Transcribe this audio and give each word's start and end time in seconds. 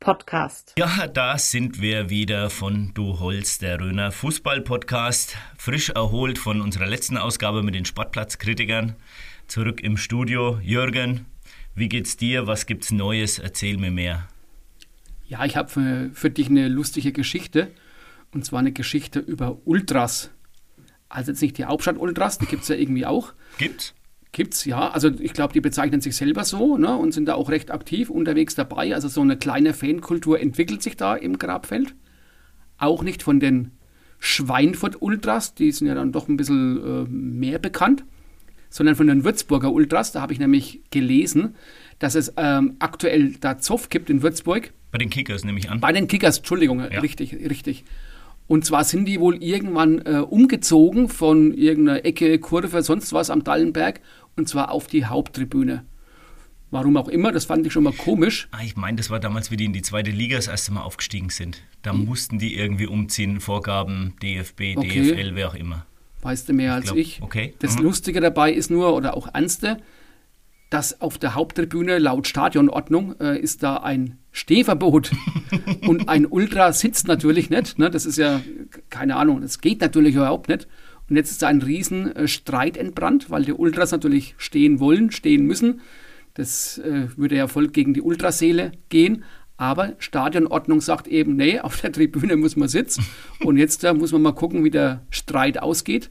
podcast. 0.00 0.74
Ja, 0.78 1.06
da 1.06 1.38
sind 1.38 1.80
wir 1.80 2.10
wieder 2.10 2.50
von 2.50 2.92
Du 2.94 3.18
Holz, 3.18 3.58
der 3.58 3.80
Röner 3.80 4.12
Fußball-Podcast. 4.12 5.36
Frisch 5.56 5.90
erholt 5.90 6.38
von 6.38 6.60
unserer 6.60 6.86
letzten 6.86 7.16
Ausgabe 7.16 7.62
mit 7.62 7.74
den 7.74 7.84
Sportplatzkritikern. 7.84 8.96
Zurück 9.46 9.80
im 9.80 9.96
Studio. 9.96 10.58
Jürgen, 10.62 11.26
wie 11.74 11.88
geht's 11.88 12.16
dir? 12.16 12.46
Was 12.46 12.66
gibt's 12.66 12.90
Neues? 12.90 13.38
Erzähl 13.38 13.76
mir 13.76 13.90
mehr. 13.90 14.28
Ja, 15.26 15.44
ich 15.44 15.56
habe 15.56 15.68
für, 15.68 16.10
für 16.12 16.30
dich 16.30 16.48
eine 16.48 16.68
lustige 16.68 17.12
Geschichte. 17.12 17.70
Und 18.32 18.44
zwar 18.44 18.60
eine 18.60 18.72
Geschichte 18.72 19.18
über 19.18 19.58
Ultras. 19.64 20.30
Also 21.08 21.32
jetzt 21.32 21.40
nicht 21.40 21.56
die 21.58 21.64
Hauptstadt-Ultras, 21.64 22.38
die 22.38 22.46
gibt 22.46 22.62
es 22.62 22.68
ja 22.68 22.76
irgendwie 22.76 23.06
auch. 23.06 23.32
Gibt's? 23.56 23.94
Gibt's, 24.32 24.64
ja. 24.64 24.90
Also 24.90 25.10
ich 25.18 25.32
glaube, 25.32 25.52
die 25.52 25.60
bezeichnen 25.60 26.00
sich 26.00 26.16
selber 26.16 26.44
so 26.44 26.76
ne, 26.76 26.94
und 26.96 27.12
sind 27.12 27.26
da 27.26 27.34
auch 27.34 27.48
recht 27.48 27.70
aktiv 27.70 28.10
unterwegs 28.10 28.54
dabei. 28.54 28.94
Also 28.94 29.08
so 29.08 29.20
eine 29.20 29.36
kleine 29.36 29.72
Fankultur 29.72 30.40
entwickelt 30.40 30.82
sich 30.82 30.96
da 30.96 31.14
im 31.14 31.38
Grabfeld. 31.38 31.94
Auch 32.76 33.02
nicht 33.02 33.22
von 33.22 33.40
den 33.40 33.72
Schweinfurt-Ultras, 34.18 35.54
die 35.54 35.72
sind 35.72 35.86
ja 35.86 35.94
dann 35.94 36.12
doch 36.12 36.28
ein 36.28 36.36
bisschen 36.36 36.76
äh, 36.76 37.08
mehr 37.08 37.58
bekannt, 37.58 38.04
sondern 38.68 38.96
von 38.96 39.06
den 39.06 39.24
Würzburger 39.24 39.72
Ultras. 39.72 40.12
Da 40.12 40.20
habe 40.20 40.32
ich 40.32 40.38
nämlich 40.38 40.82
gelesen, 40.90 41.54
dass 41.98 42.14
es 42.14 42.32
ähm, 42.36 42.76
aktuell 42.80 43.34
da 43.40 43.58
Zoff 43.58 43.88
gibt 43.88 44.10
in 44.10 44.22
Würzburg. 44.22 44.72
Bei 44.90 44.98
den 44.98 45.10
Kickers 45.10 45.44
nehme 45.44 45.58
ich 45.58 45.70
an. 45.70 45.80
Bei 45.80 45.92
den 45.92 46.08
Kickers, 46.08 46.38
Entschuldigung, 46.38 46.80
ja. 46.80 47.00
richtig, 47.00 47.34
richtig. 47.34 47.84
Und 48.48 48.64
zwar 48.64 48.82
sind 48.82 49.04
die 49.04 49.20
wohl 49.20 49.42
irgendwann 49.42 50.00
äh, 50.00 50.18
umgezogen 50.18 51.08
von 51.08 51.52
irgendeiner 51.52 52.04
Ecke, 52.04 52.38
Kurve, 52.38 52.82
sonst 52.82 53.12
was 53.12 53.30
am 53.30 53.44
Dallenberg 53.44 54.00
und 54.36 54.48
zwar 54.48 54.72
auf 54.72 54.86
die 54.86 55.04
Haupttribüne. 55.04 55.84
Warum 56.70 56.96
auch 56.96 57.08
immer, 57.08 57.30
das 57.30 57.44
fand 57.44 57.66
ich 57.66 57.72
schon 57.72 57.84
mal 57.84 57.92
komisch. 57.92 58.48
Ah, 58.50 58.62
ich 58.62 58.76
meine, 58.76 58.96
das 58.96 59.10
war 59.10 59.20
damals, 59.20 59.50
wie 59.50 59.56
die 59.56 59.66
in 59.66 59.72
die 59.72 59.82
zweite 59.82 60.10
Liga 60.10 60.36
das 60.36 60.48
erste 60.48 60.72
Mal 60.72 60.82
aufgestiegen 60.82 61.30
sind. 61.30 61.62
Da 61.82 61.92
hm. 61.92 62.04
mussten 62.04 62.38
die 62.38 62.56
irgendwie 62.56 62.86
umziehen, 62.86 63.40
Vorgaben, 63.40 64.14
DFB, 64.22 64.76
okay. 64.76 65.12
DFL, 65.12 65.34
wer 65.34 65.48
auch 65.48 65.54
immer. 65.54 65.86
Weißt 66.22 66.48
du 66.48 66.52
mehr 66.52 66.70
ich 66.70 66.74
als 66.74 66.84
glaub, 66.86 66.96
ich. 66.96 67.22
Okay. 67.22 67.54
Das 67.60 67.76
mhm. 67.76 67.84
Lustige 67.84 68.20
dabei 68.20 68.52
ist 68.52 68.70
nur, 68.70 68.94
oder 68.94 69.16
auch 69.16 69.28
Ernste, 69.32 69.78
dass 70.70 71.00
auf 71.00 71.18
der 71.18 71.34
Haupttribüne 71.34 71.98
laut 71.98 72.26
Stadionordnung 72.26 73.18
äh, 73.20 73.38
ist 73.38 73.62
da 73.62 73.78
ein 73.78 74.18
Stehverbot 74.32 75.12
und 75.86 76.08
ein 76.08 76.26
Ultra 76.26 76.72
sitzt 76.72 77.08
natürlich 77.08 77.50
nicht. 77.50 77.78
Ne? 77.78 77.90
Das 77.90 78.04
ist 78.06 78.18
ja, 78.18 78.40
keine 78.90 79.16
Ahnung, 79.16 79.40
das 79.40 79.60
geht 79.60 79.80
natürlich 79.80 80.14
überhaupt 80.14 80.48
nicht. 80.48 80.68
Und 81.08 81.16
jetzt 81.16 81.30
ist 81.30 81.42
da 81.42 81.48
ein 81.48 81.62
Riesenstreit 81.62 82.76
entbrannt, 82.76 83.30
weil 83.30 83.44
die 83.44 83.54
Ultras 83.54 83.92
natürlich 83.92 84.34
stehen 84.36 84.78
wollen, 84.78 85.10
stehen 85.10 85.46
müssen. 85.46 85.80
Das 86.34 86.78
äh, 86.78 87.08
würde 87.16 87.36
ja 87.36 87.48
voll 87.48 87.68
gegen 87.68 87.94
die 87.94 88.02
Ultraseele 88.02 88.72
gehen. 88.90 89.24
Aber 89.56 89.94
Stadionordnung 89.98 90.80
sagt 90.80 91.08
eben, 91.08 91.34
nee, 91.34 91.58
auf 91.58 91.80
der 91.80 91.90
Tribüne 91.90 92.36
muss 92.36 92.56
man 92.56 92.68
sitzen. 92.68 93.04
Und 93.40 93.56
jetzt 93.56 93.82
da 93.84 93.94
muss 93.94 94.12
man 94.12 94.22
mal 94.22 94.32
gucken, 94.32 94.64
wie 94.64 94.70
der 94.70 95.02
Streit 95.10 95.60
ausgeht 95.60 96.10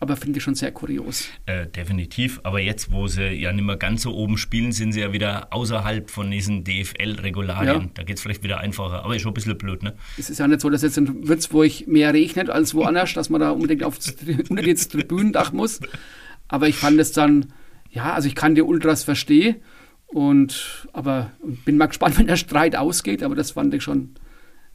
aber 0.00 0.16
finde 0.16 0.38
ich 0.38 0.42
schon 0.42 0.54
sehr 0.54 0.72
kurios. 0.72 1.28
Äh, 1.46 1.66
definitiv, 1.66 2.40
aber 2.42 2.60
jetzt, 2.60 2.92
wo 2.92 3.06
sie 3.06 3.28
ja 3.32 3.52
nicht 3.52 3.64
mehr 3.64 3.76
ganz 3.76 4.02
so 4.02 4.14
oben 4.14 4.38
spielen, 4.38 4.72
sind 4.72 4.92
sie 4.92 5.00
ja 5.00 5.12
wieder 5.12 5.52
außerhalb 5.52 6.10
von 6.10 6.30
diesen 6.30 6.64
DFL-Regularien. 6.64 7.82
Ja. 7.82 7.90
Da 7.94 8.02
geht 8.02 8.16
es 8.16 8.22
vielleicht 8.22 8.42
wieder 8.42 8.58
einfacher, 8.58 9.04
aber 9.04 9.16
ist 9.16 9.22
schon 9.22 9.30
ein 9.30 9.34
bisschen 9.34 9.58
blöd, 9.58 9.82
ne? 9.82 9.94
Es 10.18 10.30
ist 10.30 10.38
ja 10.38 10.48
nicht 10.48 10.60
so, 10.60 10.70
dass 10.70 10.82
jetzt 10.82 10.98
in 10.98 11.28
Würzburg 11.28 11.86
mehr 11.86 12.12
regnet 12.12 12.50
als 12.50 12.74
woanders, 12.74 13.14
dass 13.14 13.30
man 13.30 13.40
da 13.40 13.50
unbedingt 13.50 13.84
auf, 13.84 13.98
unter 14.48 14.62
das 14.62 14.88
Tribünendach 14.88 15.52
muss. 15.52 15.80
Aber 16.48 16.68
ich 16.68 16.76
fand 16.76 16.98
es 17.00 17.12
dann, 17.12 17.52
ja, 17.90 18.12
also 18.12 18.28
ich 18.28 18.34
kann 18.34 18.54
die 18.54 18.62
Ultras 18.62 19.04
verstehen. 19.04 19.56
Und 20.06 20.86
aber 20.92 21.32
bin 21.64 21.76
mal 21.76 21.86
gespannt, 21.86 22.18
wenn 22.18 22.26
der 22.26 22.36
Streit 22.36 22.76
ausgeht, 22.76 23.22
aber 23.22 23.34
das 23.34 23.52
fand 23.52 23.74
ich 23.74 23.82
schon 23.82 24.14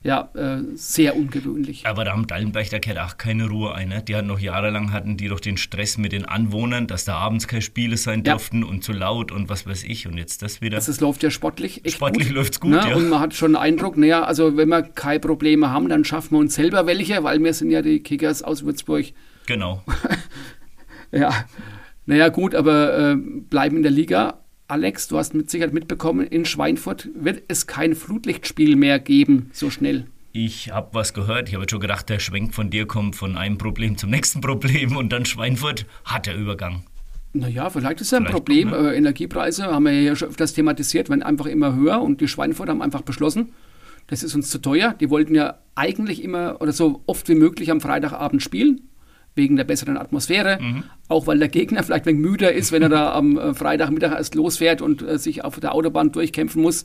ja, 0.01 0.29
äh, 0.33 0.61
sehr 0.75 1.17
ungewöhnlich. 1.17 1.85
Aber 1.85 2.05
da 2.05 2.13
haben 2.13 2.25
Dallenberg, 2.25 2.69
der 2.69 2.79
kehrt 2.79 2.97
auch 2.99 3.17
keine 3.17 3.49
Ruhe 3.49 3.73
ein. 3.75 3.89
Ne? 3.89 4.01
Die 4.01 4.15
hatten 4.15 4.27
noch 4.27 4.39
jahrelang 4.39 4.93
hatten 4.93 5.17
die 5.17 5.27
doch 5.27 5.41
den 5.41 5.57
Stress 5.57 5.97
mit 5.97 6.13
den 6.13 6.23
Anwohnern, 6.23 6.87
dass 6.87 7.03
da 7.03 7.15
abends 7.15 7.49
keine 7.49 7.61
Spiele 7.61 7.97
sein 7.97 8.23
ja. 8.23 8.33
durften 8.33 8.63
und 8.63 8.83
zu 8.83 8.93
laut 8.93 9.31
und 9.33 9.49
was 9.49 9.67
weiß 9.67 9.83
ich. 9.83 10.07
Und 10.07 10.17
jetzt 10.17 10.41
das 10.41 10.61
wieder. 10.61 10.77
Also 10.77 10.93
es 10.93 11.01
läuft 11.01 11.21
ja 11.21 11.29
sportlich 11.29 11.83
echt 11.85 11.95
Sportlich 11.95 12.29
läuft 12.29 12.53
es 12.53 12.59
gut, 12.61 12.71
ne? 12.71 12.77
ja. 12.89 12.95
Und 12.95 13.09
man 13.09 13.19
hat 13.19 13.33
schon 13.33 13.51
den 13.51 13.57
Eindruck, 13.57 13.97
naja, 13.97 14.23
also 14.23 14.55
wenn 14.55 14.69
wir 14.69 14.83
keine 14.83 15.19
Probleme 15.19 15.69
haben, 15.69 15.89
dann 15.89 16.05
schaffen 16.05 16.31
wir 16.31 16.39
uns 16.39 16.55
selber 16.55 16.87
welche, 16.87 17.21
weil 17.23 17.43
wir 17.43 17.53
sind 17.53 17.69
ja 17.69 17.81
die 17.81 17.99
Kickers 17.99 18.41
aus 18.41 18.63
Würzburg. 18.63 19.07
Genau. 19.47 19.83
ja, 21.11 21.33
naja 22.05 22.29
gut, 22.29 22.55
aber 22.55 22.97
äh, 22.97 23.15
bleiben 23.17 23.75
in 23.75 23.83
der 23.83 23.91
Liga. 23.91 24.39
Alex, 24.69 25.07
du 25.07 25.17
hast 25.17 25.33
mit 25.33 25.49
Sicherheit 25.49 25.73
mitbekommen, 25.73 26.27
in 26.27 26.45
Schweinfurt 26.45 27.09
wird 27.15 27.41
es 27.47 27.65
kein 27.65 27.95
Flutlichtspiel 27.95 28.75
mehr 28.75 28.99
geben, 28.99 29.49
so 29.51 29.71
schnell. 29.71 30.05
Ich 30.31 30.69
habe 30.69 30.89
was 30.91 31.15
gehört. 31.15 31.49
Ich 31.49 31.55
habe 31.55 31.65
schon 31.67 31.79
gedacht, 31.79 32.07
der 32.07 32.19
Schwenk 32.19 32.53
von 32.53 32.69
dir 32.69 32.85
kommt 32.85 33.15
von 33.15 33.35
einem 33.35 33.57
Problem 33.57 33.97
zum 33.97 34.11
nächsten 34.11 34.41
Problem 34.41 34.95
und 34.95 35.11
dann 35.11 35.25
Schweinfurt 35.25 35.87
hat 36.05 36.27
der 36.27 36.35
Übergang. 36.35 36.83
Naja, 37.33 37.71
vielleicht 37.71 38.01
ist 38.01 38.11
ja 38.11 38.19
ein 38.19 38.25
vielleicht 38.25 38.35
Problem. 38.35 38.71
Äh, 38.71 38.95
Energiepreise 38.95 39.65
haben 39.65 39.85
wir 39.85 40.01
ja 40.03 40.15
schon 40.15 40.29
öfters 40.29 40.53
thematisiert, 40.53 41.09
werden 41.09 41.23
einfach 41.23 41.47
immer 41.47 41.73
höher 41.73 41.99
und 42.03 42.21
die 42.21 42.27
Schweinfurter 42.27 42.71
haben 42.71 42.83
einfach 42.83 43.01
beschlossen, 43.01 43.53
das 44.05 44.21
ist 44.21 44.35
uns 44.35 44.51
zu 44.51 44.59
teuer. 44.59 44.93
Die 44.99 45.09
wollten 45.09 45.33
ja 45.33 45.57
eigentlich 45.73 46.23
immer 46.23 46.61
oder 46.61 46.73
so 46.73 47.01
oft 47.07 47.27
wie 47.27 47.35
möglich 47.35 47.71
am 47.71 47.81
Freitagabend 47.81 48.43
spielen 48.43 48.88
wegen 49.39 49.55
der 49.55 49.63
besseren 49.63 49.97
Atmosphäre, 49.97 50.59
mhm. 50.61 50.83
auch 51.07 51.25
weil 51.25 51.39
der 51.39 51.47
Gegner 51.47 51.81
vielleicht 51.81 52.05
ein 52.05 52.17
wenig 52.17 52.29
müder 52.29 52.53
ist, 52.53 52.73
wenn 52.73 52.83
er 52.83 52.89
da 52.89 53.13
am 53.13 53.37
äh, 53.37 53.53
Freitagmittag 53.53 54.11
erst 54.11 54.35
losfährt 54.35 54.81
und 54.81 55.01
äh, 55.01 55.17
sich 55.17 55.45
auf 55.45 55.59
der 55.59 55.73
Autobahn 55.73 56.11
durchkämpfen 56.11 56.61
muss, 56.61 56.83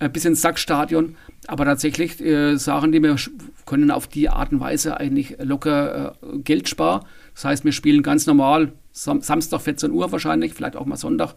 äh, 0.00 0.08
bis 0.08 0.24
ins 0.24 0.42
Sackstadion. 0.42 1.16
Aber 1.46 1.64
tatsächlich 1.64 2.20
äh, 2.20 2.56
sagen 2.56 2.90
die, 2.90 3.00
wir 3.00 3.16
können 3.64 3.92
auf 3.92 4.08
die 4.08 4.28
Art 4.28 4.50
und 4.52 4.58
Weise 4.58 4.98
eigentlich 4.98 5.36
locker 5.38 6.16
äh, 6.20 6.38
Geld 6.38 6.68
sparen. 6.68 7.04
Das 7.34 7.44
heißt, 7.44 7.64
wir 7.64 7.72
spielen 7.72 8.02
ganz 8.02 8.26
normal 8.26 8.72
Sam 8.90 9.20
Samstag 9.20 9.60
14 9.60 9.92
Uhr 9.92 10.10
wahrscheinlich, 10.10 10.54
vielleicht 10.54 10.74
auch 10.74 10.86
mal 10.86 10.96
Sonntag. 10.96 11.34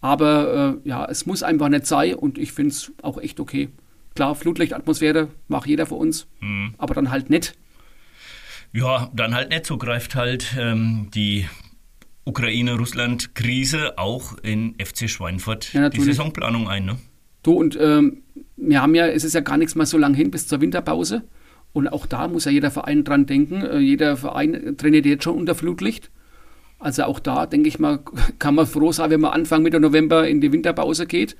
Aber 0.00 0.80
äh, 0.84 0.88
ja, 0.88 1.04
es 1.04 1.26
muss 1.26 1.42
einfach 1.42 1.68
nicht 1.68 1.86
sein 1.86 2.14
und 2.14 2.38
ich 2.38 2.52
finde 2.52 2.70
es 2.70 2.90
auch 3.02 3.18
echt 3.18 3.38
okay. 3.38 3.68
Klar, 4.14 4.34
Flutlichtatmosphäre 4.34 5.28
macht 5.48 5.68
jeder 5.68 5.86
für 5.86 5.94
uns, 5.94 6.26
mhm. 6.40 6.74
aber 6.78 6.94
dann 6.94 7.10
halt 7.10 7.30
nicht 7.30 7.54
ja, 8.72 9.10
dann 9.14 9.34
halt 9.34 9.50
nicht 9.50 9.66
so 9.66 9.78
greift 9.78 10.14
halt 10.14 10.54
ähm, 10.58 11.08
die 11.14 11.46
Ukraine-Russland-Krise 12.24 13.98
auch 13.98 14.38
in 14.42 14.74
FC 14.82 15.08
Schweinfurt 15.10 15.72
ja, 15.72 15.88
die 15.88 16.00
Saisonplanung 16.00 16.68
ein. 16.68 16.84
Ne? 16.84 16.98
Du 17.42 17.52
und 17.52 17.76
ähm, 17.80 18.22
wir 18.56 18.80
haben 18.80 18.94
ja, 18.94 19.06
es 19.06 19.24
ist 19.24 19.34
ja 19.34 19.40
gar 19.40 19.56
nichts 19.56 19.74
mehr 19.74 19.86
so 19.86 19.98
lang 19.98 20.14
hin 20.14 20.30
bis 20.30 20.46
zur 20.46 20.60
Winterpause. 20.60 21.22
Und 21.72 21.88
auch 21.88 22.06
da 22.06 22.28
muss 22.28 22.44
ja 22.44 22.50
jeder 22.50 22.70
Verein 22.70 23.02
dran 23.02 23.26
denken. 23.26 23.62
Äh, 23.62 23.78
jeder 23.78 24.16
Verein 24.16 24.76
trainiert 24.76 25.06
jetzt 25.06 25.24
schon 25.24 25.36
unter 25.36 25.54
Flutlicht. 25.54 26.10
Also 26.78 27.04
auch 27.04 27.20
da, 27.20 27.46
denke 27.46 27.68
ich 27.68 27.78
mal, 27.78 28.00
kann 28.38 28.54
man 28.54 28.66
froh 28.66 28.92
sein, 28.92 29.10
wenn 29.10 29.20
man 29.20 29.32
Anfang 29.32 29.62
Mitte 29.62 29.80
November 29.80 30.28
in 30.28 30.40
die 30.40 30.52
Winterpause 30.52 31.06
geht. 31.06 31.36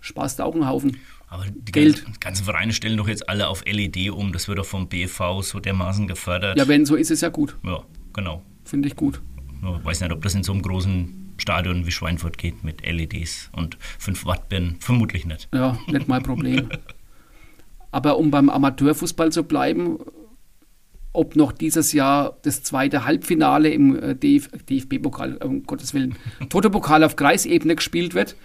Spaßt 0.00 0.40
auch 0.40 0.54
einen 0.54 0.68
Haufen. 0.68 0.96
Aber 1.34 1.46
die 1.50 1.72
Geld. 1.72 2.04
Ganzen, 2.04 2.20
ganzen 2.20 2.44
Vereine 2.44 2.72
stellen 2.72 2.96
doch 2.96 3.08
jetzt 3.08 3.28
alle 3.28 3.48
auf 3.48 3.64
LED 3.66 4.10
um. 4.10 4.32
Das 4.32 4.46
wird 4.46 4.58
doch 4.58 4.64
vom 4.64 4.88
BV 4.88 5.42
so 5.42 5.58
dermaßen 5.58 6.06
gefördert. 6.06 6.56
Ja, 6.56 6.68
wenn 6.68 6.86
so 6.86 6.94
ist 6.94 7.10
es 7.10 7.22
ja 7.22 7.28
gut. 7.28 7.56
Ja, 7.64 7.82
genau. 8.12 8.42
Finde 8.64 8.86
ich 8.86 8.94
gut. 8.94 9.20
Ich 9.60 9.84
weiß 9.84 10.00
nicht, 10.00 10.12
ob 10.12 10.22
das 10.22 10.34
in 10.36 10.44
so 10.44 10.52
einem 10.52 10.62
großen 10.62 11.34
Stadion 11.38 11.86
wie 11.86 11.90
Schweinfurt 11.90 12.38
geht 12.38 12.62
mit 12.62 12.86
LEDs 12.86 13.50
und 13.50 13.76
5 13.98 14.26
Watt 14.26 14.48
bin. 14.48 14.76
Vermutlich 14.78 15.26
nicht. 15.26 15.48
Ja, 15.52 15.76
nicht 15.88 16.06
mein 16.06 16.22
Problem. 16.22 16.68
Aber 17.90 18.18
um 18.18 18.30
beim 18.30 18.48
Amateurfußball 18.48 19.32
zu 19.32 19.42
bleiben, 19.42 19.98
ob 21.12 21.34
noch 21.34 21.50
dieses 21.50 21.92
Jahr 21.92 22.38
das 22.42 22.62
zweite 22.62 23.06
Halbfinale 23.06 23.70
im 23.70 24.00
äh, 24.00 24.14
DF 24.14 24.50
DFB-Pokal, 24.68 25.38
um 25.38 25.64
Gottes 25.64 25.94
Willen, 25.94 26.14
Toto-Pokal 26.48 27.02
auf 27.02 27.16
Kreisebene 27.16 27.74
gespielt 27.74 28.14
wird, 28.14 28.36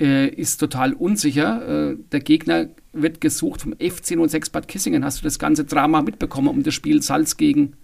äh, 0.00 0.28
ist 0.28 0.58
total 0.58 0.92
unsicher. 0.92 1.90
Äh, 1.92 1.96
der 2.12 2.20
Gegner 2.20 2.68
wird 2.92 3.20
gesucht 3.20 3.62
vom 3.62 3.72
FC 3.74 4.16
06 4.28 4.50
Bad 4.50 4.68
Kissingen. 4.68 5.04
Hast 5.04 5.20
du 5.20 5.24
das 5.24 5.38
ganze 5.38 5.64
Drama 5.64 6.02
mitbekommen 6.02 6.48
um 6.48 6.62
das 6.62 6.74
Spiel 6.74 7.02
Salz 7.02 7.36
gegen 7.36 7.74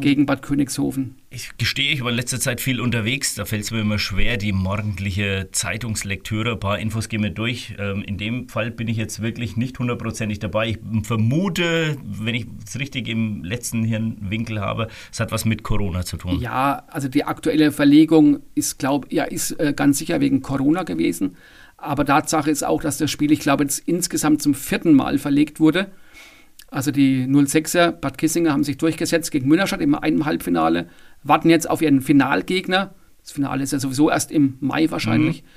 gegen 0.00 0.26
Bad 0.26 0.42
Königshofen. 0.42 1.16
Ich 1.30 1.56
gestehe, 1.56 1.92
ich 1.92 2.02
war 2.02 2.10
in 2.10 2.16
letzter 2.16 2.38
Zeit 2.38 2.60
viel 2.60 2.80
unterwegs. 2.80 3.34
Da 3.34 3.44
fällt 3.44 3.62
es 3.62 3.70
mir 3.70 3.80
immer 3.80 3.98
schwer, 3.98 4.36
die 4.36 4.52
morgendliche 4.52 5.48
Zeitungslektüre. 5.50 6.52
Ein 6.52 6.60
paar 6.60 6.78
Infos 6.78 7.08
gehen 7.08 7.22
mir 7.22 7.30
durch. 7.30 7.74
Ähm, 7.78 8.02
in 8.02 8.18
dem 8.18 8.48
Fall 8.48 8.70
bin 8.70 8.86
ich 8.88 8.96
jetzt 8.96 9.22
wirklich 9.22 9.56
nicht 9.56 9.78
hundertprozentig 9.78 10.38
dabei. 10.38 10.68
Ich 10.68 10.78
vermute, 11.04 11.96
wenn 12.04 12.34
ich 12.34 12.46
es 12.66 12.78
richtig 12.78 13.08
im 13.08 13.42
letzten 13.42 13.82
Hirnwinkel 13.82 14.60
habe, 14.60 14.88
es 15.10 15.20
hat 15.20 15.32
was 15.32 15.44
mit 15.44 15.62
Corona 15.62 16.04
zu 16.04 16.18
tun. 16.18 16.38
Ja, 16.38 16.84
also 16.88 17.08
die 17.08 17.24
aktuelle 17.24 17.72
Verlegung 17.72 18.40
ist, 18.54 18.78
glaube 18.78 19.08
ja, 19.10 19.24
ist 19.24 19.52
äh, 19.52 19.72
ganz 19.74 19.98
sicher 19.98 20.20
wegen 20.20 20.42
Corona 20.42 20.82
gewesen. 20.82 21.36
Aber 21.76 22.04
Tatsache 22.04 22.50
ist 22.50 22.62
auch, 22.62 22.82
dass 22.82 22.98
das 22.98 23.10
Spiel, 23.10 23.32
ich 23.32 23.40
glaube, 23.40 23.64
jetzt 23.64 23.80
insgesamt 23.80 24.42
zum 24.42 24.54
vierten 24.54 24.94
Mal 24.94 25.18
verlegt 25.18 25.60
wurde. 25.60 25.88
Also 26.74 26.90
die 26.90 27.24
06er 27.28 27.92
Bad 27.92 28.18
Kissinger 28.18 28.52
haben 28.52 28.64
sich 28.64 28.78
durchgesetzt 28.78 29.30
gegen 29.30 29.46
Münnerstadt 29.46 29.80
im 29.80 29.94
einem 29.94 30.24
Halbfinale, 30.24 30.88
warten 31.22 31.48
jetzt 31.48 31.70
auf 31.70 31.80
ihren 31.80 32.00
Finalgegner. 32.00 32.96
Das 33.22 33.30
Finale 33.30 33.62
ist 33.62 33.72
ja 33.72 33.78
sowieso 33.78 34.10
erst 34.10 34.32
im 34.32 34.56
Mai 34.58 34.90
wahrscheinlich. 34.90 35.44
Mhm. 35.44 35.48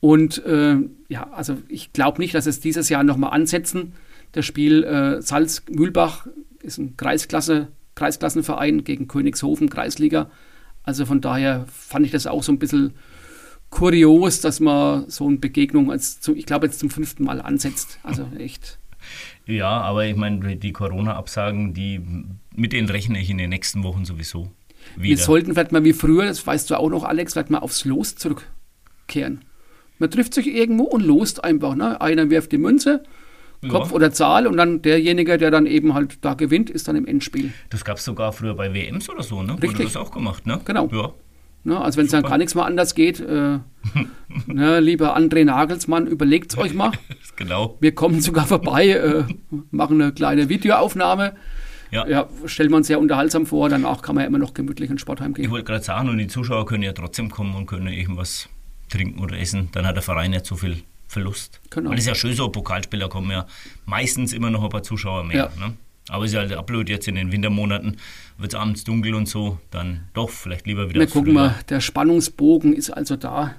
Und 0.00 0.44
äh, 0.44 0.78
ja, 1.08 1.30
also 1.30 1.58
ich 1.68 1.92
glaube 1.92 2.20
nicht, 2.20 2.34
dass 2.34 2.46
es 2.46 2.58
dieses 2.58 2.88
Jahr 2.88 3.04
nochmal 3.04 3.30
ansetzen. 3.30 3.92
Das 4.32 4.44
Spiel 4.44 4.82
äh, 4.82 5.22
Salz-Mühlbach 5.22 6.26
ist 6.60 6.78
ein 6.78 6.96
Kreisklasse, 6.96 7.68
Kreisklassenverein 7.94 8.82
gegen 8.82 9.06
Königshofen, 9.06 9.70
Kreisliga. 9.70 10.28
Also 10.82 11.06
von 11.06 11.20
daher 11.20 11.66
fand 11.68 12.04
ich 12.04 12.10
das 12.10 12.26
auch 12.26 12.42
so 12.42 12.50
ein 12.50 12.58
bisschen 12.58 12.94
kurios, 13.70 14.40
dass 14.40 14.58
man 14.58 15.08
so 15.08 15.28
eine 15.28 15.36
Begegnung, 15.36 15.92
als 15.92 16.20
zu, 16.20 16.34
ich 16.34 16.46
glaube, 16.46 16.66
jetzt 16.66 16.80
zum 16.80 16.90
fünften 16.90 17.22
Mal 17.22 17.40
ansetzt. 17.40 18.00
Also 18.02 18.26
echt. 18.38 18.80
Ja, 19.46 19.80
aber 19.80 20.06
ich 20.06 20.16
meine, 20.16 20.56
die 20.56 20.72
Corona-Absagen, 20.72 21.72
die, 21.72 22.00
mit 22.54 22.72
denen 22.72 22.88
rechne 22.88 23.20
ich 23.20 23.30
in 23.30 23.38
den 23.38 23.50
nächsten 23.50 23.84
Wochen 23.84 24.04
sowieso. 24.04 24.50
Wieder. 24.96 25.04
Wir 25.04 25.18
sollten 25.18 25.52
vielleicht 25.52 25.72
mal 25.72 25.84
wie 25.84 25.92
früher, 25.92 26.26
das 26.26 26.44
weißt 26.46 26.70
du 26.70 26.78
auch 26.78 26.90
noch, 26.90 27.04
Alex, 27.04 27.32
vielleicht 27.32 27.50
mal 27.50 27.58
aufs 27.58 27.84
Los 27.84 28.16
zurückkehren. 28.16 29.44
Man 29.98 30.10
trifft 30.10 30.34
sich 30.34 30.46
irgendwo 30.46 30.84
und 30.84 31.04
lost 31.04 31.42
einfach. 31.42 31.74
Ne? 31.74 32.00
Einer 32.00 32.28
wirft 32.28 32.52
die 32.52 32.58
Münze, 32.58 33.02
Kopf 33.68 33.90
ja. 33.90 33.94
oder 33.94 34.12
Zahl 34.12 34.46
und 34.46 34.56
dann 34.56 34.82
derjenige, 34.82 35.38
der 35.38 35.50
dann 35.50 35.66
eben 35.66 35.94
halt 35.94 36.24
da 36.24 36.34
gewinnt, 36.34 36.70
ist 36.70 36.88
dann 36.88 36.96
im 36.96 37.06
Endspiel. 37.06 37.52
Das 37.70 37.84
gab 37.84 37.98
es 37.98 38.04
sogar 38.04 38.32
früher 38.32 38.54
bei 38.54 38.74
WMs 38.74 39.08
oder 39.08 39.22
so, 39.22 39.42
ne? 39.42 39.54
Richtig. 39.54 39.70
Wurde 39.70 39.84
das 39.84 39.96
auch 39.96 40.10
gemacht, 40.10 40.46
ne? 40.46 40.60
Genau. 40.64 40.88
Ja. 40.92 41.12
Ne, 41.66 41.80
also 41.80 41.98
wenn 41.98 42.06
es 42.06 42.12
dann 42.12 42.22
gar 42.22 42.38
nichts 42.38 42.54
mehr 42.54 42.64
anders 42.64 42.94
geht, 42.94 43.18
äh, 43.18 43.58
ne, 44.46 44.78
lieber 44.78 45.16
André 45.16 45.44
Nagelsmann, 45.44 46.06
überlegt 46.06 46.52
es 46.52 46.58
euch 46.58 46.74
mal. 46.74 46.92
genau. 47.34 47.76
Wir 47.80 47.92
kommen 47.92 48.20
sogar 48.20 48.46
vorbei, 48.46 48.90
äh, 48.90 49.24
machen 49.72 50.00
eine 50.00 50.12
kleine 50.12 50.48
Videoaufnahme. 50.48 51.34
Ja. 51.90 52.06
ja, 52.06 52.28
wir 52.46 52.76
uns 52.76 52.86
sehr 52.86 53.00
unterhaltsam 53.00 53.46
vor. 53.46 53.68
Danach 53.68 54.00
kann 54.02 54.14
man 54.14 54.22
ja 54.22 54.28
immer 54.28 54.38
noch 54.38 54.54
gemütlich 54.54 54.90
ins 54.90 55.00
Sportheim 55.00 55.34
gehen. 55.34 55.46
Ich 55.46 55.50
wollte 55.50 55.64
gerade 55.64 55.82
sagen, 55.82 56.08
und 56.08 56.18
die 56.18 56.28
Zuschauer 56.28 56.66
können 56.66 56.84
ja 56.84 56.92
trotzdem 56.92 57.30
kommen 57.30 57.56
und 57.56 57.66
können 57.66 57.88
irgendwas 57.88 58.48
trinken 58.88 59.18
oder 59.18 59.36
essen. 59.36 59.68
Dann 59.72 59.86
hat 59.86 59.96
der 59.96 60.04
Verein 60.04 60.30
nicht 60.30 60.46
so 60.46 60.54
viel 60.54 60.84
Verlust. 61.08 61.60
Genau. 61.70 61.90
Weil 61.90 61.98
es 61.98 62.04
ist 62.04 62.08
ja 62.08 62.14
schön 62.14 62.34
so, 62.34 62.48
Pokalspieler 62.48 63.08
kommen 63.08 63.32
ja 63.32 63.44
meistens 63.86 64.32
immer 64.32 64.50
noch 64.50 64.62
ein 64.62 64.70
paar 64.70 64.84
Zuschauer 64.84 65.24
mehr. 65.24 65.50
Ja. 65.58 65.66
Ne? 65.66 65.74
Aber 66.08 66.24
es 66.24 66.30
ist 66.30 66.34
ja 66.34 66.40
halt 66.40 66.52
absolut 66.52 66.88
jetzt 66.88 67.08
in 67.08 67.16
den 67.16 67.32
Wintermonaten, 67.32 67.96
wird 68.38 68.52
es 68.52 68.58
abends 68.58 68.84
dunkel 68.84 69.14
und 69.14 69.28
so, 69.28 69.58
dann 69.70 70.08
doch 70.14 70.30
vielleicht 70.30 70.66
lieber 70.66 70.88
wieder. 70.88 71.00
Wir 71.00 71.08
gucken 71.08 71.34
mal, 71.34 71.54
der 71.68 71.80
Spannungsbogen 71.80 72.74
ist 72.74 72.90
also 72.90 73.16
da. 73.16 73.54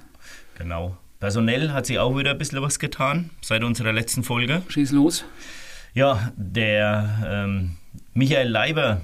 Genau. 0.56 0.96
Personell 1.20 1.72
hat 1.72 1.86
sich 1.86 1.98
auch 1.98 2.16
wieder 2.16 2.30
ein 2.30 2.38
bisschen 2.38 2.62
was 2.62 2.78
getan 2.78 3.30
seit 3.42 3.64
unserer 3.64 3.92
letzten 3.92 4.22
Folge. 4.22 4.62
Schieß 4.68 4.92
los. 4.92 5.24
Ja, 5.92 6.32
der 6.36 7.26
ähm, 7.26 7.76
Michael 8.14 8.48
Leiber 8.48 9.00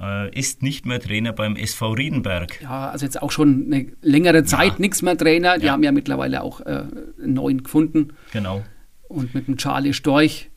äh, 0.00 0.30
ist 0.38 0.62
nicht 0.62 0.86
mehr 0.86 1.00
Trainer 1.00 1.32
beim 1.32 1.56
SV 1.56 1.92
Riedenberg. 1.92 2.62
Ja, 2.62 2.90
also 2.90 3.04
jetzt 3.04 3.20
auch 3.20 3.32
schon 3.32 3.66
eine 3.66 3.86
längere 4.02 4.44
Zeit 4.44 4.74
ja. 4.74 4.78
nichts 4.78 5.02
mehr 5.02 5.16
Trainer. 5.18 5.58
Die 5.58 5.66
ja. 5.66 5.72
haben 5.72 5.82
ja 5.82 5.90
mittlerweile 5.90 6.42
auch 6.42 6.60
äh, 6.60 6.84
einen 7.22 7.34
neuen 7.34 7.64
gefunden. 7.64 8.12
Genau. 8.32 8.62
Und 9.08 9.34
mit 9.34 9.48
dem 9.48 9.56
Charlie 9.56 9.92
Storch 9.92 10.48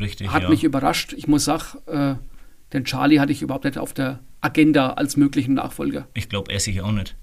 Richtig, 0.00 0.30
hat 0.30 0.44
ja. 0.44 0.48
mich 0.48 0.64
überrascht. 0.64 1.12
Ich 1.12 1.28
muss 1.28 1.44
sagen, 1.44 1.78
äh, 1.86 2.14
den 2.72 2.84
Charlie 2.84 3.20
hatte 3.20 3.32
ich 3.32 3.42
überhaupt 3.42 3.64
nicht 3.64 3.78
auf 3.78 3.92
der 3.92 4.20
Agenda 4.40 4.90
als 4.90 5.16
möglichen 5.16 5.54
Nachfolger. 5.54 6.06
Ich 6.14 6.28
glaube, 6.28 6.52
er 6.52 6.60
sich 6.60 6.80
auch 6.80 6.92
nicht. 6.92 7.16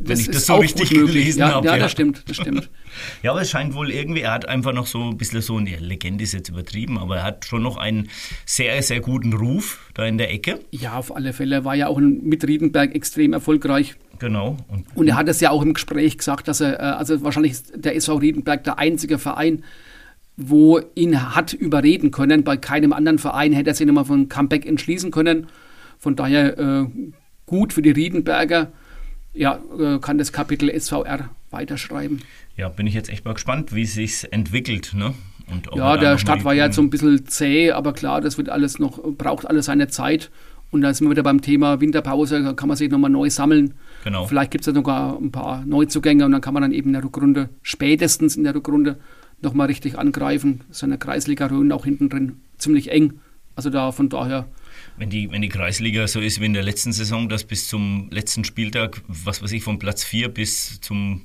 Das 0.00 0.08
Wenn 0.08 0.18
ich 0.18 0.26
das 0.30 0.46
so 0.46 0.56
richtig 0.56 0.90
gelesen 0.90 1.40
ja, 1.40 1.52
habe. 1.52 1.66
Ja, 1.66 1.76
ja, 1.76 1.82
das 1.82 1.92
stimmt, 1.92 2.24
das 2.28 2.36
stimmt. 2.36 2.68
ja, 3.22 3.30
aber 3.30 3.42
es 3.42 3.50
scheint 3.50 3.74
wohl 3.74 3.90
irgendwie, 3.90 4.22
er 4.22 4.32
hat 4.32 4.48
einfach 4.48 4.72
noch 4.72 4.86
so 4.86 5.10
ein 5.10 5.16
bisschen 5.16 5.42
so, 5.42 5.58
eine 5.58 5.76
Legende 5.76 6.24
ist 6.24 6.32
jetzt 6.32 6.48
übertrieben, 6.48 6.98
aber 6.98 7.18
er 7.18 7.22
hat 7.22 7.44
schon 7.44 7.62
noch 7.62 7.76
einen 7.76 8.08
sehr, 8.46 8.82
sehr 8.82 9.00
guten 9.00 9.32
Ruf 9.32 9.90
da 9.94 10.06
in 10.06 10.18
der 10.18 10.32
Ecke. 10.32 10.58
Ja, 10.72 10.94
auf 10.94 11.14
alle 11.14 11.32
Fälle. 11.32 11.56
Er 11.56 11.64
war 11.64 11.76
ja 11.76 11.86
auch 11.86 12.00
mit 12.00 12.44
Riedenberg 12.44 12.94
extrem 12.96 13.32
erfolgreich. 13.32 13.94
Genau. 14.18 14.56
Und, 14.68 14.86
und 14.96 15.08
er 15.08 15.16
hat 15.16 15.28
es 15.28 15.40
ja 15.40 15.50
auch 15.50 15.62
im 15.62 15.74
Gespräch 15.74 16.18
gesagt, 16.18 16.48
dass 16.48 16.60
er, 16.60 16.80
äh, 16.80 16.82
also 16.82 17.22
wahrscheinlich 17.22 17.52
ist 17.52 17.72
der 17.76 17.94
SV 17.94 18.16
Riedenberg 18.16 18.64
der 18.64 18.78
einzige 18.78 19.18
Verein, 19.18 19.62
wo 20.36 20.80
ihn 20.94 21.34
hat 21.34 21.52
überreden 21.54 22.10
können. 22.10 22.44
Bei 22.44 22.56
keinem 22.56 22.92
anderen 22.92 23.18
Verein 23.18 23.52
hätte 23.52 23.70
er 23.70 23.74
sich 23.74 23.86
nochmal 23.86 24.04
von 24.04 24.28
Comeback 24.28 24.66
entschließen 24.66 25.10
können. 25.10 25.48
Von 25.98 26.14
daher 26.14 26.58
äh, 26.58 26.86
gut 27.46 27.72
für 27.72 27.82
die 27.82 27.90
Riedenberger. 27.90 28.72
Ja, 29.32 29.60
äh, 29.78 29.98
kann 29.98 30.18
das 30.18 30.32
Kapitel 30.32 30.70
SVR 30.78 31.30
weiterschreiben. 31.50 32.20
Ja, 32.56 32.68
bin 32.68 32.86
ich 32.86 32.94
jetzt 32.94 33.08
echt 33.08 33.24
mal 33.24 33.34
gespannt, 33.34 33.74
wie 33.74 33.82
es 33.82 33.94
sich 33.94 34.30
entwickelt. 34.32 34.92
Ne? 34.94 35.14
ja, 35.74 35.96
der 35.96 36.18
Start 36.18 36.44
war 36.44 36.54
ja 36.54 36.66
jetzt 36.66 36.76
so 36.76 36.82
ein 36.82 36.90
bisschen 36.90 37.26
zäh, 37.26 37.70
aber 37.70 37.92
klar, 37.92 38.20
das 38.20 38.36
wird 38.36 38.48
alles 38.48 38.78
noch, 38.78 38.98
braucht 39.02 39.46
alles 39.46 39.66
seine 39.66 39.88
Zeit. 39.88 40.30
Und 40.70 40.80
da 40.80 40.92
sind 40.92 41.06
wir 41.06 41.12
wieder 41.12 41.22
beim 41.22 41.42
Thema 41.42 41.80
Winterpause, 41.80 42.42
da 42.42 42.52
kann 42.52 42.68
man 42.68 42.76
sich 42.76 42.90
nochmal 42.90 43.10
neu 43.10 43.30
sammeln. 43.30 43.74
Genau. 44.04 44.26
Vielleicht 44.26 44.50
gibt 44.50 44.62
es 44.62 44.66
ja 44.66 44.74
sogar 44.74 45.16
ein 45.16 45.30
paar 45.30 45.64
Neuzugänge 45.64 46.24
und 46.24 46.32
dann 46.32 46.40
kann 46.40 46.54
man 46.54 46.62
dann 46.62 46.72
eben 46.72 46.88
in 46.88 46.94
der 46.94 47.04
Rückrunde, 47.04 47.50
spätestens 47.62 48.36
in 48.36 48.44
der 48.44 48.54
Rückrunde, 48.54 48.98
nochmal 49.40 49.66
richtig 49.66 49.98
angreifen. 49.98 50.62
Seine 50.70 50.98
Kreisliga 50.98 51.46
Rhön 51.46 51.72
auch 51.72 51.84
hinten 51.84 52.08
drin 52.08 52.40
ziemlich 52.58 52.90
eng. 52.90 53.20
Also 53.54 53.70
da 53.70 53.90
von 53.92 54.08
daher. 54.08 54.46
Wenn 54.98 55.10
die, 55.10 55.30
wenn 55.30 55.42
die 55.42 55.48
Kreisliga 55.48 56.06
so 56.06 56.20
ist 56.20 56.40
wie 56.40 56.46
in 56.46 56.52
der 56.52 56.62
letzten 56.62 56.92
Saison, 56.92 57.28
dass 57.28 57.44
bis 57.44 57.68
zum 57.68 58.08
letzten 58.10 58.44
Spieltag, 58.44 59.02
was 59.08 59.42
weiß 59.42 59.52
ich, 59.52 59.62
von 59.62 59.78
Platz 59.78 60.04
4 60.04 60.28
bis 60.28 60.80
zum 60.80 61.22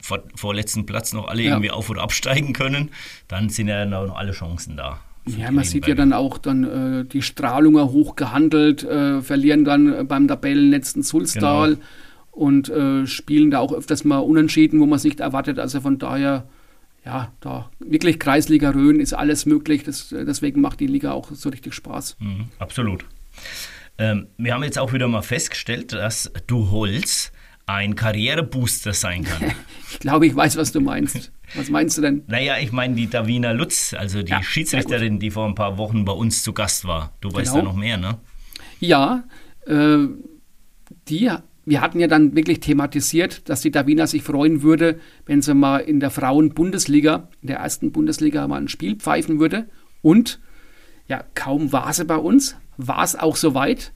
vor, 0.00 0.22
vorletzten 0.34 0.86
Platz 0.86 1.12
noch 1.12 1.28
alle 1.28 1.42
ja. 1.42 1.52
irgendwie 1.52 1.70
auf- 1.70 1.90
oder 1.90 2.02
absteigen 2.02 2.52
können, 2.52 2.90
dann 3.28 3.48
sind 3.48 3.68
ja 3.68 3.84
noch 3.84 4.16
alle 4.16 4.32
Chancen 4.32 4.76
da. 4.76 5.00
Ja, 5.26 5.50
man 5.50 5.64
sieht 5.64 5.88
ja 5.88 5.94
dann 5.96 6.12
auch 6.12 6.38
dann 6.38 6.64
äh, 6.64 7.04
die 7.04 7.20
Strahlunger 7.20 7.90
hoch 7.90 8.14
gehandelt, 8.14 8.84
äh, 8.84 9.20
verlieren 9.22 9.64
dann 9.64 10.06
beim 10.06 10.28
Tabellenletzten 10.28 11.02
Sulstal 11.02 11.74
genau. 11.74 11.86
und 12.30 12.68
äh, 12.68 13.06
spielen 13.08 13.50
da 13.50 13.58
auch 13.58 13.72
öfters 13.72 14.04
mal 14.04 14.18
unentschieden, 14.18 14.78
wo 14.78 14.86
man 14.86 14.98
es 14.98 15.04
nicht 15.04 15.18
erwartet. 15.18 15.58
Also 15.58 15.80
von 15.80 15.98
daher 15.98 16.46
ja, 17.06 17.32
da 17.40 17.70
wirklich 17.78 18.18
Kreisliga 18.18 18.70
Rhön 18.70 18.98
ist 18.98 19.14
alles 19.14 19.46
möglich. 19.46 19.84
Das, 19.84 20.08
deswegen 20.10 20.60
macht 20.60 20.80
die 20.80 20.88
Liga 20.88 21.12
auch 21.12 21.30
so 21.30 21.48
richtig 21.48 21.72
Spaß. 21.72 22.16
Mhm, 22.18 22.48
absolut. 22.58 23.04
Ähm, 23.96 24.26
wir 24.36 24.52
haben 24.52 24.64
jetzt 24.64 24.78
auch 24.78 24.92
wieder 24.92 25.06
mal 25.06 25.22
festgestellt, 25.22 25.92
dass 25.92 26.32
Du 26.48 26.70
Holz 26.70 27.32
ein 27.66 27.94
Karrierebooster 27.94 28.92
sein 28.92 29.22
kann. 29.22 29.52
ich 29.92 30.00
glaube, 30.00 30.26
ich 30.26 30.34
weiß, 30.34 30.56
was 30.56 30.72
du 30.72 30.80
meinst. 30.80 31.32
Was 31.54 31.70
meinst 31.70 31.96
du 31.96 32.02
denn? 32.02 32.24
Naja, 32.26 32.58
ich 32.58 32.72
meine 32.72 32.96
die 32.96 33.08
Davina 33.08 33.52
Lutz, 33.52 33.94
also 33.94 34.22
die 34.22 34.32
ja, 34.32 34.42
Schiedsrichterin, 34.42 35.20
die 35.20 35.30
vor 35.30 35.46
ein 35.46 35.54
paar 35.54 35.78
Wochen 35.78 36.04
bei 36.04 36.12
uns 36.12 36.42
zu 36.42 36.52
Gast 36.52 36.86
war. 36.86 37.12
Du 37.20 37.32
weißt 37.32 37.52
genau. 37.52 37.64
da 37.64 37.70
noch 37.70 37.76
mehr, 37.76 37.98
ne? 37.98 38.18
Ja, 38.80 39.24
äh, 39.66 40.08
die 41.08 41.30
wir 41.66 41.80
hatten 41.80 41.98
ja 41.98 42.06
dann 42.06 42.36
wirklich 42.36 42.60
thematisiert, 42.60 43.48
dass 43.48 43.60
die 43.60 43.72
Davina 43.72 44.06
sich 44.06 44.22
freuen 44.22 44.62
würde, 44.62 45.00
wenn 45.26 45.42
sie 45.42 45.52
mal 45.52 45.78
in 45.78 45.98
der 45.98 46.10
Frauen-Bundesliga, 46.10 47.28
in 47.42 47.48
der 47.48 47.58
ersten 47.58 47.90
Bundesliga 47.90 48.46
mal 48.46 48.60
ein 48.60 48.68
Spiel 48.68 48.94
pfeifen 48.94 49.40
würde. 49.40 49.68
Und 50.00 50.38
ja, 51.08 51.24
kaum 51.34 51.72
war 51.72 51.92
sie 51.92 52.04
bei 52.04 52.16
uns, 52.16 52.54
war 52.76 53.02
es 53.02 53.16
auch 53.16 53.34
soweit. 53.34 53.92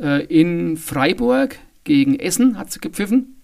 Äh, 0.00 0.24
in 0.26 0.76
Freiburg 0.76 1.56
gegen 1.84 2.18
Essen 2.18 2.58
hat 2.58 2.72
sie 2.72 2.80
gepfiffen. 2.80 3.36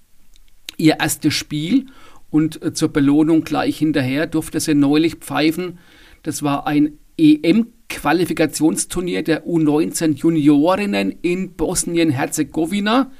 Ihr 0.76 0.96
erstes 0.98 1.34
Spiel 1.34 1.86
und 2.30 2.60
äh, 2.62 2.72
zur 2.72 2.88
Belohnung 2.88 3.44
gleich 3.44 3.78
hinterher 3.78 4.26
durfte 4.26 4.58
sie 4.58 4.74
neulich 4.74 5.14
pfeifen. 5.16 5.78
Das 6.24 6.42
war 6.42 6.66
ein 6.66 6.98
EM-Qualifikationsturnier 7.16 9.22
der 9.22 9.46
U19 9.46 10.16
Juniorinnen 10.16 11.12
in 11.22 11.54
Bosnien-Herzegowina. 11.54 13.12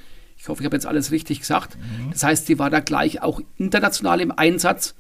Ich 0.42 0.48
hoffe, 0.48 0.60
ich 0.60 0.64
habe 0.64 0.74
jetzt 0.74 0.86
alles 0.86 1.12
richtig 1.12 1.38
gesagt. 1.38 1.76
Mhm. 1.76 2.10
Das 2.10 2.24
heißt, 2.24 2.46
sie 2.46 2.58
war 2.58 2.68
da 2.68 2.80
gleich 2.80 3.22
auch 3.22 3.40
international 3.58 4.20
im 4.20 4.32
Einsatz 4.32 4.96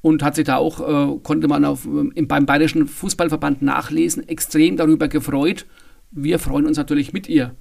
und 0.00 0.22
hat 0.22 0.36
sich 0.36 0.46
da 0.46 0.56
auch, 0.56 0.80
äh, 0.80 1.18
konnte 1.22 1.48
man 1.48 1.66
auf, 1.66 1.84
im, 1.84 2.26
beim 2.26 2.46
Bayerischen 2.46 2.88
Fußballverband 2.88 3.60
nachlesen, 3.60 4.26
extrem 4.26 4.78
darüber 4.78 5.08
gefreut. 5.08 5.66
wir 6.12 6.38
freuen 6.38 6.66
uns 6.66 6.78
natürlich 6.78 7.12
mit 7.12 7.28
ihr, 7.28 7.54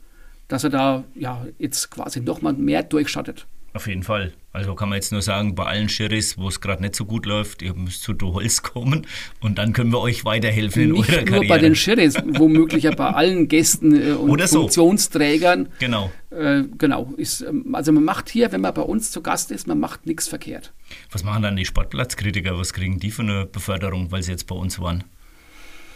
dass 0.47 0.63
er 0.63 0.69
da 0.69 1.03
ja 1.13 1.45
jetzt 1.57 1.91
quasi 1.91 2.21
nochmal 2.21 2.53
mehr 2.53 2.83
durchschattet. 2.83 3.47
Auf 3.73 3.87
jeden 3.87 4.03
Fall. 4.03 4.33
Also 4.51 4.73
kann 4.73 4.89
man 4.89 4.95
jetzt 4.95 5.11
nur 5.11 5.21
sagen, 5.21 5.53
bei 5.53 5.65
allen 5.65 5.89
Sherrys, 5.89 6.37
wo 6.37 6.47
es 6.47 6.59
gerade 6.59 6.81
nicht 6.81 6.95
so 6.95 7.05
gut 7.05 7.27
läuft, 7.27 7.61
ihr 7.61 7.75
müsst 7.75 8.01
zu 8.01 8.15
Holz 8.19 8.63
kommen 8.63 9.05
und 9.41 9.59
dann 9.59 9.73
können 9.73 9.91
wir 9.91 9.99
euch 9.99 10.25
weiterhelfen 10.25 10.81
in 10.81 10.91
Nicht 10.93 11.09
eurer 11.09 11.17
nur 11.17 11.25
Karriere. 11.25 11.47
bei 11.47 11.57
den 11.59 11.75
Sherrys, 11.75 12.15
womöglich 12.25 12.83
ja 12.83 12.95
bei 12.95 13.11
allen 13.11 13.47
Gästen 13.47 13.93
äh, 13.95 14.11
und 14.13 14.29
Oder 14.31 14.47
so. 14.47 14.61
Funktionsträgern. 14.61 15.69
Genau. 15.79 16.11
Äh, 16.31 16.63
genau. 16.77 17.13
Ist, 17.17 17.41
ähm, 17.41 17.75
also 17.75 17.91
man 17.91 18.03
macht 18.03 18.29
hier, 18.29 18.51
wenn 18.51 18.61
man 18.61 18.73
bei 18.73 18.81
uns 18.81 19.11
zu 19.11 19.21
Gast 19.21 19.51
ist, 19.51 19.67
man 19.67 19.79
macht 19.79 20.07
nichts 20.07 20.27
verkehrt. 20.27 20.73
Was 21.11 21.23
machen 21.23 21.43
dann 21.43 21.55
die 21.55 21.65
Sportplatzkritiker? 21.65 22.57
Was 22.57 22.73
kriegen 22.73 22.99
die 22.99 23.11
für 23.11 23.21
eine 23.21 23.45
Beförderung, 23.45 24.11
weil 24.11 24.23
sie 24.23 24.31
jetzt 24.31 24.47
bei 24.47 24.55
uns 24.55 24.79
waren? 24.79 25.03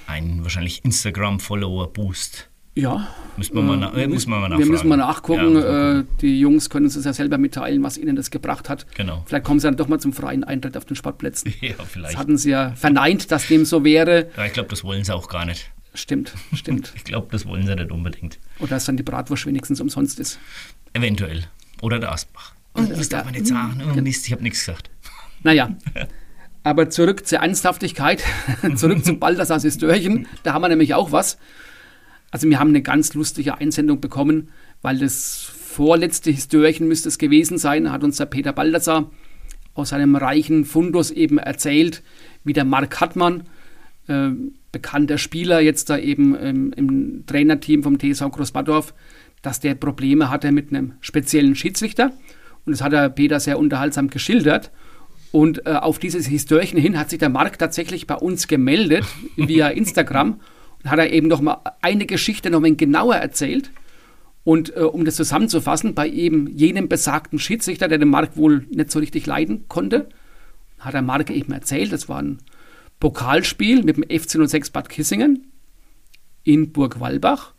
Ein 0.06 0.44
wahrscheinlich 0.44 0.86
Instagram-Follower-Boost. 0.86 2.50
Ja. 2.76 3.08
Müssen 3.38 3.56
wir 3.56 3.62
mal, 3.62 3.78
na 3.78 3.94
äh, 3.96 4.08
muss 4.08 4.26
man 4.28 4.40
mal 4.42 4.46
Wir 4.46 4.50
nachfragen. 4.50 4.72
müssen 4.72 4.88
mal 4.90 4.98
nachgucken. 4.98 5.56
Ja, 5.56 6.00
äh, 6.00 6.04
die 6.22 6.40
Jungs 6.40 6.70
können 6.70 6.86
uns 6.86 6.96
das 6.96 7.06
ja 7.06 7.14
selber 7.14 7.38
mitteilen, 7.38 7.84
was 7.84 7.98
ihnen 7.98 8.16
das 8.16 8.32
gebracht 8.32 8.70
hat. 8.70 8.86
Genau. 8.96 9.24
Vielleicht 9.28 9.46
kommen 9.46 9.60
sie 9.60 9.68
dann 9.68 9.78
doch 9.78 9.88
mal 9.88 10.00
zum 10.00 10.14
freien 10.14 10.44
Eintritt 10.44 10.76
auf 10.78 10.86
den 10.86 10.96
Sportplätzen. 10.96 11.54
ja, 11.62 11.74
Das 11.78 11.88
vielleicht. 11.90 12.18
hatten 12.18 12.38
sie 12.38 12.50
ja 12.52 12.72
verneint, 12.76 13.32
dass 13.32 13.48
dem 13.48 13.66
so 13.66 13.84
wäre. 13.84 14.30
Ja, 14.38 14.46
ich 14.46 14.54
glaube, 14.54 14.70
das 14.70 14.84
wollen 14.84 15.04
sie 15.04 15.14
auch 15.14 15.30
gar 15.30 15.46
nicht. 15.46 15.72
Stimmt, 15.96 16.34
stimmt. 16.56 16.92
Ich 16.96 17.04
glaube, 17.04 17.28
das 17.32 17.46
wollen 17.46 17.66
sie 17.68 17.76
nicht 17.76 17.92
unbedingt. 17.92 18.40
Oder 18.60 18.70
dass 18.72 18.86
dann 18.86 18.98
die 18.98 19.04
Bratwurst 19.04 19.46
wenigstens 19.46 19.80
umsonst 19.80 20.20
ist. 20.20 20.40
Eventuell. 20.94 21.44
Oder 21.82 22.00
der 22.00 22.12
Asbach. 22.12 22.54
Oh, 22.76 22.82
das 22.82 23.10
darf 23.10 23.26
man 23.26 23.34
nicht 23.36 23.46
sagen. 23.48 23.82
Oh, 23.96 24.02
Mist, 24.02 24.26
ich 24.26 24.32
habe 24.32 24.42
nichts 24.42 24.60
gesagt. 24.66 24.90
Naja. 25.44 25.70
Aber 26.64 26.90
zurück 26.90 27.28
zur 27.28 27.40
Ernsthaftigkeit, 27.40 28.24
zurück 28.76 29.04
zum 29.04 29.20
Balthasar 29.20 29.60
Sistörchen. 29.60 30.28
Da 30.44 30.54
haben 30.54 30.62
wir 30.62 30.70
nämlich 30.70 30.94
auch 30.94 31.12
was. 31.12 31.38
Also 32.34 32.50
wir 32.50 32.60
haben 32.60 32.70
eine 32.70 32.82
ganz 32.82 33.14
lustige 33.14 33.60
Einsendung 33.60 34.02
bekommen, 34.02 34.50
weil 34.82 34.98
das 34.98 35.44
vorletzte 35.44 36.32
Histörchen 36.32 36.88
müsste 36.88 37.10
es 37.10 37.20
gewesen 37.20 37.60
sein, 37.60 37.92
hat 37.92 38.04
uns 38.04 38.18
der 38.18 38.26
Peter 38.26 38.52
Balthasar 38.52 39.12
aus 39.76 39.90
seinem 39.90 40.16
reichen 40.16 40.66
Fundus 40.66 41.12
eben 41.12 41.38
erzählt, 41.38 42.02
wie 42.44 42.54
der 42.54 42.66
Mark 42.66 43.00
Hartmann, 43.00 43.44
äh, 44.08 44.32
bekannter 44.72 45.20
Spieler, 45.20 45.60
jetzt 45.60 45.92
da 45.92 46.00
eben 46.00 46.36
ähm, 46.42 46.74
im 46.76 47.24
Trainerteam 47.28 47.84
vom 47.84 48.00
TSV 48.00 48.32
Großbadorf, 48.32 48.96
dass 49.44 49.60
der 49.60 49.76
Probleme 49.76 50.32
hatte 50.32 50.52
mit 50.52 50.72
einem 50.72 50.94
speziellen 51.02 51.56
Schiedsrichter. 51.56 52.14
Und 52.66 52.72
das 52.72 52.82
hat 52.82 52.94
der 52.94 53.10
Peter 53.10 53.40
sehr 53.40 53.60
unterhaltsam 53.60 54.10
geschildert. 54.10 54.72
Und 55.32 55.68
äh, 55.68 55.74
auf 55.74 56.00
dieses 56.00 56.26
Histörchen 56.26 56.80
hin 56.80 56.98
hat 56.98 57.12
sich 57.12 57.20
der 57.20 57.30
Mark 57.30 57.60
tatsächlich 57.60 58.08
bei 58.08 58.16
uns 58.16 58.48
gemeldet 58.48 59.06
via 59.36 59.68
Instagram 59.68 60.40
hat 60.86 61.00
er 61.00 61.12
eben 61.12 61.28
noch 61.28 61.42
mal 61.42 61.62
eine 61.82 62.06
Geschichte 62.06 62.50
noch 62.50 62.60
mal 62.60 62.76
genauer 62.76 63.16
erzählt. 63.16 63.72
Und 64.44 64.76
äh, 64.76 64.82
um 64.82 65.06
das 65.06 65.16
zusammenzufassen, 65.16 65.94
bei 65.94 66.10
eben 66.10 66.48
jenem 66.48 66.90
besagten 66.90 67.40
Schiedsrichter, 67.40 67.88
der 67.88 67.98
den 67.98 68.10
Mark 68.10 68.36
wohl 68.36 68.68
nicht 68.70 68.92
so 68.92 69.00
richtig 69.00 69.26
leiden 69.26 69.66
konnte, 69.70 70.10
hat 70.80 70.94
der 70.94 71.02
Mark 71.02 71.30
eben 71.30 71.54
erzählt, 71.54 71.94
das 71.94 72.10
war 72.10 72.22
ein 72.22 72.40
Pokalspiel 73.00 73.84
mit 73.84 73.98
dem 73.98 74.04
FC 74.04 74.48
06 74.48 74.72
Bad 74.72 74.90
Kissingen 74.90 75.48
in 76.44 76.72
Burg 76.74 77.00
Wallbach. 77.00 77.54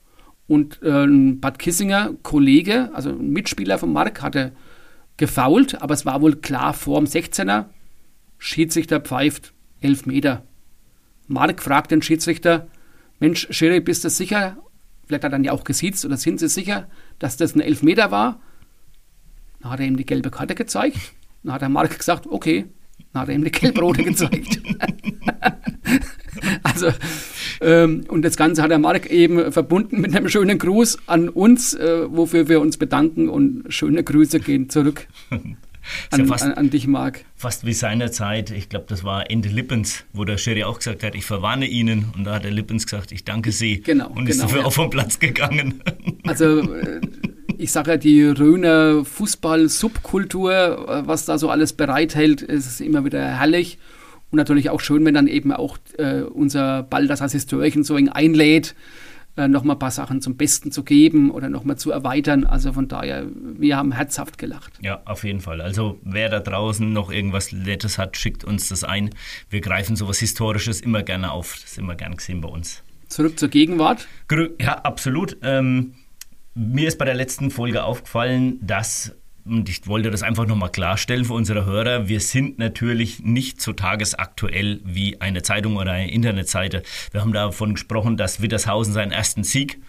Und 0.46 0.82
äh, 0.82 1.04
ein 1.04 1.40
Bad 1.40 1.58
Kissinger 1.58 2.14
Kollege, 2.22 2.90
also 2.92 3.10
ein 3.10 3.30
Mitspieler 3.30 3.78
von 3.78 3.92
Mark, 3.92 4.20
hatte 4.20 4.52
gefault, 5.16 5.80
aber 5.80 5.94
es 5.94 6.04
war 6.04 6.20
wohl 6.20 6.36
klar 6.36 6.74
vorm 6.74 7.04
16er. 7.04 7.66
Schiedsrichter 8.36 9.00
pfeift 9.00 9.54
11 9.80 10.06
Meter. 10.06 10.42
Mark 11.28 11.62
fragt 11.62 11.90
den 11.90 12.02
Schiedsrichter, 12.02 12.68
Mensch, 13.20 13.46
Schiri, 13.50 13.80
bist 13.80 14.04
du 14.04 14.10
sicher? 14.10 14.56
Vielleicht 15.06 15.24
hat 15.24 15.30
er 15.32 15.36
dann 15.36 15.44
ja 15.44 15.52
auch 15.52 15.64
gesiezt 15.64 16.04
oder 16.04 16.16
sind 16.16 16.40
Sie 16.40 16.48
sicher, 16.48 16.88
dass 17.18 17.36
das 17.36 17.54
ein 17.54 17.60
Elfmeter 17.60 18.10
war? 18.10 18.40
Dann 19.60 19.72
hat 19.72 19.80
er 19.80 19.86
ihm 19.86 19.96
die 19.96 20.06
gelbe 20.06 20.30
Karte 20.30 20.54
gezeigt. 20.54 20.98
Dann 21.42 21.54
hat 21.54 21.62
der 21.62 21.68
Mark 21.68 21.96
gesagt, 21.96 22.26
okay. 22.26 22.66
Dann 23.12 23.22
hat 23.22 23.28
er 23.28 23.34
ihm 23.34 23.44
die 23.44 23.50
gelb-rote 23.50 24.02
gezeigt. 24.04 24.60
also, 26.62 26.88
ähm, 27.60 28.04
und 28.08 28.22
das 28.22 28.36
Ganze 28.36 28.62
hat 28.62 28.70
der 28.70 28.78
Mark 28.78 29.06
eben 29.10 29.52
verbunden 29.52 30.00
mit 30.00 30.14
einem 30.14 30.28
schönen 30.28 30.58
Gruß 30.58 30.98
an 31.06 31.28
uns, 31.28 31.74
äh, 31.74 32.06
wofür 32.08 32.48
wir 32.48 32.60
uns 32.60 32.76
bedanken 32.76 33.28
und 33.28 33.64
schöne 33.68 34.02
Grüße 34.02 34.40
gehen 34.40 34.68
zurück 34.68 35.06
Ist 36.10 36.18
ja 36.18 36.24
an, 36.24 36.26
fast, 36.28 36.44
an, 36.44 36.52
an 36.54 36.70
dich, 36.70 36.86
Marc. 36.86 37.24
fast 37.36 37.66
wie 37.66 37.72
seinerzeit, 37.72 38.50
ich 38.50 38.68
glaube, 38.68 38.86
das 38.88 39.04
war 39.04 39.30
Ende 39.30 39.48
Lippens, 39.48 40.04
wo 40.12 40.24
der 40.24 40.38
Schiri 40.38 40.64
auch 40.64 40.78
gesagt 40.78 41.02
hat, 41.02 41.14
ich 41.14 41.24
verwarne 41.24 41.66
Ihnen. 41.66 42.12
Und 42.16 42.24
da 42.24 42.34
hat 42.34 42.44
der 42.44 42.50
Lippens 42.50 42.86
gesagt, 42.86 43.12
ich 43.12 43.24
danke 43.24 43.52
Sie. 43.52 43.80
Genau, 43.80 44.08
Und 44.08 44.28
ist 44.28 44.36
genau, 44.36 44.46
dafür 44.46 44.60
ja. 44.60 44.66
auch 44.66 44.72
vom 44.72 44.90
Platz 44.90 45.18
gegangen. 45.18 45.82
Also, 46.26 46.60
äh, 46.60 47.02
ich 47.58 47.70
sage 47.70 47.90
ja, 47.92 47.96
die 47.98 48.24
Röner 48.24 49.04
Fußball-Subkultur, 49.04 50.52
äh, 50.52 51.06
was 51.06 51.26
da 51.26 51.36
so 51.36 51.50
alles 51.50 51.74
bereithält, 51.74 52.40
ist 52.40 52.80
immer 52.80 53.04
wieder 53.04 53.22
herrlich. 53.38 53.78
Und 54.30 54.38
natürlich 54.38 54.70
auch 54.70 54.80
schön, 54.80 55.04
wenn 55.04 55.14
dann 55.14 55.26
eben 55.26 55.52
auch 55.52 55.76
äh, 55.98 56.22
unser 56.22 56.82
Balthasar 56.82 57.28
Historien 57.28 57.84
so 57.84 57.94
einlädt, 57.94 58.74
äh, 59.36 59.48
nochmal 59.48 59.76
ein 59.76 59.78
paar 59.80 59.90
Sachen 59.90 60.20
zum 60.20 60.36
Besten 60.36 60.70
zu 60.70 60.84
geben 60.84 61.30
oder 61.30 61.48
nochmal 61.48 61.76
zu 61.76 61.90
erweitern. 61.90 62.44
Also 62.44 62.72
von 62.72 62.88
daher, 62.88 63.26
wir 63.34 63.76
haben 63.76 63.92
herzhaft 63.92 64.38
gelacht. 64.38 64.72
Ja, 64.80 65.02
auf 65.04 65.24
jeden 65.24 65.40
Fall. 65.40 65.60
Also 65.60 65.98
wer 66.02 66.28
da 66.28 66.40
draußen 66.40 66.92
noch 66.92 67.10
irgendwas 67.10 67.52
Nettes 67.52 67.98
hat, 67.98 68.16
schickt 68.16 68.44
uns 68.44 68.68
das 68.68 68.84
ein. 68.84 69.10
Wir 69.50 69.60
greifen 69.60 69.96
sowas 69.96 70.18
Historisches 70.18 70.80
immer 70.80 71.02
gerne 71.02 71.32
auf. 71.32 71.54
Das 71.54 71.72
ist 71.72 71.78
immer 71.78 71.96
gern 71.96 72.16
gesehen 72.16 72.40
bei 72.40 72.48
uns. 72.48 72.82
Zurück 73.08 73.38
zur 73.38 73.48
Gegenwart. 73.48 74.06
Ja, 74.60 74.78
absolut. 74.78 75.36
Ähm, 75.42 75.94
mir 76.54 76.88
ist 76.88 76.98
bei 76.98 77.04
der 77.04 77.14
letzten 77.14 77.50
Folge 77.50 77.82
aufgefallen, 77.84 78.58
dass, 78.60 79.14
und 79.44 79.68
ich 79.68 79.86
wollte 79.86 80.10
das 80.10 80.22
einfach 80.22 80.46
nochmal 80.46 80.70
klarstellen 80.70 81.24
für 81.24 81.34
unsere 81.34 81.64
Hörer, 81.66 82.08
wir 82.08 82.20
sind 82.20 82.58
natürlich 82.58 83.20
nicht 83.20 83.60
so 83.60 83.72
tagesaktuell 83.72 84.80
wie 84.84 85.20
eine 85.20 85.42
Zeitung 85.42 85.76
oder 85.76 85.92
eine 85.92 86.10
Internetseite. 86.10 86.82
Wir 87.10 87.20
haben 87.20 87.32
davon 87.32 87.74
gesprochen, 87.74 88.16
dass 88.16 88.40
Wittershausen 88.40 88.94
seinen 88.94 89.12
ersten 89.12 89.44
Sieg 89.44 89.80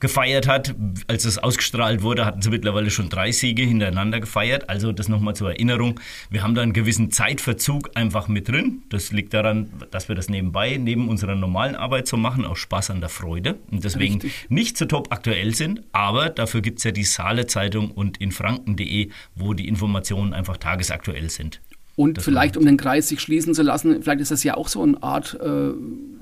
gefeiert 0.00 0.48
hat. 0.48 0.74
Als 1.06 1.24
es 1.24 1.38
ausgestrahlt 1.38 2.02
wurde, 2.02 2.24
hatten 2.24 2.42
sie 2.42 2.50
mittlerweile 2.50 2.90
schon 2.90 3.08
drei 3.08 3.30
Siege 3.30 3.62
hintereinander 3.62 4.20
gefeiert. 4.20 4.68
Also 4.68 4.92
das 4.92 5.08
nochmal 5.08 5.36
zur 5.36 5.50
Erinnerung. 5.50 6.00
Wir 6.30 6.42
haben 6.42 6.54
da 6.54 6.62
einen 6.62 6.72
gewissen 6.72 7.10
Zeitverzug 7.10 7.90
einfach 7.94 8.28
mit 8.28 8.48
drin. 8.48 8.82
Das 8.88 9.12
liegt 9.12 9.34
daran, 9.34 9.70
dass 9.90 10.08
wir 10.08 10.16
das 10.16 10.28
nebenbei, 10.28 10.76
neben 10.78 11.08
unserer 11.08 11.34
normalen 11.34 11.76
Arbeit 11.76 12.08
so 12.08 12.16
machen, 12.16 12.44
aus 12.44 12.58
Spaß 12.58 12.90
an 12.90 13.00
der 13.00 13.10
Freude. 13.10 13.58
Und 13.70 13.84
deswegen 13.84 14.14
Richtig. 14.14 14.46
nicht 14.48 14.76
so 14.76 14.86
top 14.86 15.12
aktuell 15.12 15.54
sind. 15.54 15.82
Aber 15.92 16.30
dafür 16.30 16.62
gibt 16.62 16.78
es 16.78 16.84
ja 16.84 16.90
die 16.90 17.04
Saale 17.04 17.46
Zeitung 17.46 17.90
und 17.90 18.16
in 18.18 18.32
franken.de, 18.32 19.10
wo 19.34 19.54
die 19.54 19.68
Informationen 19.68 20.32
einfach 20.32 20.56
tagesaktuell 20.56 21.30
sind. 21.30 21.60
Und 22.00 22.16
Das 22.16 22.24
vielleicht, 22.24 22.56
um 22.56 22.64
den 22.64 22.78
Kreis 22.78 23.08
sich 23.08 23.20
schließen 23.20 23.52
zu 23.52 23.62
lassen, 23.62 24.02
vielleicht 24.02 24.22
ist 24.22 24.30
das 24.30 24.42
ja 24.42 24.56
auch 24.56 24.68
so 24.68 24.82
eine 24.82 25.02
Art 25.02 25.38
äh, 25.38 25.72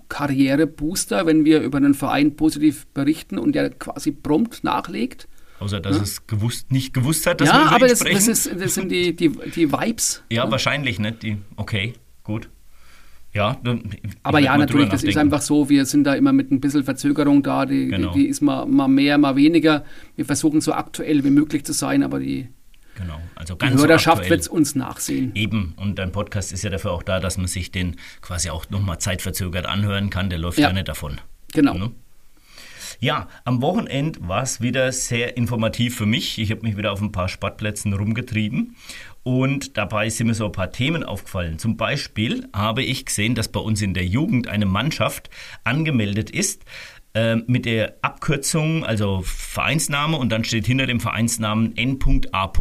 Karrierebooster, 0.08 1.24
wenn 1.24 1.44
wir 1.44 1.60
über 1.60 1.78
einen 1.78 1.94
Verein 1.94 2.34
positiv 2.34 2.88
berichten 2.88 3.38
und 3.38 3.54
der 3.54 3.70
quasi 3.70 4.10
prompt 4.10 4.64
nachlegt. 4.64 5.28
Außer 5.60 5.78
dass 5.78 6.00
es 6.00 6.26
gewusst, 6.26 6.72
nicht 6.72 6.94
gewusst 6.94 7.26
hat, 7.28 7.40
dass 7.40 7.52
wir 7.52 7.60
ja, 7.60 7.66
aber 7.70 7.86
das, 7.86 8.00
das, 8.00 8.26
ist, 8.26 8.50
das 8.60 8.74
sind 8.74 8.90
die, 8.90 9.14
die, 9.14 9.28
die 9.28 9.70
Vibes. 9.70 10.24
Ja, 10.30 10.50
wahrscheinlich 10.50 10.98
nicht. 10.98 11.22
Die, 11.22 11.36
okay, 11.54 11.92
gut. 12.24 12.48
Ja, 13.32 13.56
Aber 14.24 14.40
ja, 14.40 14.58
natürlich, 14.58 14.88
das 14.88 15.04
ist 15.04 15.16
einfach 15.16 15.42
so, 15.42 15.68
wir 15.68 15.86
sind 15.86 16.02
da 16.02 16.14
immer 16.14 16.32
mit 16.32 16.50
ein 16.50 16.60
bisschen 16.60 16.82
Verzögerung 16.82 17.44
da, 17.44 17.66
die, 17.66 17.86
Genau. 17.86 18.12
die, 18.12 18.22
die 18.22 18.26
ist 18.26 18.40
mal, 18.40 18.66
mal 18.66 18.88
mehr, 18.88 19.16
mal 19.16 19.36
weniger. 19.36 19.84
Wir 20.16 20.24
versuchen 20.24 20.60
so 20.60 20.72
aktuell 20.72 21.22
wie 21.22 21.30
möglich 21.30 21.62
zu 21.64 21.72
sein, 21.72 22.02
aber 22.02 22.18
die, 22.18 22.48
Genau, 22.98 23.20
also 23.36 23.54
die 23.54 23.58
ganz 23.60 23.80
so 23.80 23.86
Hörerschaft 23.86 24.28
wird 24.28 24.40
es 24.40 24.48
uns 24.48 24.74
nachsehen. 24.74 25.30
Eben, 25.36 25.74
und 25.76 26.00
dein 26.00 26.10
Podcast 26.10 26.52
ist 26.52 26.64
ja 26.64 26.70
dafür 26.70 26.90
auch 26.90 27.04
da, 27.04 27.20
dass 27.20 27.36
man 27.38 27.46
sich 27.46 27.70
den 27.70 27.94
quasi 28.22 28.50
auch 28.50 28.68
nochmal 28.70 28.98
zeitverzögert 28.98 29.66
anhören 29.66 30.10
kann. 30.10 30.30
Der 30.30 30.38
läuft 30.40 30.58
ja, 30.58 30.68
Ja. 30.68 30.72
nicht 30.72 30.88
davon. 30.88 31.20
Genau. 31.52 31.74
Ne? 31.74 31.92
Ja, 32.98 33.28
am 33.44 33.62
Wochenende 33.62 34.18
war 34.26 34.42
es 34.42 34.60
wieder 34.60 34.90
sehr 34.90 35.36
informativ 35.36 35.96
für 35.96 36.06
mich. 36.06 36.38
Ich 36.40 36.50
habe 36.50 36.62
mich 36.62 36.76
wieder 36.76 36.90
auf 36.90 37.00
ein 37.00 37.12
paar 37.12 37.28
Sportplätzen 37.28 37.92
rumgetrieben 37.92 38.74
und 39.22 39.76
dabei 39.76 40.08
sind 40.08 40.26
mir 40.26 40.34
so 40.34 40.46
ein 40.46 40.52
paar 40.52 40.72
Themen 40.72 41.04
aufgefallen. 41.04 41.60
Zum 41.60 41.76
Beispiel 41.76 42.48
habe 42.52 42.82
ich 42.82 43.04
gesehen, 43.06 43.36
dass 43.36 43.46
bei 43.46 43.60
uns 43.60 43.80
in 43.82 43.94
der 43.94 44.06
Jugend 44.06 44.48
eine 44.48 44.66
Mannschaft 44.66 45.30
angemeldet 45.62 46.30
ist 46.30 46.64
mit 47.46 47.64
der 47.64 47.94
Abkürzung, 48.02 48.84
also 48.84 49.22
Vereinsname 49.24 50.16
und 50.16 50.30
dann 50.30 50.44
steht 50.44 50.66
hinter 50.66 50.86
dem 50.86 51.00
Vereinsnamen 51.00 51.76
N.A. 51.76 52.52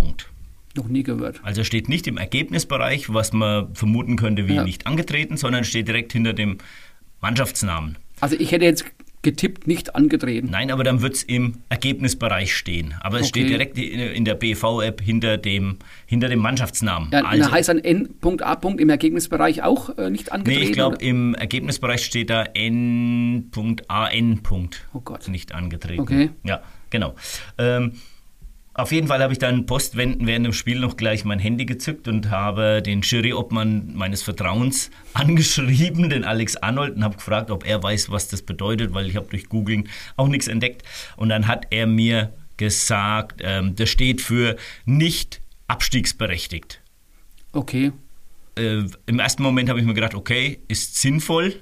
Noch 0.75 0.87
nie 0.87 1.03
gehört. 1.03 1.39
Also 1.43 1.63
steht 1.63 1.89
nicht 1.89 2.05
im 2.07 2.17
Ergebnisbereich, 2.17 3.11
was 3.13 3.33
man 3.33 3.73
vermuten 3.73 4.15
könnte 4.15 4.47
wie 4.47 4.55
Ja. 4.55 4.63
nicht 4.63 4.85
angetreten, 4.85 5.35
sondern 5.37 5.63
steht 5.63 5.87
direkt 5.87 6.13
hinter 6.13 6.33
dem 6.33 6.59
Mannschaftsnamen. 7.19 7.97
Also 8.19 8.35
ich 8.39 8.51
hätte 8.51 8.65
jetzt 8.65 8.85
getippt, 9.21 9.67
nicht 9.67 9.95
angetreten. 9.95 10.49
Nein, 10.51 10.71
aber 10.71 10.83
dann 10.83 11.01
wird 11.01 11.15
es 11.15 11.23
im 11.23 11.55
Ergebnisbereich 11.69 12.55
stehen. 12.55 12.95
Aber 13.01 13.17
es 13.17 13.27
Okay. 13.27 13.41
steht 13.41 13.49
direkt 13.49 13.77
in 13.77 14.25
der 14.25 14.35
BV-App 14.35 15.01
hinter 15.01 15.37
dem, 15.37 15.77
hinter 16.05 16.29
dem 16.29 16.39
Mannschaftsnamen. 16.39 17.09
Ja, 17.11 17.25
also, 17.25 17.45
da 17.45 17.51
heißt 17.51 17.69
dann 17.69 17.79
N.A. 17.79 18.59
im 18.77 18.89
Ergebnisbereich 18.89 19.63
auch 19.63 19.97
äh, 19.97 20.09
nicht 20.09 20.27
nee, 20.27 20.31
angetreten? 20.31 20.63
ich 20.63 20.71
glaube, 20.73 20.97
im 20.97 21.35
Ergebnisbereich 21.35 22.05
steht 22.05 22.29
da 22.29 22.43
N.AN. 22.43 24.41
Oh 24.93 25.01
Gott. 25.01 25.27
Nicht 25.27 25.53
angetreten. 25.53 26.01
Okay. 26.01 26.29
Ja, 26.43 26.61
genau. 26.89 27.15
Ähm, 27.57 27.93
auf 28.77 28.91
jeden 28.91 29.07
Fall 29.07 29.23
habe 29.23 29.33
ich 29.33 29.39
dann 29.39 29.65
postwendend 29.65 30.27
während 30.27 30.45
dem 30.45 30.53
Spiel 30.53 30.79
noch 30.79 30.97
gleich 30.97 31.25
mein 31.25 31.39
Handy 31.39 31.65
gezückt 31.65 32.07
und 32.07 32.29
habe 32.29 32.83
den 32.83 33.01
Juryobmann 33.01 33.95
meines 33.95 34.21
Vertrauens 34.21 34.91
angeschrieben, 35.13 36.09
den 36.09 36.23
Alex 36.23 36.55
Arnold, 36.57 36.95
und 36.95 37.03
habe 37.03 37.15
gefragt, 37.15 37.49
ob 37.49 37.65
er 37.65 37.81
weiß, 37.81 38.11
was 38.11 38.27
das 38.27 38.43
bedeutet, 38.43 38.93
weil 38.93 39.07
ich 39.07 39.15
habe 39.15 39.27
durch 39.29 39.49
Googling 39.49 39.89
auch 40.15 40.27
nichts 40.27 40.47
entdeckt. 40.47 40.83
Und 41.15 41.29
dann 41.29 41.47
hat 41.47 41.65
er 41.71 41.87
mir 41.87 42.33
gesagt, 42.57 43.41
ähm, 43.43 43.75
das 43.75 43.89
steht 43.89 44.21
für 44.21 44.55
nicht 44.85 45.41
abstiegsberechtigt. 45.67 46.79
Okay. 47.53 47.91
Äh, 48.57 48.83
Im 49.07 49.19
ersten 49.19 49.41
Moment 49.41 49.69
habe 49.69 49.79
ich 49.79 49.85
mir 49.87 49.95
gedacht, 49.95 50.13
okay, 50.13 50.59
ist 50.67 51.01
sinnvoll, 51.01 51.61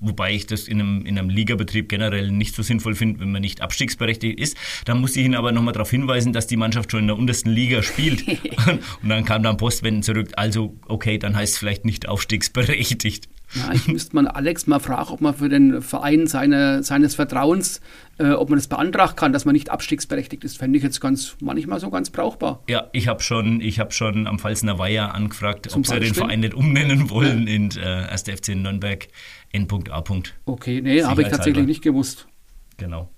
wobei 0.00 0.32
ich 0.32 0.46
das 0.46 0.68
in 0.68 0.80
einem, 0.80 1.06
in 1.06 1.18
einem 1.18 1.30
Ligabetrieb 1.30 1.88
generell 1.88 2.30
nicht 2.30 2.54
so 2.54 2.62
sinnvoll 2.62 2.94
finde, 2.94 3.20
wenn 3.20 3.32
man 3.32 3.42
nicht 3.42 3.60
abstiegsberechtigt 3.60 4.38
ist. 4.38 4.56
Dann 4.84 5.00
musste 5.00 5.20
ich 5.20 5.26
ihn 5.26 5.34
aber 5.34 5.52
nochmal 5.52 5.72
darauf 5.72 5.90
hinweisen, 5.90 6.32
dass 6.32 6.46
die 6.46 6.56
Mannschaft 6.56 6.90
schon 6.90 7.00
in 7.00 7.06
der 7.08 7.18
untersten 7.18 7.50
Liga 7.50 7.82
spielt. 7.82 8.26
Und 9.02 9.08
dann 9.08 9.24
kam 9.24 9.42
dann 9.42 9.56
Postwenden 9.56 10.02
zurück, 10.02 10.30
also 10.36 10.76
okay, 10.88 11.18
dann 11.18 11.36
heißt 11.36 11.54
es 11.54 11.58
vielleicht 11.58 11.84
nicht 11.84 12.08
aufstiegsberechtigt. 12.08 13.28
Ja, 13.54 13.72
ich 13.72 13.88
müsste 13.88 14.14
mal 14.14 14.28
Alex 14.28 14.66
mal 14.66 14.78
fragen, 14.78 15.10
ob 15.10 15.20
man 15.20 15.34
für 15.34 15.48
den 15.48 15.82
Verein 15.82 16.26
seine, 16.26 16.82
seines 16.82 17.14
Vertrauens, 17.16 17.80
äh, 18.18 18.30
ob 18.30 18.48
man 18.48 18.58
das 18.58 18.68
beantragen 18.68 19.16
kann, 19.16 19.32
dass 19.32 19.44
man 19.44 19.54
nicht 19.54 19.70
abstiegsberechtigt 19.70 20.44
ist. 20.44 20.58
Fände 20.58 20.76
ich 20.78 20.84
jetzt 20.84 21.00
ganz, 21.00 21.36
manchmal 21.40 21.80
so 21.80 21.90
ganz 21.90 22.10
brauchbar. 22.10 22.62
Ja, 22.68 22.88
ich 22.92 23.08
habe 23.08 23.22
schon, 23.22 23.60
ich 23.60 23.80
hab 23.80 23.92
schon 23.92 24.26
am 24.26 24.38
Pfalzner 24.38 24.78
Weiher 24.78 25.14
angefragt, 25.14 25.70
Zum 25.70 25.80
ob 25.80 25.86
sie 25.86 25.94
den 25.94 26.00
Beispiel? 26.00 26.22
Verein 26.22 26.40
nicht 26.40 26.54
umnennen 26.54 27.10
wollen 27.10 27.46
in 27.46 27.70
äh, 27.76 28.06
1. 28.10 28.22
FC 28.22 28.54
Nürnberg 28.54 29.08
N.A. 29.52 30.04
Okay, 30.44 30.80
nee, 30.80 31.02
habe 31.02 31.22
ich 31.22 31.28
tatsächlich 31.28 31.66
nicht 31.66 31.82
gewusst. 31.82 32.28
Genau. 32.76 33.10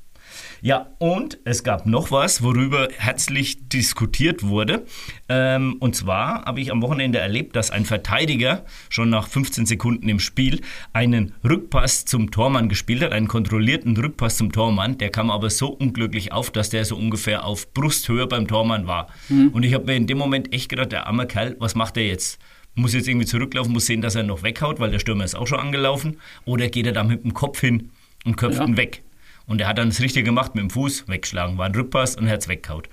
Ja, 0.65 0.87
und 0.99 1.41
es 1.45 1.65
gab 1.65 1.87
noch 1.87 2.13
was, 2.13 2.41
worüber 2.41 2.87
herzlich 2.97 3.69
diskutiert 3.69 4.45
wurde. 4.45 4.85
Ähm, 5.29 5.75
und 5.81 5.97
zwar 5.97 6.45
habe 6.45 6.61
ich 6.61 6.71
am 6.71 6.81
Wochenende 6.83 7.19
erlebt, 7.19 7.57
dass 7.57 7.73
ein 7.73 7.85
Verteidiger 7.85 8.65
schon 8.89 9.11
nach 9.11 9.27
15 9.27 9.67
Sekunden 9.67 10.09
im 10.09 10.21
Spiel 10.21 10.61
einen 10.93 11.35
Rückpass 11.43 12.05
zum 12.05 12.31
Tormann 12.31 12.69
gespielt 12.69 13.03
hat, 13.03 13.11
einen 13.11 13.27
kontrollierten 13.27 13.97
Rückpass 13.97 14.37
zum 14.37 14.53
Tormann. 14.53 14.99
Der 14.99 15.11
kam 15.11 15.33
aber 15.33 15.51
so 15.51 15.67
unglücklich 15.69 16.31
auf, 16.31 16.53
dass 16.53 16.71
der 16.71 16.85
so 16.85 16.95
ungefähr 16.97 17.45
auf 17.45 17.75
Brusthöhe 17.75 18.29
beim 18.29 18.47
Tormann 18.47 18.87
war. 18.87 19.09
Und 19.53 19.65
ich 19.65 19.75
habe 19.75 19.87
mir 19.87 19.97
in 19.97 20.07
dem 20.07 20.19
Moment 20.19 20.53
echt 20.55 20.69
gedacht, 20.69 20.93
der 20.93 21.09
arme 21.09 21.27
Kerl, 21.27 21.57
was 21.59 21.75
macht 21.75 21.97
er 21.97 22.07
jetzt? 22.07 22.39
Muss 22.77 22.95
jetzt 22.95 23.09
irgendwie 23.09 23.27
zurücklaufen, 23.27 23.73
muss 23.73 23.87
sehen, 23.87 24.01
dass 24.01 24.15
er 24.15 24.23
noch 24.23 24.45
weghaut, 24.45 24.79
weil 24.79 24.93
der 24.93 25.01
Stürmer 25.01 25.25
ist 25.25 25.35
auch 25.35 25.49
schon 25.49 25.59
angelaufen. 25.59 26.19
Oder 26.45 26.69
geht 26.69 26.87
er 26.87 26.93
da 26.93 27.03
mit 27.03 27.25
dem 27.25 27.35
Kopf 27.35 27.61
hin 27.61 27.91
und 28.25 28.37
köpft 28.37 28.61
Ja. 28.61 28.65
ihn 28.65 28.77
weg? 28.77 29.03
Und 29.47 29.61
er 29.61 29.69
hat 29.69 29.79
dann 29.79 29.89
das 29.89 30.01
Richtige 30.01 30.25
gemacht, 30.25 30.55
mit 30.55 30.63
dem 30.63 30.71
Fuß 30.71 31.09
wegschlagen. 31.09 31.59
War 31.59 31.67
ein 31.67 31.75
Rückpass 31.75 32.17
und 32.17 32.27
er 32.27 32.35
hat 32.35 32.41
es 32.41 32.49
weggehaut. 32.49 32.89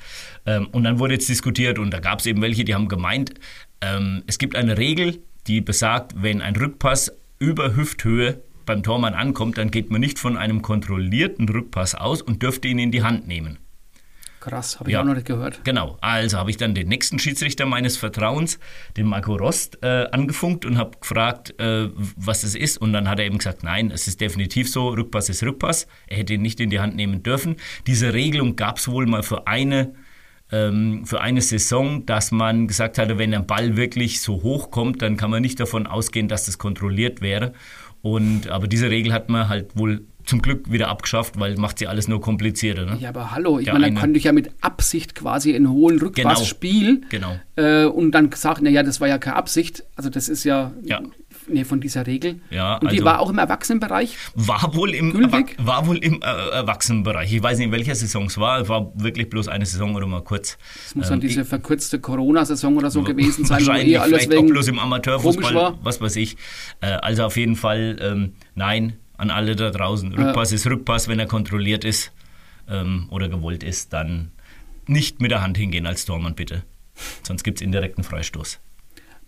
Ähm, 0.46 0.68
und 0.72 0.84
dann 0.84 1.00
wurde 1.00 1.14
jetzt 1.14 1.30
diskutiert 1.30 1.80
und 1.80 1.92
da 1.92 2.00
gab 2.00 2.20
es 2.20 2.26
eben 2.26 2.42
welche, 2.42 2.66
die 2.66 2.74
haben 2.74 2.88
gemeint, 2.88 3.34
ähm, 3.82 4.24
es 4.28 4.38
gibt 4.38 4.56
eine 4.56 4.78
Regel, 4.78 5.22
die 5.48 5.62
besagt, 5.62 6.14
wenn 6.22 6.42
ein 6.42 6.56
Rückpass 6.56 7.12
über 7.40 7.76
Hüfthöhe 7.76 8.42
beim 8.66 8.84
Tormann 8.84 9.14
ankommt, 9.14 9.58
dann 9.58 9.72
geht 9.72 9.90
man 9.90 10.02
nicht 10.02 10.20
von 10.20 10.38
einem 10.38 10.62
kontrollierten 10.62 11.50
Rückpass 11.50 11.96
aus 11.96 12.22
und 12.22 12.44
dürfte 12.44 12.68
ihn 12.68 12.78
in 12.78 12.92
die 12.92 13.02
Hand 13.02 13.28
nehmen. 13.28 13.58
Krass, 14.40 14.80
habe 14.80 14.90
ich 14.90 14.94
Ja. 14.94 15.02
auch 15.02 15.06
noch 15.06 15.16
nicht 15.16 15.28
gehört. 15.28 15.62
Genau, 15.66 15.98
also 16.02 16.38
habe 16.38 16.50
ich 16.50 16.58
dann 16.58 16.74
den 16.74 16.88
nächsten 16.88 17.20
Schiedsrichter 17.20 17.66
meines 17.66 17.98
Vertrauens, 17.98 18.58
den 18.96 19.06
Marco 19.08 19.36
Rost, 19.36 19.80
äh, 19.84 20.06
angefunkt 20.12 20.66
und 20.66 20.78
habe 20.78 20.98
gefragt, 21.00 21.60
äh, 21.60 21.90
was 22.16 22.44
es 22.44 22.56
ist. 22.56 22.78
Und 22.78 22.94
dann 22.94 23.10
hat 23.10 23.20
er 23.20 23.26
eben 23.26 23.38
gesagt, 23.38 23.64
nein, 23.64 23.92
es 23.92 24.08
ist 24.08 24.22
definitiv 24.22 24.72
so, 24.72 24.90
Rückpass 24.90 25.28
ist 25.30 25.44
Rückpass. 25.44 25.88
Er 26.08 26.18
hätte 26.18 26.34
ihn 26.36 26.42
nicht 26.42 26.60
in 26.60 26.70
die 26.70 26.80
Hand 26.80 26.96
nehmen 26.96 27.22
dürfen. 27.24 27.58
Diese 27.86 28.14
Regelung 28.14 28.56
gab 28.56 28.78
es 28.78 28.88
wohl 28.88 29.06
mal 29.08 29.24
für 29.24 29.46
eine, 29.48 29.94
ähm, 30.52 31.06
für 31.06 31.22
eine 31.22 31.42
Saison, 31.42 32.06
dass 32.06 32.32
man 32.32 32.68
gesagt 32.68 32.98
hatte, 32.98 33.18
wenn 33.18 33.32
der 33.32 33.42
Ball 33.42 33.76
wirklich 33.78 34.22
so 34.22 34.42
hoch 34.42 34.72
kommt, 34.72 35.02
dann 35.02 35.18
kann 35.18 35.30
man 35.32 35.42
nicht 35.42 35.60
davon 35.60 35.86
ausgehen, 35.86 36.28
dass 36.28 36.46
das 36.46 36.58
kontrolliert 36.58 37.22
wäre. 37.22 37.54
Und, 38.02 38.48
aber 38.48 38.68
diese 38.68 38.90
Regel 38.90 39.12
hat 39.12 39.28
man 39.30 39.50
halt 39.50 39.78
wohl 39.78 40.06
zum 40.30 40.42
Glück 40.42 40.72
wieder 40.72 40.88
abgeschafft, 40.90 41.40
weil 41.40 41.56
macht 41.58 41.80
sie 41.80 41.88
alles 41.88 42.08
nur 42.08 42.22
komplizierter. 42.22 42.86
Ne? 42.86 42.98
Ja, 43.00 43.10
aber 43.10 43.32
hallo, 43.32 43.60
ich 43.60 43.66
Der 43.66 43.74
meine, 43.74 43.88
dann 43.88 43.96
könnte 43.96 44.18
ich 44.18 44.26
ja 44.26 44.32
mit 44.32 44.52
Absicht 44.62 45.16
quasi 45.16 45.56
einen 45.56 45.70
hohen 45.70 46.00
Rückpass 46.00 46.36
Genau. 46.36 46.46
spielen 46.46 47.06
Genau. 47.10 47.38
äh, 47.56 47.86
und 47.86 48.12
dann 48.12 48.32
sagen, 48.32 48.64
naja, 48.64 48.84
das 48.84 49.02
war 49.02 49.08
ja 49.08 49.18
keine 49.18 49.36
Absicht. 49.36 49.84
Also 49.96 50.10
das 50.10 50.30
ist 50.30 50.44
ja, 50.44 50.72
Ja. 50.84 51.02
nee, 51.48 51.64
von 51.66 51.82
dieser 51.82 52.06
Regel. 52.08 52.40
Ja, 52.52 52.76
und 52.78 52.92
die 52.92 52.98
also- 52.98 53.06
war 53.06 53.20
auch 53.20 53.30
im 53.32 53.40
Erwachsenenbereich. 53.40 54.16
War 54.36 54.76
wohl 54.76 54.94
im, 54.94 55.12
Gültig? 55.12 55.58
Erwa 55.58 55.68
war 55.68 55.88
wohl 55.88 55.98
im 55.98 56.22
äh, 56.22 56.26
Erwachsenenbereich. 56.54 57.34
Ich 57.34 57.42
weiß 57.44 57.58
nicht, 57.58 57.66
in 57.68 57.72
welcher 57.72 57.96
Saison 57.96 58.26
es 58.28 58.38
war. 58.38 58.62
Es 58.62 58.70
war 58.70 58.92
wirklich 58.96 59.30
bloß 59.30 59.48
eine 59.48 59.66
Saison 59.66 59.96
oder 59.96 60.06
mal 60.08 60.22
kurz. 60.24 60.58
Das 60.86 60.96
muss 60.96 61.08
dann 61.08 61.16
Ähm, 61.16 61.22
diese 61.28 61.44
verkürzte 61.46 62.00
Corona-Saison 62.00 62.78
oder 62.78 62.92
so 62.92 63.02
gewesen 63.04 63.46
sein, 63.46 63.62
wo 63.64 63.68
Wahrscheinlich, 63.68 63.94
eh 63.96 63.98
alles 63.98 64.10
vielleicht 64.26 64.34
auch 64.34 64.38
wegen 64.44 64.50
bloß 64.54 64.68
im 64.68 64.80
Amateurfußball, 64.80 65.74
was 65.82 66.00
weiß 66.02 66.16
ich. 66.18 66.38
Äh, 66.82 66.88
also 66.92 67.24
auf 67.24 67.36
jeden 67.36 67.56
Fall, 67.56 67.98
ähm, 68.02 68.34
nein, 68.56 68.94
an 69.20 69.30
alle 69.32 69.56
da 69.56 69.70
draußen. 69.70 70.14
Rückpass 70.14 70.52
ist 70.52 70.66
Rückpass, 70.68 71.08
wenn 71.08 71.20
er 71.20 71.28
kontrolliert 71.28 71.84
ist 71.84 72.12
ähm, 72.70 73.08
oder 73.10 73.30
gewollt 73.30 73.64
ist, 73.64 73.94
dann 73.94 74.32
nicht 74.88 75.22
mit 75.22 75.32
der 75.32 75.42
Hand 75.42 75.58
hingehen 75.58 75.86
als 75.86 76.06
Tormann, 76.06 76.36
bitte. 76.36 76.64
Sonst 77.24 77.44
gibt 77.44 77.60
es 77.60 77.62
indirekten 77.62 78.04
Freistoß. 78.04 78.60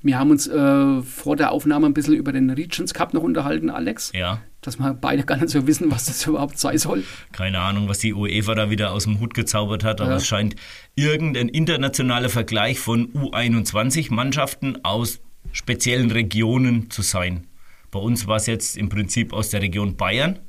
Wir 0.03 0.17
haben 0.17 0.31
uns 0.31 0.47
äh, 0.47 1.01
vor 1.03 1.35
der 1.35 1.51
Aufnahme 1.51 1.85
ein 1.85 1.93
bisschen 1.93 2.15
über 2.15 2.31
den 2.31 2.49
Regions 2.49 2.93
Cup 2.95 3.13
noch 3.13 3.21
unterhalten, 3.21 3.69
Alex. 3.69 4.11
Ja, 4.15 4.41
Dass 4.61 4.79
wir 4.79 4.95
beide 4.95 5.23
gar 5.23 5.37
nicht 5.37 5.49
so 5.49 5.67
wissen, 5.67 5.91
was 5.91 6.05
das 6.05 6.25
überhaupt 6.27 6.57
sein 6.57 6.79
soll. 6.79 7.03
keine 7.31 7.59
Ahnung, 7.59 7.87
was 7.87 7.99
die 7.99 8.11
UEFA 8.13 8.55
da 8.55 8.71
wieder 8.71 8.93
aus 8.93 9.03
dem 9.03 9.19
Hut 9.19 9.35
gezaubert 9.35 9.83
hat, 9.83 10.01
aber 10.01 10.09
Ja. 10.11 10.15
es 10.17 10.25
scheint 10.25 10.55
irgendein 10.95 11.49
internationaler 11.49 12.29
Vergleich 12.29 12.79
von 12.79 13.13
U21-Mannschaften 13.13 14.83
aus 14.83 15.19
speziellen 15.51 16.09
Regionen 16.11 16.89
zu 16.89 17.03
sein. 17.03 17.45
Bei 17.91 17.99
uns 17.99 18.25
war 18.27 18.37
es 18.37 18.45
jetzt 18.47 18.77
im 18.77 18.89
Prinzip 18.89 19.33
aus 19.33 19.49
der 19.49 19.61
Region 19.61 19.95
Bayern. 19.95 20.39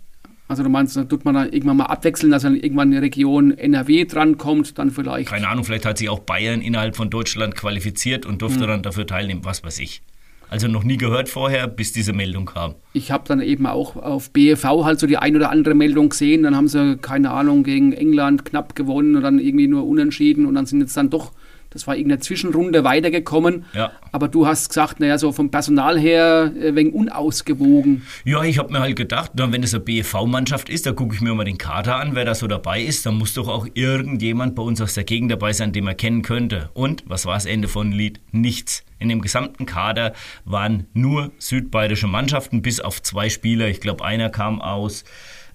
Also 0.49 0.63
du 0.63 0.69
meinst, 0.69 0.97
da 0.97 1.05
tut 1.05 1.25
man 1.25 1.35
dann 1.35 1.53
irgendwann 1.53 1.79
mal 1.79 1.87
abwechseln, 1.87 2.31
dass 2.31 2.43
dann 2.43 2.57
irgendwann 2.57 2.89
eine 2.93 3.01
Region 3.03 3.53
NRW 3.53 4.05
drankommt, 4.05 4.77
dann 4.79 4.91
vielleicht. 4.91 5.29
Keine 5.31 5.49
Ahnung, 5.49 5.65
vielleicht 5.65 5.87
hat 5.87 5.99
sich 5.99 6.09
auch 6.09 6.21
Bayern 6.21 6.61
innerhalb 6.61 6.95
von 6.95 7.11
Deutschland 7.11 7.55
qualifiziert 7.57 8.27
und 8.27 8.33
Hm. 8.33 8.39
durfte 8.39 8.67
dann 8.67 8.83
dafür 8.83 9.07
teilnehmen, 9.07 9.41
was 9.45 9.65
weiß 9.65 9.79
ich. 9.81 10.03
Also 10.51 10.69
noch 10.69 10.85
nie 10.85 10.99
gehört 10.99 11.31
vorher, 11.31 11.67
bis 11.67 11.93
diese 11.95 12.13
Meldung 12.13 12.45
kam. 12.45 12.75
Ich 12.93 13.11
habe 13.11 13.25
dann 13.27 13.41
eben 13.41 13.65
auch 13.67 13.97
auf 13.97 14.31
BEV 14.33 14.63
halt 14.85 15.01
so 15.01 15.07
die 15.07 15.17
ein 15.17 15.35
oder 15.35 15.51
andere 15.51 15.75
Meldung 15.75 16.11
gesehen. 16.11 16.43
Dann 16.43 16.55
haben 16.55 16.69
sie, 16.69 16.99
keine 16.99 17.31
Ahnung, 17.31 17.63
gegen 17.65 17.95
England 17.95 18.45
knapp 18.45 18.75
gewonnen 18.75 19.17
und 19.17 19.23
dann 19.23 19.39
irgendwie 19.39 19.67
nur 19.69 19.87
unentschieden 19.87 20.45
und 20.45 20.55
dann 20.55 20.67
sind 20.67 20.81
jetzt 20.81 20.95
dann 20.95 21.09
doch, 21.09 21.33
das 21.73 21.87
war 21.87 21.97
irgendeine 21.97 22.21
Zwischenrunde 22.21 22.85
weitergekommen. 22.85 23.65
Ja. 23.75 23.93
Aber 24.11 24.29
du 24.29 24.47
hast 24.47 24.69
gesagt, 24.69 25.01
naja, 25.01 25.19
so 25.19 25.33
vom 25.33 25.51
Personal 25.51 25.99
her 25.99 26.53
äh, 26.59 26.75
wegen 26.75 26.93
unausgewogen. 26.93 28.03
Ja, 28.25 28.43
ich 28.43 28.59
habe 28.59 28.73
mir 28.73 28.81
halt 28.81 28.97
gedacht, 28.97 29.33
na, 29.35 29.53
wenn 29.53 29.63
es 29.63 29.75
eine 29.75 29.83
BFV-Mannschaft 29.83 30.69
ist, 30.69 30.87
da 30.87 30.93
gucke 30.93 31.15
ich 31.15 31.21
mir 31.21 31.35
mal 31.35 31.45
den 31.45 31.59
Kader 31.59 31.97
an, 31.97 32.15
wer 32.15 32.25
da 32.25 32.35
so 32.35 32.47
dabei 32.47 32.83
ist. 32.83 33.07
Dann 33.07 33.17
muss 33.17 33.35
doch 33.35 33.49
auch 33.49 33.67
irgendjemand 33.75 34.55
bei 34.55 34.63
uns 34.63 34.81
aus 34.81 34.95
der 34.95 35.05
Gegend 35.05 35.31
dabei 35.31 35.53
sein, 35.53 35.73
den 35.73 35.85
man 35.85 35.97
kennen 35.97 36.23
könnte. 36.23 36.71
Und 36.75 37.05
was 37.07 37.27
war 37.27 37.35
das 37.35 37.47
Ende 37.47 37.69
von 37.69 37.93
Lied? 37.93 38.21
Nichts. 38.33 38.85
In 38.99 39.09
dem 39.09 39.21
gesamten 39.21 39.67
Kader 39.67 40.13
waren 40.45 40.87
nur 40.93 41.33
südbayerische 41.39 42.07
Mannschaften, 42.07 42.63
bis 42.63 42.81
auf 42.81 43.03
zwei 43.03 43.29
Spieler. 43.29 43.69
Ich 43.69 43.81
glaube, 43.81 44.05
einer 44.05 44.31
kam 44.31 44.61
aus 44.61 45.05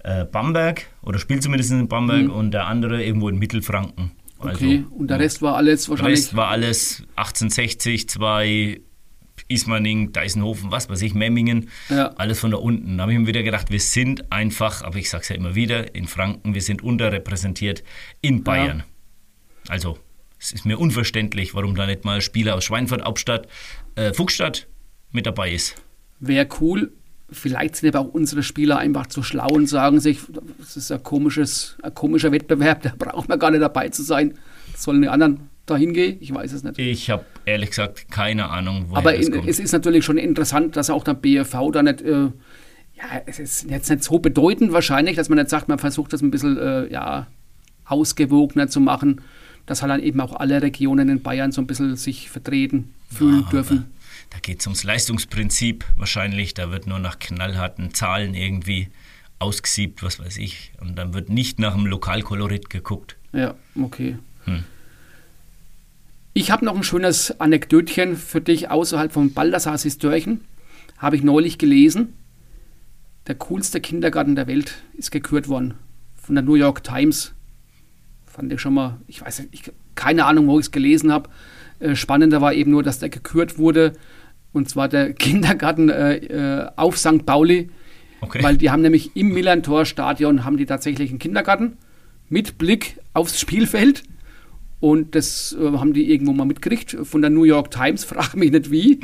äh, 0.04 0.24
Bamberg 0.24 0.86
oder 1.02 1.18
spielt 1.18 1.42
zumindest 1.42 1.70
in 1.70 1.88
Bamberg 1.88 2.30
und 2.30 2.52
der 2.52 2.66
andere 2.66 3.02
irgendwo 3.02 3.28
in 3.28 3.38
Mittelfranken. 3.38 4.12
Also, 4.38 4.64
Okay, 4.64 4.84
und 4.90 5.08
der 5.08 5.18
Rest 5.18 5.42
war 5.42 5.56
alles 5.56 5.82
der 5.84 5.90
wahrscheinlich. 5.90 6.18
Rest 6.18 6.36
war 6.36 6.48
alles 6.48 7.02
1860, 7.16 8.08
zwei 8.08 8.80
Ismaning, 9.48 10.12
Deisenhofen, 10.12 10.70
was 10.70 10.88
weiß 10.88 11.00
ich, 11.02 11.14
Memmingen, 11.14 11.70
Ja. 11.88 12.08
alles 12.16 12.40
von 12.40 12.50
da 12.50 12.58
unten. 12.58 12.98
Da 12.98 13.02
habe 13.02 13.12
ich 13.14 13.18
mir 13.18 13.26
wieder 13.26 13.42
gedacht, 13.42 13.70
wir 13.70 13.80
sind 13.80 14.30
einfach, 14.30 14.82
aber 14.82 14.96
ich 14.98 15.08
sage 15.10 15.22
es 15.22 15.28
ja 15.30 15.36
immer 15.36 15.54
wieder, 15.54 15.94
in 15.94 16.06
Franken, 16.06 16.54
wir 16.54 16.62
sind 16.62 16.82
unterrepräsentiert 16.82 17.82
in 18.20 18.44
Bayern. 18.44 18.82
Also, 19.68 19.98
es 20.38 20.52
ist 20.52 20.66
mir 20.66 20.78
unverständlich, 20.78 21.54
warum 21.54 21.74
da 21.74 21.86
nicht 21.86 22.04
mal 22.04 22.20
Spieler 22.20 22.54
aus 22.56 22.64
Schweinfurt, 22.64 23.04
Hauptstadt, 23.04 23.48
äh, 23.96 24.12
Fuchsstadt 24.12 24.68
mit 25.12 25.26
dabei 25.26 25.52
ist. 25.52 25.74
Wäre 26.20 26.46
cool. 26.60 26.92
Vielleicht 27.30 27.76
sind 27.76 27.94
aber 27.94 28.06
auch 28.06 28.14
unsere 28.14 28.42
Spieler 28.42 28.78
einfach 28.78 29.06
zu 29.06 29.22
schlau 29.22 29.48
und 29.48 29.66
sagen 29.66 30.00
sich, 30.00 30.20
das 30.58 30.76
ist 30.76 30.90
ein, 30.90 31.02
komisches, 31.02 31.76
ein 31.82 31.94
komischer 31.94 32.32
Wettbewerb, 32.32 32.82
da 32.82 32.92
braucht 32.96 33.28
man 33.28 33.38
gar 33.38 33.50
nicht 33.50 33.60
dabei 33.60 33.90
zu 33.90 34.02
sein. 34.02 34.34
Sollen 34.76 35.02
die 35.02 35.08
anderen 35.08 35.50
dahin 35.66 35.92
gehen? 35.92 36.16
Ich 36.20 36.34
weiß 36.34 36.52
es 36.52 36.62
nicht. 36.62 36.78
Ich 36.78 37.10
habe 37.10 37.24
ehrlich 37.44 37.70
gesagt 37.70 38.10
keine 38.10 38.48
Ahnung, 38.48 38.86
woher 38.88 38.98
Aber 38.98 39.12
das 39.12 39.26
in, 39.26 39.46
es 39.46 39.60
ist 39.60 39.72
natürlich 39.72 40.04
schon 40.04 40.16
interessant, 40.16 40.76
dass 40.76 40.88
auch 40.88 41.04
der 41.04 41.14
BFV 41.14 41.70
da 41.72 41.82
nicht, 41.82 42.00
äh, 42.00 42.24
ja, 42.24 43.22
es 43.26 43.38
ist 43.38 43.70
jetzt 43.70 43.90
nicht 43.90 44.04
so 44.04 44.18
bedeutend 44.18 44.72
wahrscheinlich, 44.72 45.16
dass 45.16 45.28
man 45.28 45.38
jetzt 45.38 45.50
sagt, 45.50 45.68
man 45.68 45.78
versucht 45.78 46.12
das 46.12 46.22
ein 46.22 46.30
bisschen 46.30 46.56
äh, 46.56 46.90
ja, 46.90 47.26
ausgewogener 47.84 48.68
zu 48.68 48.80
machen, 48.80 49.20
dass 49.66 49.82
halt 49.82 49.90
dann 49.90 50.02
eben 50.02 50.20
auch 50.20 50.34
alle 50.34 50.62
Regionen 50.62 51.08
in 51.08 51.22
Bayern 51.22 51.52
so 51.52 51.60
ein 51.60 51.66
bisschen 51.66 51.94
sich 51.96 52.30
vertreten 52.30 52.94
fühlen 53.10 53.42
ja, 53.44 53.50
dürfen. 53.50 53.84
Da 54.30 54.38
geht 54.40 54.60
es 54.60 54.66
ums 54.66 54.84
Leistungsprinzip 54.84 55.84
wahrscheinlich, 55.96 56.54
da 56.54 56.70
wird 56.70 56.86
nur 56.86 56.98
nach 56.98 57.18
knallharten 57.18 57.94
Zahlen 57.94 58.34
irgendwie 58.34 58.88
ausgesiebt, 59.38 60.02
was 60.02 60.18
weiß 60.18 60.36
ich. 60.38 60.72
Und 60.80 60.96
dann 60.96 61.14
wird 61.14 61.30
nicht 61.30 61.58
nach 61.58 61.74
dem 61.74 61.86
Lokalkolorit 61.86 62.70
geguckt. 62.70 63.16
Ja, 63.32 63.54
okay. 63.80 64.18
Hm. 64.44 64.64
Ich 66.34 66.50
habe 66.50 66.64
noch 66.64 66.76
ein 66.76 66.82
schönes 66.82 67.40
Anekdötchen 67.40 68.16
für 68.16 68.40
dich 68.40 68.70
außerhalb 68.70 69.12
von 69.12 69.32
Baldassar 69.32 69.78
Sistörchen. 69.78 70.42
Habe 70.98 71.16
ich 71.16 71.22
neulich 71.22 71.58
gelesen. 71.58 72.14
Der 73.26 73.34
coolste 73.34 73.80
Kindergarten 73.80 74.36
der 74.36 74.46
Welt 74.46 74.82
ist 74.96 75.10
gekürt 75.10 75.48
worden 75.48 75.74
von 76.16 76.34
der 76.34 76.44
New 76.44 76.54
York 76.54 76.84
Times. 76.84 77.32
Fand 78.26 78.52
ich 78.52 78.60
schon 78.60 78.74
mal, 78.74 79.00
ich 79.06 79.20
weiß 79.20 79.48
nicht, 79.50 79.72
keine 79.94 80.26
Ahnung, 80.26 80.46
wo 80.46 80.58
ich 80.58 80.66
es 80.66 80.70
gelesen 80.70 81.12
habe. 81.12 81.28
Äh, 81.80 81.94
spannender 81.94 82.40
war 82.40 82.52
eben 82.52 82.70
nur, 82.70 82.82
dass 82.82 82.98
der 82.98 83.08
gekürt 83.08 83.58
wurde. 83.58 83.94
Und 84.58 84.68
zwar 84.68 84.88
der 84.88 85.12
Kindergarten 85.14 85.88
äh, 85.88 86.16
äh, 86.16 86.68
auf 86.76 86.98
St. 86.98 87.24
Pauli. 87.24 87.70
Okay. 88.20 88.42
Weil 88.42 88.56
die 88.56 88.70
haben 88.70 88.82
nämlich 88.82 89.14
im 89.14 89.28
Millantor-Stadion 89.28 90.44
haben 90.44 90.56
die 90.56 90.66
tatsächlich 90.66 91.10
einen 91.10 91.20
Kindergarten 91.20 91.76
mit 92.28 92.58
Blick 92.58 92.98
aufs 93.14 93.40
Spielfeld. 93.40 94.02
Und 94.80 95.14
das 95.14 95.56
äh, 95.58 95.78
haben 95.78 95.92
die 95.92 96.10
irgendwo 96.10 96.32
mal 96.32 96.44
mitgekriegt 96.44 96.96
von 97.04 97.20
der 97.22 97.30
New 97.30 97.44
York 97.44 97.70
Times, 97.70 98.04
frag 98.12 98.34
mich 98.34 98.50
nicht 98.50 98.70
wie. 98.72 98.98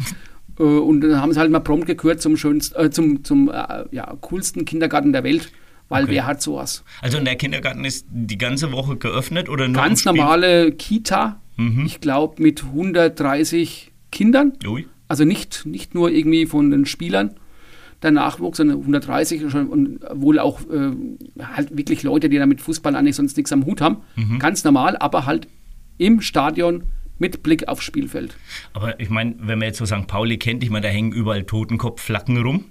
Äh, 0.59 0.65
und 0.65 1.03
dann 1.03 1.21
haben 1.21 1.33
sie 1.33 1.39
halt 1.39 1.53
mal 1.53 1.61
prompt 1.61 1.87
gekürt 1.87 2.21
zum 2.21 2.37
schönsten, 2.37 2.77
äh, 2.77 2.91
zum, 2.91 3.23
zum 3.23 3.51
ja, 3.93 4.17
coolsten 4.21 4.65
Kindergarten 4.65 5.13
der 5.13 5.23
Welt. 5.23 5.53
Weil 5.89 6.05
okay. 6.05 6.15
wer 6.15 6.27
hat 6.27 6.43
sowas? 6.43 6.83
Also 7.01 7.21
der 7.21 7.37
Kindergarten 7.37 7.85
ist 7.85 8.07
die 8.11 8.39
ganze 8.39 8.73
Woche 8.73 8.97
geöffnet 8.97 9.49
oder 9.49 9.69
nur 9.69 9.81
Ganz 9.81 10.05
normale 10.05 10.73
Kita, 10.73 11.41
mhm. 11.57 11.85
ich 11.87 12.01
glaube 12.01 12.43
mit 12.43 12.65
130 12.65 13.93
Kindern. 14.11 14.55
Ui. 14.67 14.87
Also 15.15 15.25
nicht, 15.25 15.65
nicht 15.65 15.95
nur 15.95 16.11
irgendwie 16.11 16.45
von 16.45 16.73
den 16.73 16.87
Spielern, 16.87 17.37
der 18.03 18.11
Nachwuchs, 18.11 18.57
sondern 18.57 18.81
130 18.81 19.45
und 19.55 20.01
wohl 20.13 20.41
auch 20.41 20.61
äh, 20.63 20.91
halt 21.41 21.77
wirklich 21.79 22.03
Leute, 22.03 22.29
die 22.29 22.37
da 22.37 22.47
mit 22.47 22.61
Fußball 22.61 22.97
eigentlich 22.97 23.15
sonst 23.15 23.37
nichts 23.37 23.53
am 23.53 23.65
Hut 23.65 23.81
haben. 23.81 23.99
Mhm. 24.17 24.41
Ganz 24.41 24.65
normal, 24.65 24.97
aber 24.97 25.25
halt 25.25 25.47
im 25.99 26.21
Stadion 26.21 26.83
mit 27.21 27.45
Blick 27.45 27.69
aufs 27.69 27.85
Spielfeld. 27.85 28.35
Aber 28.73 28.99
ich 28.99 29.09
meine, 29.09 29.37
wenn 29.39 29.61
man 29.61 29.69
jetzt 29.69 29.79
so 29.79 29.87
St. 29.87 30.09
Pauli 30.09 30.37
kennt, 30.37 30.65
ich 30.65 30.71
meine, 30.71 30.89
da 30.89 30.93
hängen 30.93 31.13
überall 31.13 31.45
Totenkopfflacken 31.45 32.43
rum. 32.43 32.65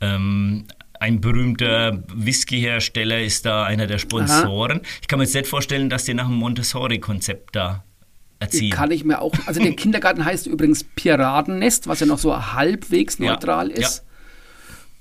Ähm, 0.00 0.66
ein 1.00 1.20
berühmter 1.20 2.04
Whisky-Hersteller 2.14 3.22
ist 3.22 3.44
da 3.44 3.64
einer 3.64 3.88
der 3.88 3.98
Sponsoren. 3.98 4.78
Aha. 4.78 4.86
Ich 5.02 5.08
kann 5.08 5.18
mir 5.18 5.24
jetzt 5.24 5.34
nicht 5.34 5.48
vorstellen, 5.48 5.90
dass 5.90 6.04
die 6.04 6.14
nach 6.14 6.28
dem 6.28 6.36
Montessori-Konzept 6.36 7.56
da 7.56 7.82
erziehen. 8.38 8.70
kann 8.70 8.90
ich 8.90 9.04
mir 9.04 9.20
auch. 9.20 9.34
Also 9.46 9.60
der 9.60 9.72
Kindergarten 9.76 10.24
heißt 10.24 10.46
übrigens 10.46 10.84
Piratennest, 10.84 11.88
was 11.88 12.00
ja 12.00 12.06
noch 12.06 12.18
so 12.18 12.52
halbwegs 12.52 13.18
neutral 13.18 13.70
ja, 13.70 13.76
ist. 13.76 13.98
Ja. 13.98 14.02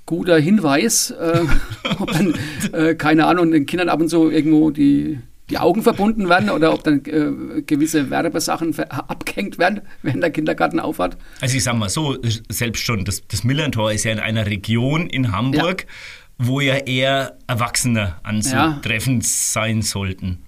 Guter 0.06 0.38
Hinweis, 0.38 1.12
äh, 1.12 1.42
ob 2.00 2.12
dann, 2.12 2.36
äh, 2.74 2.96
keine 2.96 3.26
Ahnung, 3.26 3.52
den 3.52 3.66
Kindern 3.66 3.90
ab 3.90 4.00
und 4.00 4.10
zu 4.10 4.30
irgendwo 4.30 4.70
die 4.70 5.20
die 5.50 5.58
Augen 5.58 5.84
verbunden 5.84 6.28
werden 6.28 6.50
oder 6.50 6.74
ob 6.74 6.84
dann 6.84 7.04
äh, 7.06 7.62
gewisse 7.62 8.10
Werbesachen 8.10 8.78
abgehängt 8.90 9.58
werden, 9.58 9.82
wenn 10.02 10.22
der 10.22 10.32
Kindergarten 10.32 10.80
aufhat. 10.80 11.18
Also 11.42 11.56
ich 11.58 11.64
sage 11.64 11.78
mal 11.78 11.90
so, 11.90 12.18
selbst 12.50 12.84
schon, 12.84 13.06
das, 13.06 13.28
das 13.28 13.44
Millantor 13.44 13.92
ist 13.92 14.06
ja 14.06 14.12
in 14.12 14.20
einer 14.20 14.48
Region 14.48 15.08
in 15.08 15.32
Hamburg, 15.32 15.86
ja. 15.88 16.46
wo 16.48 16.62
ja 16.62 16.76
eher 16.76 17.38
Erwachsene 17.48 18.16
anzutreffen 18.24 19.22
sein 19.22 19.82
sollten. 19.82 20.40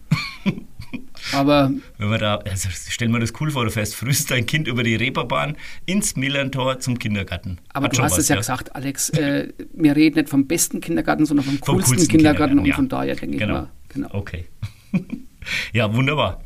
Aber 1.33 1.71
wenn 1.97 2.09
man 2.09 2.19
da, 2.19 2.35
also 2.37 2.69
stell 2.71 3.09
mir 3.09 3.19
das 3.19 3.33
cool 3.39 3.51
vor, 3.51 3.65
du 3.65 3.71
fährst 3.71 3.95
frühst 3.95 4.31
dein 4.31 4.45
Kind 4.45 4.67
über 4.67 4.83
die 4.83 4.95
Reeperbahn 4.95 5.57
ins 5.85 6.15
Millantor 6.15 6.79
zum 6.79 6.99
Kindergarten. 6.99 7.59
Aber 7.69 7.85
Hat 7.85 7.97
du 7.97 8.03
hast 8.03 8.13
was, 8.13 8.19
es 8.19 8.29
ja, 8.29 8.35
ja, 8.35 8.41
gesagt, 8.41 8.75
Alex, 8.75 9.09
äh, 9.11 9.53
wir 9.73 9.95
reden 9.95 10.17
nicht 10.17 10.29
vom 10.29 10.47
besten 10.47 10.81
Kindergarten, 10.81 11.25
sondern 11.25 11.45
vom, 11.45 11.57
vom 11.57 11.75
coolsten, 11.75 11.95
coolsten, 11.95 12.11
Kindergarten, 12.11 12.57
Kindergarten 12.57 12.69
und 12.69 12.75
von 12.75 12.89
daher 12.89 13.15
denke 13.15 13.37
genau. 13.37 13.53
ich 13.53 13.61
mal. 13.61 13.71
Genau. 13.89 14.09
Okay. 14.13 14.45
ja, 15.73 15.93
wunderbar. 15.93 16.43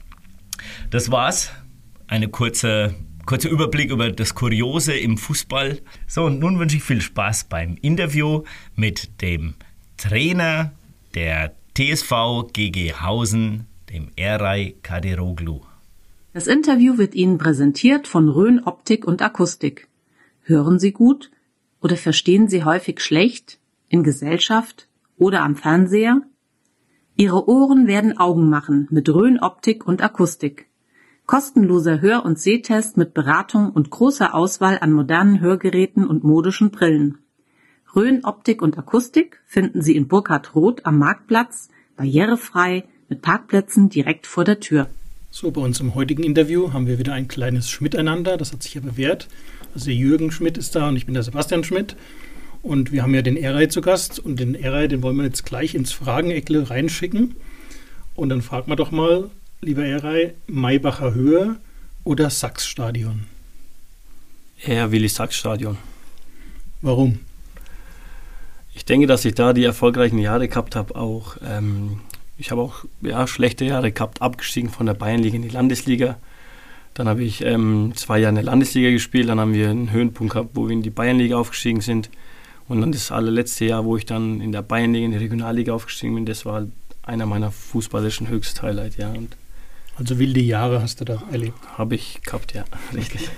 Das 0.89 1.11
war's. 1.11 1.51
Eine 2.07 2.27
kurze, 2.27 2.93
kurzer 3.25 3.49
Überblick 3.49 3.89
über 3.89 4.11
das 4.11 4.35
Kuriose 4.35 4.93
im 4.93 5.17
Fußball. 5.17 5.79
So, 6.07 6.25
und 6.25 6.39
nun 6.39 6.59
wünsche 6.59 6.77
ich 6.77 6.83
viel 6.83 7.01
Spaß 7.01 7.45
beim 7.45 7.77
Interview 7.81 8.43
mit 8.75 9.21
dem 9.21 9.53
Trainer 9.97 10.73
der 11.13 11.53
TSV 11.77 12.51
GG 12.51 12.93
Hausen, 12.95 13.67
dem 13.91 14.09
Eray 14.15 14.77
Kadiroglu. 14.81 15.61
Das 16.33 16.47
Interview 16.47 16.97
wird 16.97 17.13
Ihnen 17.13 17.37
präsentiert 17.37 18.07
von 18.07 18.29
Rhön 18.29 18.63
Optik 18.63 19.05
und 19.05 19.21
Akustik. 19.21 19.89
Hören 20.43 20.79
Sie 20.79 20.93
gut 20.93 21.29
oder 21.81 21.97
verstehen 21.97 22.47
Sie 22.47 22.63
häufig 22.63 23.01
schlecht 23.01 23.59
in 23.89 24.03
Gesellschaft 24.03 24.87
oder 25.17 25.41
am 25.43 25.55
Fernseher? 25.57 26.21
Ihre 27.17 27.49
Ohren 27.49 27.85
werden 27.85 28.17
Augen 28.17 28.49
machen 28.49 28.87
mit 28.91 29.09
Rhön 29.09 29.39
Optik 29.39 29.85
und 29.85 30.01
Akustik. 30.01 30.67
Kostenloser 31.25 31.99
Hör- 31.99 32.23
und 32.23 32.39
Sehtest 32.39 32.95
mit 32.95 33.13
Beratung 33.13 33.71
und 33.71 33.89
großer 33.89 34.33
Auswahl 34.33 34.79
an 34.79 34.93
modernen 34.93 35.41
Hörgeräten 35.41 36.07
und 36.07 36.23
modischen 36.23 36.71
Brillen. 36.71 37.17
Rhön 37.93 38.23
Optik 38.23 38.61
und 38.61 38.77
Akustik 38.77 39.41
finden 39.45 39.81
Sie 39.81 39.97
in 39.97 40.07
Burkhard 40.07 40.55
Roth 40.55 40.85
am 40.85 40.97
Marktplatz, 40.97 41.69
barrierefrei, 41.97 42.85
mit 43.11 43.21
Parkplätzen 43.21 43.89
direkt 43.89 44.25
vor 44.25 44.45
der 44.45 44.61
Tür. 44.61 44.87
So, 45.31 45.51
bei 45.51 45.59
uns 45.59 45.81
im 45.81 45.95
heutigen 45.95 46.23
Interview 46.23 46.71
haben 46.71 46.87
wir 46.87 46.97
wieder 46.97 47.11
ein 47.11 47.27
kleines 47.27 47.69
Schmiteinander, 47.69 48.37
das 48.37 48.53
hat 48.53 48.63
sich 48.63 48.73
ja 48.73 48.81
bewährt. 48.81 49.27
Also 49.73 49.87
der 49.87 49.95
Jürgen 49.95 50.31
Schmidt 50.31 50.57
ist 50.57 50.75
da 50.75 50.87
und 50.87 50.95
ich 50.95 51.05
bin 51.05 51.13
der 51.13 51.23
Sebastian 51.23 51.65
Schmidt. 51.65 51.97
Und 52.61 52.93
wir 52.93 53.03
haben 53.03 53.13
ja 53.13 53.21
den 53.21 53.35
Eray 53.35 53.67
zu 53.67 53.81
Gast 53.81 54.17
und 54.19 54.39
den 54.39 54.55
Eray, 54.55 54.87
den 54.87 55.01
wollen 55.03 55.17
wir 55.17 55.25
jetzt 55.25 55.45
gleich 55.45 55.75
ins 55.75 55.91
Frageneckle 55.91 56.69
reinschicken. 56.69 57.35
Und 58.15 58.29
dann 58.29 58.41
fragt 58.41 58.69
man 58.69 58.77
doch 58.77 58.91
mal, 58.91 59.29
lieber 59.59 59.83
Eray, 59.83 60.33
Maybacher 60.47 61.13
Höhe 61.13 61.57
oder 62.05 62.29
Sachsstadion? 62.29 63.23
Eher 64.63 64.91
Willi-Sachs-Stadion. 64.93 65.77
Warum? 66.81 67.19
Ich 68.73 68.85
denke, 68.85 69.05
dass 69.05 69.25
ich 69.25 69.35
da 69.35 69.51
die 69.51 69.65
erfolgreichen 69.65 70.17
Jahre 70.17 70.47
gehabt 70.47 70.77
habe. 70.77 70.95
Auch 70.95 71.35
ähm, 71.45 71.99
ich 72.41 72.49
habe 72.49 72.61
auch 72.61 72.85
ja, 73.01 73.27
schlechte 73.27 73.65
Jahre 73.65 73.91
gehabt, 73.91 74.21
abgestiegen 74.21 74.71
von 74.71 74.87
der 74.87 74.95
Bayernliga 74.95 75.35
in 75.35 75.43
die 75.43 75.49
Landesliga. 75.49 76.17
Dann 76.95 77.07
habe 77.07 77.23
ich 77.23 77.45
ähm, 77.45 77.93
zwei 77.95 78.17
Jahre 78.17 78.31
in 78.31 78.35
der 78.35 78.43
Landesliga 78.43 78.89
gespielt. 78.89 79.29
Dann 79.29 79.39
haben 79.39 79.53
wir 79.53 79.69
einen 79.69 79.91
Höhenpunkt 79.91 80.33
gehabt, 80.33 80.49
wo 80.55 80.67
wir 80.67 80.73
in 80.73 80.81
die 80.81 80.89
Bayernliga 80.89 81.37
aufgestiegen 81.37 81.81
sind. 81.81 82.09
Und 82.67 82.81
dann 82.81 82.91
das 82.91 83.11
allerletzte 83.11 83.65
Jahr, 83.65 83.85
wo 83.85 83.95
ich 83.95 84.07
dann 84.07 84.41
in 84.41 84.51
der 84.51 84.63
Bayernliga, 84.63 85.05
in 85.05 85.11
die 85.11 85.17
Regionalliga 85.19 85.71
aufgestiegen 85.71 86.15
bin, 86.15 86.25
das 86.25 86.43
war 86.43 86.65
einer 87.03 87.27
meiner 87.27 87.51
fußballischen 87.51 88.27
Höchsthighlights, 88.27 88.97
ja. 88.97 89.09
Und 89.11 89.37
also 89.97 90.17
wilde 90.17 90.41
Jahre 90.41 90.81
hast 90.81 90.99
du 90.99 91.05
da 91.05 91.21
erlebt? 91.31 91.59
Habe 91.77 91.93
ich 91.93 92.21
gehabt, 92.23 92.53
ja, 92.53 92.65
richtig. 92.95 93.29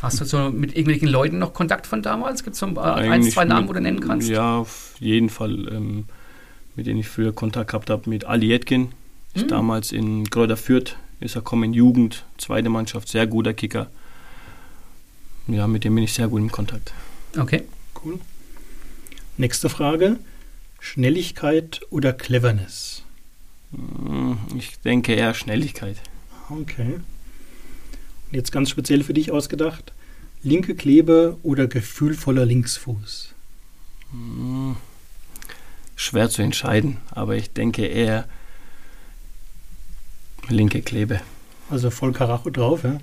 Hast 0.00 0.20
du 0.20 0.24
so 0.24 0.50
mit 0.50 0.72
irgendwelchen 0.72 1.06
Leuten 1.06 1.38
noch 1.38 1.54
Kontakt 1.54 1.86
von 1.86 2.02
damals? 2.02 2.42
Gibt 2.42 2.54
es 2.54 2.60
so 2.60 2.66
ein, 2.66 2.76
ein, 2.76 3.22
zwei 3.22 3.44
Namen, 3.44 3.68
wo 3.68 3.72
du 3.72 3.80
nennen 3.80 4.00
kannst? 4.00 4.28
Ja, 4.28 4.56
auf 4.56 4.96
jeden 4.98 5.28
Fall, 5.28 5.68
ähm, 5.72 6.06
mit 6.76 6.86
denen 6.86 7.00
ich 7.00 7.08
früher 7.08 7.32
Kontakt 7.32 7.70
gehabt 7.70 7.90
habe, 7.90 8.08
mit 8.08 8.24
Ali 8.24 8.48
Jetkin, 8.48 8.92
ist 9.34 9.44
mhm. 9.44 9.48
damals 9.48 9.92
in 9.92 10.28
Kräuter 10.30 10.56
Fürth, 10.56 10.96
ist 11.20 11.36
er 11.36 11.42
kommen 11.42 11.64
in 11.64 11.74
Jugend, 11.74 12.24
zweite 12.38 12.68
Mannschaft, 12.68 13.08
sehr 13.08 13.26
guter 13.26 13.54
Kicker. 13.54 13.90
Ja, 15.48 15.66
mit 15.66 15.84
dem 15.84 15.94
bin 15.94 16.04
ich 16.04 16.12
sehr 16.12 16.28
gut 16.28 16.40
im 16.40 16.52
Kontakt. 16.52 16.92
Okay. 17.38 17.62
Cool. 18.04 18.18
Nächste 19.36 19.68
Frage. 19.68 20.18
Schnelligkeit 20.80 21.80
oder 21.90 22.12
Cleverness? 22.12 23.02
Hm, 23.72 24.38
ich 24.56 24.78
denke 24.80 25.14
eher 25.14 25.34
Schnelligkeit. 25.34 25.96
Okay. 26.50 26.94
Und 26.94 28.36
jetzt 28.36 28.52
ganz 28.52 28.70
speziell 28.70 29.04
für 29.04 29.14
dich 29.14 29.30
ausgedacht. 29.30 29.92
Linke 30.42 30.74
Klebe 30.74 31.38
oder 31.42 31.66
gefühlvoller 31.66 32.44
Linksfuß? 32.44 33.32
Schwer 35.96 36.28
zu 36.30 36.42
entscheiden, 36.42 36.98
aber 37.10 37.36
ich 37.36 37.52
denke 37.52 37.86
eher 37.86 38.26
linke 40.48 40.82
Klebe. 40.82 41.20
Also 41.70 41.90
voll 41.90 42.12
Karacho 42.12 42.50
drauf, 42.50 42.84
ja? 42.84 42.98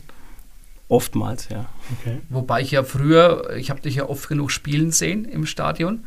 Oftmals, 0.87 1.49
ja. 1.49 1.69
Okay. 1.99 2.17
Wobei 2.29 2.61
ich 2.61 2.71
ja 2.71 2.83
früher, 2.83 3.55
ich 3.55 3.69
habe 3.69 3.79
dich 3.81 3.95
ja 3.95 4.09
oft 4.09 4.27
genug 4.27 4.51
spielen 4.51 4.91
sehen 4.91 5.25
im 5.25 5.45
Stadion. 5.45 6.03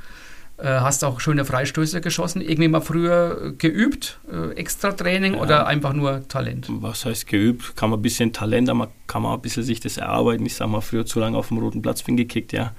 Äh, 0.59 0.69
hast 0.69 1.03
auch 1.05 1.21
schöne 1.21 1.45
Freistöße 1.45 2.01
geschossen. 2.01 2.41
Irgendwie 2.41 2.69
mal 2.69 2.81
früher 2.81 3.53
geübt, 3.59 4.19
äh, 4.31 4.53
extra 4.53 4.93
Training 4.93 5.35
ja. 5.35 5.41
oder 5.41 5.67
einfach 5.67 5.93
nur 5.93 6.27
Talent? 6.29 6.67
Was 6.69 7.05
heißt 7.05 7.27
geübt? 7.27 7.77
Kann 7.77 7.91
man 7.91 8.01
ein 8.01 8.03
bisschen 8.03 8.33
Talent, 8.33 8.69
aber 8.69 8.91
kann 9.07 9.23
man 9.23 9.35
ein 9.35 9.41
bisschen 9.41 9.63
sich 9.63 9.81
das 9.81 9.97
erarbeiten. 9.97 10.45
Ich 10.47 10.55
sage 10.55 10.71
mal, 10.71 10.81
früher 10.81 11.07
zu 11.07 11.21
lange 11.21 11.37
auf 11.37 11.49
dem 11.49 11.59
roten 11.59 11.81
Platz 11.81 12.03
bin 12.03 12.17
gekickt, 12.17 12.53
ja. 12.53 12.75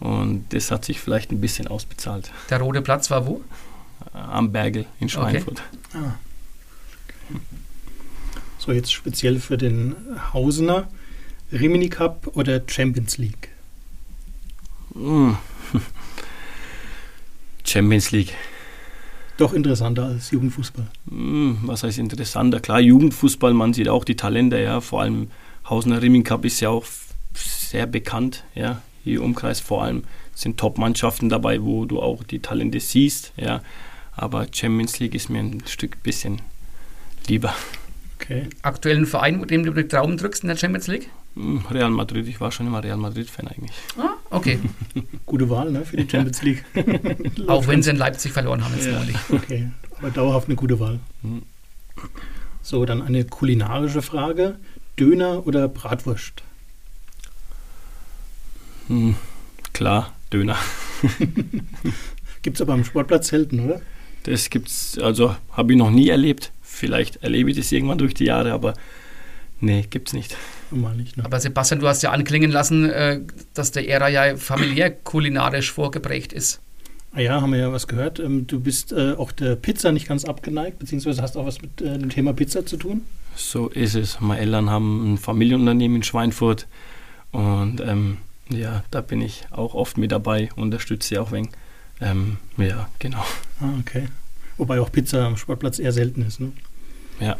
Und 0.00 0.52
das 0.52 0.70
hat 0.70 0.84
sich 0.84 1.00
vielleicht 1.00 1.32
ein 1.32 1.40
bisschen 1.40 1.68
ausbezahlt. 1.68 2.30
Der 2.50 2.60
rote 2.60 2.82
Platz 2.82 3.10
war 3.10 3.26
wo? 3.26 3.42
Am 4.12 4.52
Bergel 4.52 4.86
in 5.00 5.08
Schweinfurt. 5.08 5.62
Okay. 5.94 6.04
Ah. 6.04 6.18
So, 8.58 8.72
jetzt 8.72 8.92
speziell 8.92 9.40
für 9.40 9.56
den 9.56 9.94
Hausener. 10.32 10.88
Rimini 11.52 11.88
Cup 11.88 12.30
oder 12.34 12.60
Champions 12.66 13.18
League? 13.18 13.48
Hm. 14.94 15.36
Champions 17.64 18.10
League. 18.10 18.34
Doch 19.36 19.52
interessanter 19.52 20.06
als 20.06 20.30
Jugendfußball. 20.30 20.86
Hm, 21.08 21.58
was 21.62 21.82
heißt 21.82 21.98
interessanter? 21.98 22.60
Klar, 22.60 22.80
Jugendfußball, 22.80 23.52
man 23.52 23.74
sieht 23.74 23.88
auch 23.88 24.04
die 24.04 24.16
Talente, 24.16 24.58
ja. 24.58 24.80
Vor 24.80 25.02
allem 25.02 25.30
Hausener 25.68 26.00
Rimini 26.00 26.24
Cup 26.24 26.44
ist 26.44 26.60
ja 26.60 26.70
auch 26.70 26.86
sehr 27.34 27.86
bekannt, 27.86 28.44
ja. 28.54 28.80
Hier 29.06 29.22
Umkreis 29.22 29.60
vor 29.60 29.84
allem 29.84 30.02
sind 30.34 30.58
Top-Mannschaften 30.58 31.28
dabei, 31.28 31.62
wo 31.62 31.84
du 31.84 32.00
auch 32.00 32.24
die 32.24 32.40
Talente 32.40 32.80
siehst, 32.80 33.32
ja. 33.36 33.62
Aber 34.16 34.48
Champions 34.50 34.98
League 34.98 35.14
ist 35.14 35.30
mir 35.30 35.38
ein 35.38 35.62
Stück 35.64 36.02
bisschen 36.02 36.42
lieber. 37.28 37.54
Okay. 38.18 38.48
Aktuellen 38.62 39.06
Verein, 39.06 39.46
dem 39.46 39.62
du 39.62 39.70
den 39.70 39.88
Traum 39.88 40.16
drückst 40.16 40.42
in 40.42 40.48
der 40.48 40.56
Champions 40.56 40.88
League? 40.88 41.08
Hm, 41.36 41.64
Real 41.70 41.90
Madrid, 41.90 42.26
ich 42.26 42.40
war 42.40 42.50
schon 42.50 42.66
immer 42.66 42.82
Real 42.82 42.96
Madrid-Fan 42.96 43.46
eigentlich. 43.46 43.70
Ah, 43.96 44.14
okay. 44.30 44.58
Gute 45.26 45.48
Wahl 45.50 45.70
ne, 45.70 45.84
für 45.84 45.98
die 45.98 46.10
Champions 46.10 46.42
League. 46.42 46.64
Auch 47.46 47.68
wenn 47.68 47.84
sie 47.84 47.90
in 47.90 47.96
Leipzig 47.96 48.32
verloren 48.32 48.64
haben 48.64 48.74
jetzt 48.74 48.86
ja, 48.86 48.98
neulich. 48.98 49.16
Okay, 49.30 49.70
aber 49.98 50.10
dauerhaft 50.10 50.48
eine 50.48 50.56
gute 50.56 50.80
Wahl. 50.80 50.98
Hm. 51.22 51.42
So, 52.60 52.84
dann 52.84 53.02
eine 53.02 53.24
kulinarische 53.24 54.02
Frage. 54.02 54.56
Döner 54.98 55.46
oder 55.46 55.68
Bratwurst? 55.68 56.42
Hm, 58.88 59.16
klar, 59.72 60.12
Döner. 60.32 60.56
gibt 62.42 62.56
es 62.56 62.60
aber 62.60 62.74
am 62.74 62.84
Sportplatz 62.84 63.28
selten, 63.28 63.60
oder? 63.60 63.80
Das 64.22 64.50
gibt's, 64.50 64.98
also 64.98 65.36
habe 65.52 65.72
ich 65.72 65.78
noch 65.78 65.90
nie 65.90 66.08
erlebt. 66.08 66.52
Vielleicht 66.62 67.22
erlebe 67.22 67.50
ich 67.50 67.56
das 67.56 67.72
irgendwann 67.72 67.98
durch 67.98 68.14
die 68.14 68.24
Jahre, 68.24 68.52
aber 68.52 68.74
nee, 69.60 69.86
gibt's 69.88 70.12
nicht. 70.12 70.36
Nicht, 70.70 71.16
ne? 71.16 71.24
Aber 71.24 71.38
Sebastian, 71.38 71.80
du 71.80 71.86
hast 71.86 72.02
ja 72.02 72.10
anklingen 72.10 72.50
lassen, 72.50 72.90
äh, 72.90 73.20
dass 73.54 73.70
der 73.70 73.88
Ära 73.88 74.08
ja 74.08 74.36
familiär 74.36 74.90
kulinarisch 74.90 75.70
vorgeprägt 75.72 76.32
ist. 76.32 76.60
Ah 77.12 77.20
ja, 77.20 77.40
haben 77.40 77.52
wir 77.52 77.60
ja 77.60 77.72
was 77.72 77.86
gehört. 77.86 78.18
Ähm, 78.18 78.46
du 78.46 78.60
bist 78.60 78.92
äh, 78.92 79.12
auch 79.12 79.32
der 79.32 79.56
Pizza 79.56 79.92
nicht 79.92 80.06
ganz 80.06 80.24
abgeneigt, 80.24 80.78
beziehungsweise 80.78 81.22
hast 81.22 81.36
auch 81.36 81.46
was 81.46 81.62
mit 81.62 81.80
äh, 81.80 81.98
dem 81.98 82.10
Thema 82.10 82.32
Pizza 82.32 82.66
zu 82.66 82.76
tun? 82.76 83.02
So 83.36 83.68
ist 83.68 83.94
es. 83.94 84.20
Meine 84.20 84.40
Eltern 84.40 84.70
haben 84.70 85.14
ein 85.14 85.18
Familienunternehmen 85.18 85.98
in 85.98 86.02
Schweinfurt 86.02 86.66
und 87.32 87.80
ähm, 87.80 88.18
ja, 88.48 88.84
da 88.90 89.00
bin 89.00 89.20
ich 89.20 89.44
auch 89.50 89.74
oft 89.74 89.98
mit 89.98 90.12
dabei, 90.12 90.50
unterstütze 90.56 91.08
sie 91.08 91.18
auch 91.18 91.32
wegen. 91.32 91.50
Ähm, 92.00 92.38
ja, 92.56 92.88
genau. 92.98 93.24
Ah, 93.60 93.72
okay. 93.80 94.08
Wobei 94.56 94.80
auch 94.80 94.92
Pizza 94.92 95.26
am 95.26 95.36
Sportplatz 95.36 95.78
eher 95.78 95.92
selten 95.92 96.22
ist, 96.22 96.40
ne? 96.40 96.52
Ja. 97.20 97.36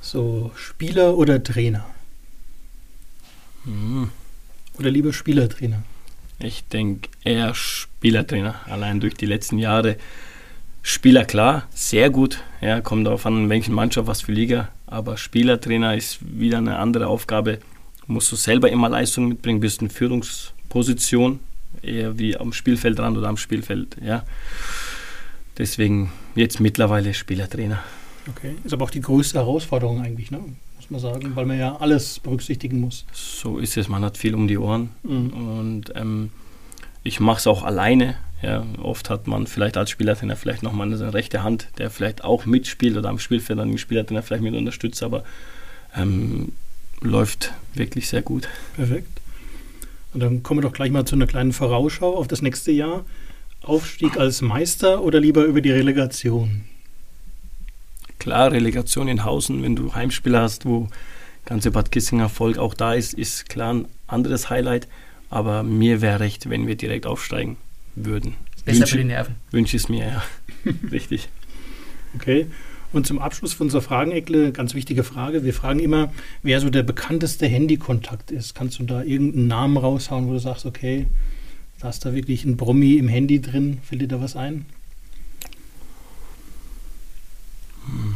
So, 0.00 0.52
Spieler 0.56 1.16
oder 1.16 1.42
Trainer? 1.42 1.86
Mhm. 3.64 4.10
Oder 4.78 4.90
lieber 4.90 5.12
Spielertrainer? 5.12 5.82
Ich 6.38 6.64
denke 6.64 7.08
eher 7.22 7.54
Spielertrainer. 7.54 8.56
Allein 8.66 9.00
durch 9.00 9.14
die 9.14 9.26
letzten 9.26 9.58
Jahre. 9.58 9.96
Spieler 10.82 11.24
klar, 11.24 11.66
sehr 11.74 12.10
gut. 12.10 12.42
Ja, 12.60 12.80
kommt 12.80 13.06
darauf 13.06 13.24
an, 13.24 13.44
in 13.44 13.48
welchen 13.48 13.74
Mannschaft, 13.74 14.06
was 14.06 14.22
für 14.22 14.32
Liga. 14.32 14.68
Aber 14.86 15.16
Spielertrainer 15.16 15.94
ist 15.94 16.18
wieder 16.20 16.58
eine 16.58 16.78
andere 16.78 17.06
Aufgabe. 17.06 17.60
Musst 18.06 18.30
du 18.32 18.36
selber 18.36 18.70
immer 18.70 18.88
Leistung 18.88 19.28
mitbringen, 19.28 19.60
bist 19.60 19.82
in 19.82 19.90
Führungsposition, 19.90 21.40
eher 21.82 22.18
wie 22.18 22.36
am 22.36 22.52
Spielfeldrand 22.52 23.16
oder 23.16 23.28
am 23.28 23.36
Spielfeld. 23.36 23.96
Ja. 24.04 24.24
Deswegen 25.56 26.12
jetzt 26.34 26.60
mittlerweile 26.60 27.14
Spielertrainer. 27.14 27.82
Okay, 28.28 28.54
ist 28.64 28.72
aber 28.72 28.84
auch 28.84 28.90
die 28.90 29.00
größte 29.00 29.38
Herausforderung 29.38 30.00
eigentlich, 30.00 30.30
ne? 30.30 30.40
muss 30.90 31.02
man 31.02 31.12
sagen, 31.12 31.36
weil 31.36 31.46
man 31.46 31.58
ja 31.58 31.76
alles 31.76 32.20
berücksichtigen 32.20 32.80
muss. 32.80 33.06
So 33.12 33.58
ist 33.58 33.76
es, 33.76 33.88
man 33.88 34.04
hat 34.04 34.18
viel 34.18 34.34
um 34.34 34.48
die 34.48 34.58
Ohren 34.58 34.90
mhm. 35.02 35.30
und 35.32 35.92
ähm, 35.94 36.30
ich 37.02 37.20
mache 37.20 37.38
es 37.38 37.46
auch 37.46 37.62
alleine. 37.62 38.16
Ja, 38.42 38.64
oft 38.82 39.08
hat 39.08 39.26
man 39.26 39.46
vielleicht 39.46 39.78
als 39.78 39.88
Spielertrainer 39.88 40.36
vielleicht 40.36 40.62
nochmal 40.62 40.92
eine 40.92 41.14
rechte 41.14 41.42
Hand, 41.42 41.68
der 41.78 41.88
vielleicht 41.90 42.24
auch 42.24 42.44
mitspielt 42.44 42.96
oder 42.96 43.08
am 43.08 43.18
Spielfeld 43.18 43.58
dann 43.58 43.70
den 43.70 43.78
Spielertrainer 43.78 44.22
vielleicht 44.22 44.42
mit 44.42 44.54
unterstützt, 44.54 45.02
aber 45.02 45.24
ähm, 45.96 46.52
läuft 47.00 47.52
wirklich 47.74 48.08
sehr 48.08 48.22
gut. 48.22 48.48
Perfekt. 48.76 49.20
Und 50.12 50.20
dann 50.20 50.42
kommen 50.42 50.58
wir 50.58 50.68
doch 50.68 50.72
gleich 50.72 50.90
mal 50.90 51.04
zu 51.04 51.16
einer 51.16 51.26
kleinen 51.26 51.52
Vorausschau 51.52 52.16
auf 52.16 52.28
das 52.28 52.40
nächste 52.40 52.70
Jahr. 52.70 53.04
Aufstieg 53.62 54.16
als 54.16 54.42
Meister 54.42 55.02
oder 55.02 55.20
lieber 55.20 55.44
über 55.44 55.60
die 55.60 55.70
Relegation? 55.70 56.62
Klar, 58.18 58.52
Relegation 58.52 59.08
in 59.08 59.24
Hausen, 59.24 59.62
wenn 59.62 59.74
du 59.74 59.94
Heimspiele 59.94 60.40
hast, 60.40 60.66
wo 60.66 60.88
ganze 61.44 61.70
Bad 61.70 61.90
Kissinger 61.90 62.28
Volk 62.28 62.58
auch 62.58 62.74
da 62.74 62.94
ist, 62.94 63.14
ist 63.14 63.48
klar 63.48 63.74
ein 63.74 63.88
anderes 64.06 64.50
Highlight. 64.50 64.88
Aber 65.30 65.62
mir 65.62 66.00
wäre 66.00 66.20
recht, 66.20 66.48
wenn 66.48 66.66
wir 66.66 66.76
direkt 66.76 67.06
aufsteigen 67.06 67.56
würden. 67.96 68.36
Besser 68.64 68.80
wünsche, 68.80 68.92
für 68.92 68.98
die 68.98 69.04
Nerven. 69.04 69.34
Wünsche 69.50 69.76
es 69.76 69.88
mir, 69.88 70.06
ja. 70.06 70.22
Richtig. 70.90 71.28
Okay. 72.14 72.46
Und 72.94 73.08
zum 73.08 73.18
Abschluss 73.18 73.52
von 73.52 73.66
unserer 73.66 73.82
Frageneckle, 73.82 74.52
ganz 74.52 74.74
wichtige 74.74 75.02
Frage. 75.02 75.42
Wir 75.42 75.52
fragen 75.52 75.80
immer, 75.80 76.12
wer 76.44 76.60
so 76.60 76.70
der 76.70 76.84
bekannteste 76.84 77.44
Handykontakt 77.44 78.30
ist. 78.30 78.54
Kannst 78.54 78.78
du 78.78 78.84
da 78.84 79.02
irgendeinen 79.02 79.48
Namen 79.48 79.76
raushauen, 79.76 80.28
wo 80.28 80.32
du 80.32 80.38
sagst, 80.38 80.64
okay, 80.64 81.06
da 81.80 81.88
ist 81.88 82.04
da 82.04 82.14
wirklich 82.14 82.44
ein 82.44 82.56
Brummi 82.56 82.94
im 82.94 83.08
Handy 83.08 83.40
drin? 83.42 83.78
Fällt 83.82 84.02
dir 84.02 84.06
da 84.06 84.20
was 84.20 84.36
ein? 84.36 84.66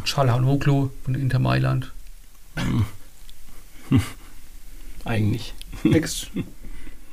Çalhanoğlu 0.04 0.90
von 1.02 1.14
Inter 1.16 1.40
Mailand. 1.40 1.92
Eigentlich. 5.04 5.54
Ex 5.92 6.28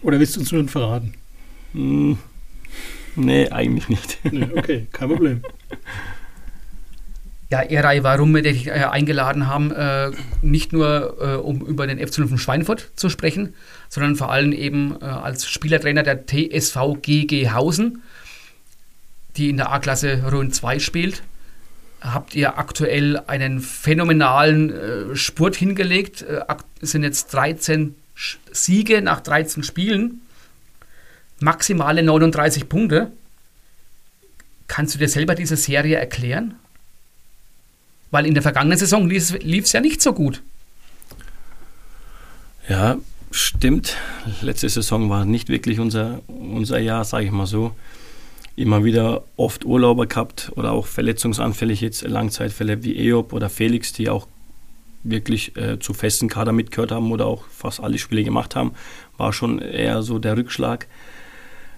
Oder 0.04 0.20
willst 0.20 0.36
du 0.36 0.42
uns 0.42 0.52
nur 0.52 0.68
verraten? 0.68 1.16
Hm. 1.74 2.20
Nee, 3.16 3.50
eigentlich 3.50 3.90
nicht. 3.90 4.20
Nee, 4.32 4.50
okay, 4.56 4.86
kein 4.92 5.10
Problem. 5.10 5.42
Ja, 7.50 7.62
Eray, 7.62 8.04
warum 8.04 8.34
wir 8.34 8.42
dich 8.42 8.68
äh, 8.68 8.72
eingeladen 8.72 9.48
haben, 9.48 9.72
äh, 9.72 10.12
nicht 10.42 10.74
nur 10.74 11.18
äh, 11.22 11.36
um 11.36 11.62
über 11.62 11.86
den 11.86 12.06
FC 12.06 12.28
von 12.28 12.40
Schweinfurt 12.40 12.90
zu 12.96 13.10
sprechen, 13.10 13.54
sondern 13.88 14.16
vor 14.16 14.32
allem 14.32 14.52
eben 14.52 14.98
äh, 15.00 15.06
als 15.06 15.48
Spielertrainer 15.48 16.02
der 16.02 16.26
TSV 16.26 17.02
GG 17.02 17.52
Hausen, 17.52 18.02
die 19.38 19.50
in 19.50 19.58
der 19.58 19.72
A-Klasse 19.72 20.24
Rhön 20.32 20.52
2 20.52 20.80
spielt 20.80 21.22
habt 22.14 22.36
ihr 22.36 22.58
aktuell 22.58 23.20
einen 23.28 23.60
phänomenalen 23.62 24.72
äh, 25.12 25.16
Spurt 25.16 25.56
hingelegt. 25.56 26.22
Äh, 26.22 26.42
es 26.82 26.92
sind 26.92 27.04
jetzt 27.04 27.34
13 27.34 27.96
Siege 28.52 29.02
nach 29.02 29.22
13 29.22 29.64
Spielen, 29.64 30.22
maximale 31.40 32.04
39 32.04 32.70
Punkte. 32.70 33.12
Kannst 34.68 34.96
du 34.96 35.00
dir 35.00 35.10
selber 35.10 35.36
diese 35.36 35.58
Serie 35.58 35.98
erklären? 35.98 36.56
Weil 38.12 38.26
in 38.26 38.34
der 38.34 38.44
vergangenen 38.44 38.78
Saison 38.78 39.10
lief 39.10 39.34
es 39.34 39.72
ja 39.72 39.82
nicht 39.82 40.02
so 40.02 40.14
gut. 40.14 40.42
Ja, 42.70 42.98
stimmt. 43.32 43.96
Letzte 44.42 44.70
Saison 44.70 45.10
war 45.10 45.26
nicht 45.26 45.50
wirklich 45.50 45.80
unser, 45.80 46.22
unser 46.28 46.80
Jahr, 46.80 47.04
sage 47.06 47.26
ich 47.26 47.32
mal 47.32 47.46
so 47.46 47.76
immer 48.56 48.84
wieder 48.84 49.24
oft 49.36 49.66
Urlauber 49.66 50.08
gehabt 50.08 50.52
oder 50.56 50.72
auch 50.72 50.88
verletzungsanfällig 50.88 51.82
jetzt 51.82 52.04
Langzeitfälle 52.04 52.84
wie 52.84 52.98
Eob 52.98 53.34
oder 53.34 53.50
Felix, 53.50 53.92
die 53.92 54.10
auch 54.10 54.28
wirklich 55.04 55.56
äh, 55.58 55.78
zu 55.80 55.94
festen 55.94 56.30
Kader 56.30 56.52
mitgehört 56.52 56.92
haben 56.92 57.12
oder 57.12 57.28
auch 57.28 57.44
fast 57.50 57.80
alle 57.80 57.98
Spiele 57.98 58.24
gemacht 58.24 58.56
haben, 58.56 58.72
war 59.18 59.34
schon 59.34 59.60
eher 59.60 60.02
so 60.02 60.20
der 60.20 60.38
Rückschlag. 60.38 60.88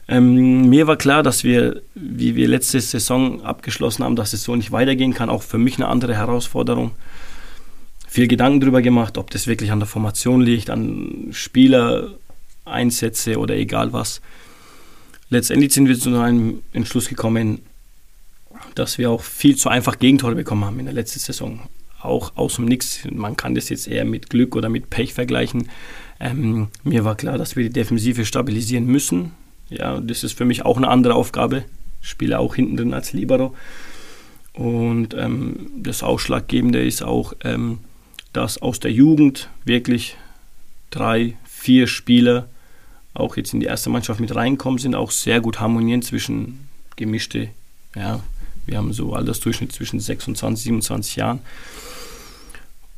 Ähm, 0.09 0.69
mir 0.69 0.87
war 0.87 0.95
klar, 0.95 1.23
dass 1.23 1.43
wir, 1.43 1.81
wie 1.95 2.35
wir 2.35 2.47
letzte 2.47 2.79
Saison 2.79 3.43
abgeschlossen 3.43 4.03
haben, 4.03 4.15
dass 4.15 4.33
es 4.33 4.43
so 4.43 4.55
nicht 4.55 4.71
weitergehen 4.71 5.13
kann. 5.13 5.29
Auch 5.29 5.43
für 5.43 5.57
mich 5.57 5.75
eine 5.75 5.87
andere 5.87 6.15
Herausforderung. 6.15 6.91
Viel 8.07 8.27
Gedanken 8.27 8.61
darüber 8.61 8.81
gemacht, 8.81 9.17
ob 9.17 9.31
das 9.31 9.47
wirklich 9.47 9.71
an 9.71 9.79
der 9.79 9.87
Formation 9.87 10.41
liegt, 10.41 10.69
an 10.69 11.27
Spielereinsätze 11.31 13.37
oder 13.37 13.55
egal 13.55 13.91
was 13.91 14.21
letztendlich 15.29 15.73
sind 15.73 15.87
wir 15.87 15.99
zu 15.99 16.15
einem 16.17 16.61
Entschluss 16.73 17.09
gekommen, 17.09 17.59
dass 18.75 18.97
wir 18.97 19.09
auch 19.09 19.23
viel 19.23 19.55
zu 19.55 19.69
einfach 19.69 19.99
Gegentore 19.99 20.35
bekommen 20.35 20.65
haben 20.65 20.79
in 20.79 20.85
der 20.85 20.93
letzten 20.93 21.19
Saison. 21.19 21.61
Auch 22.01 22.35
aus 22.35 22.55
dem 22.55 22.65
Nix. 22.65 23.01
Man 23.11 23.35
kann 23.35 23.55
das 23.55 23.69
jetzt 23.69 23.87
eher 23.87 24.05
mit 24.05 24.29
Glück 24.29 24.55
oder 24.55 24.69
mit 24.69 24.89
Pech 24.89 25.13
vergleichen. 25.13 25.69
Ähm, 26.19 26.69
mir 26.83 27.05
war 27.05 27.15
klar, 27.15 27.37
dass 27.37 27.55
wir 27.55 27.63
die 27.63 27.73
Defensive 27.73 28.25
stabilisieren 28.25 28.85
müssen. 28.85 29.33
Ja, 29.69 29.99
das 29.99 30.23
ist 30.23 30.37
für 30.37 30.45
mich 30.45 30.65
auch 30.65 30.77
eine 30.77 30.87
andere 30.87 31.15
Aufgabe. 31.15 31.65
Ich 32.01 32.09
spiele 32.09 32.39
auch 32.39 32.55
hinten 32.55 32.77
drin 32.77 32.93
als 32.93 33.13
Libero. 33.13 33.55
Und 34.53 35.13
ähm, 35.13 35.71
das 35.77 36.03
Ausschlaggebende 36.03 36.83
ist 36.83 37.03
auch, 37.03 37.33
ähm, 37.43 37.79
dass 38.33 38.61
aus 38.61 38.79
der 38.79 38.91
Jugend 38.91 39.49
wirklich 39.65 40.17
drei, 40.89 41.37
vier 41.45 41.87
Spieler 41.87 42.47
auch 43.13 43.35
jetzt 43.35 43.53
in 43.53 43.59
die 43.59 43.65
erste 43.65 43.89
Mannschaft 43.89 44.19
mit 44.19 44.35
reinkommen, 44.35 44.79
sind 44.79 44.95
auch 44.95 45.11
sehr 45.11 45.41
gut 45.41 45.59
harmonieren 45.59 46.01
zwischen 46.01 46.67
gemischte, 46.95 47.49
ja, 47.95 48.19
wir 48.65 48.77
haben 48.77 48.93
so 48.93 49.13
Altersdurchschnitt 49.13 49.71
zwischen 49.71 49.99
26, 49.99 50.63
27 50.65 51.15
Jahren. 51.15 51.39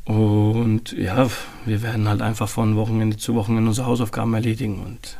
Und 0.05 0.93
ja, 0.93 1.29
wir 1.65 1.83
werden 1.83 2.09
halt 2.09 2.21
einfach 2.21 2.49
von 2.49 2.75
Wochenende 2.75 3.17
zu 3.17 3.35
Wochenende 3.35 3.69
unsere 3.69 3.85
Hausaufgaben 3.85 4.33
erledigen. 4.33 4.81
Und 4.83 5.17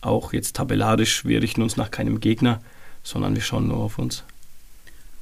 auch 0.00 0.32
jetzt 0.32 0.56
tabellarisch, 0.56 1.24
wir 1.24 1.42
richten 1.42 1.62
uns 1.62 1.76
nach 1.76 1.90
keinem 1.90 2.20
Gegner, 2.20 2.60
sondern 3.02 3.34
wir 3.34 3.42
schauen 3.42 3.68
nur 3.68 3.78
auf 3.78 3.98
uns. 3.98 4.24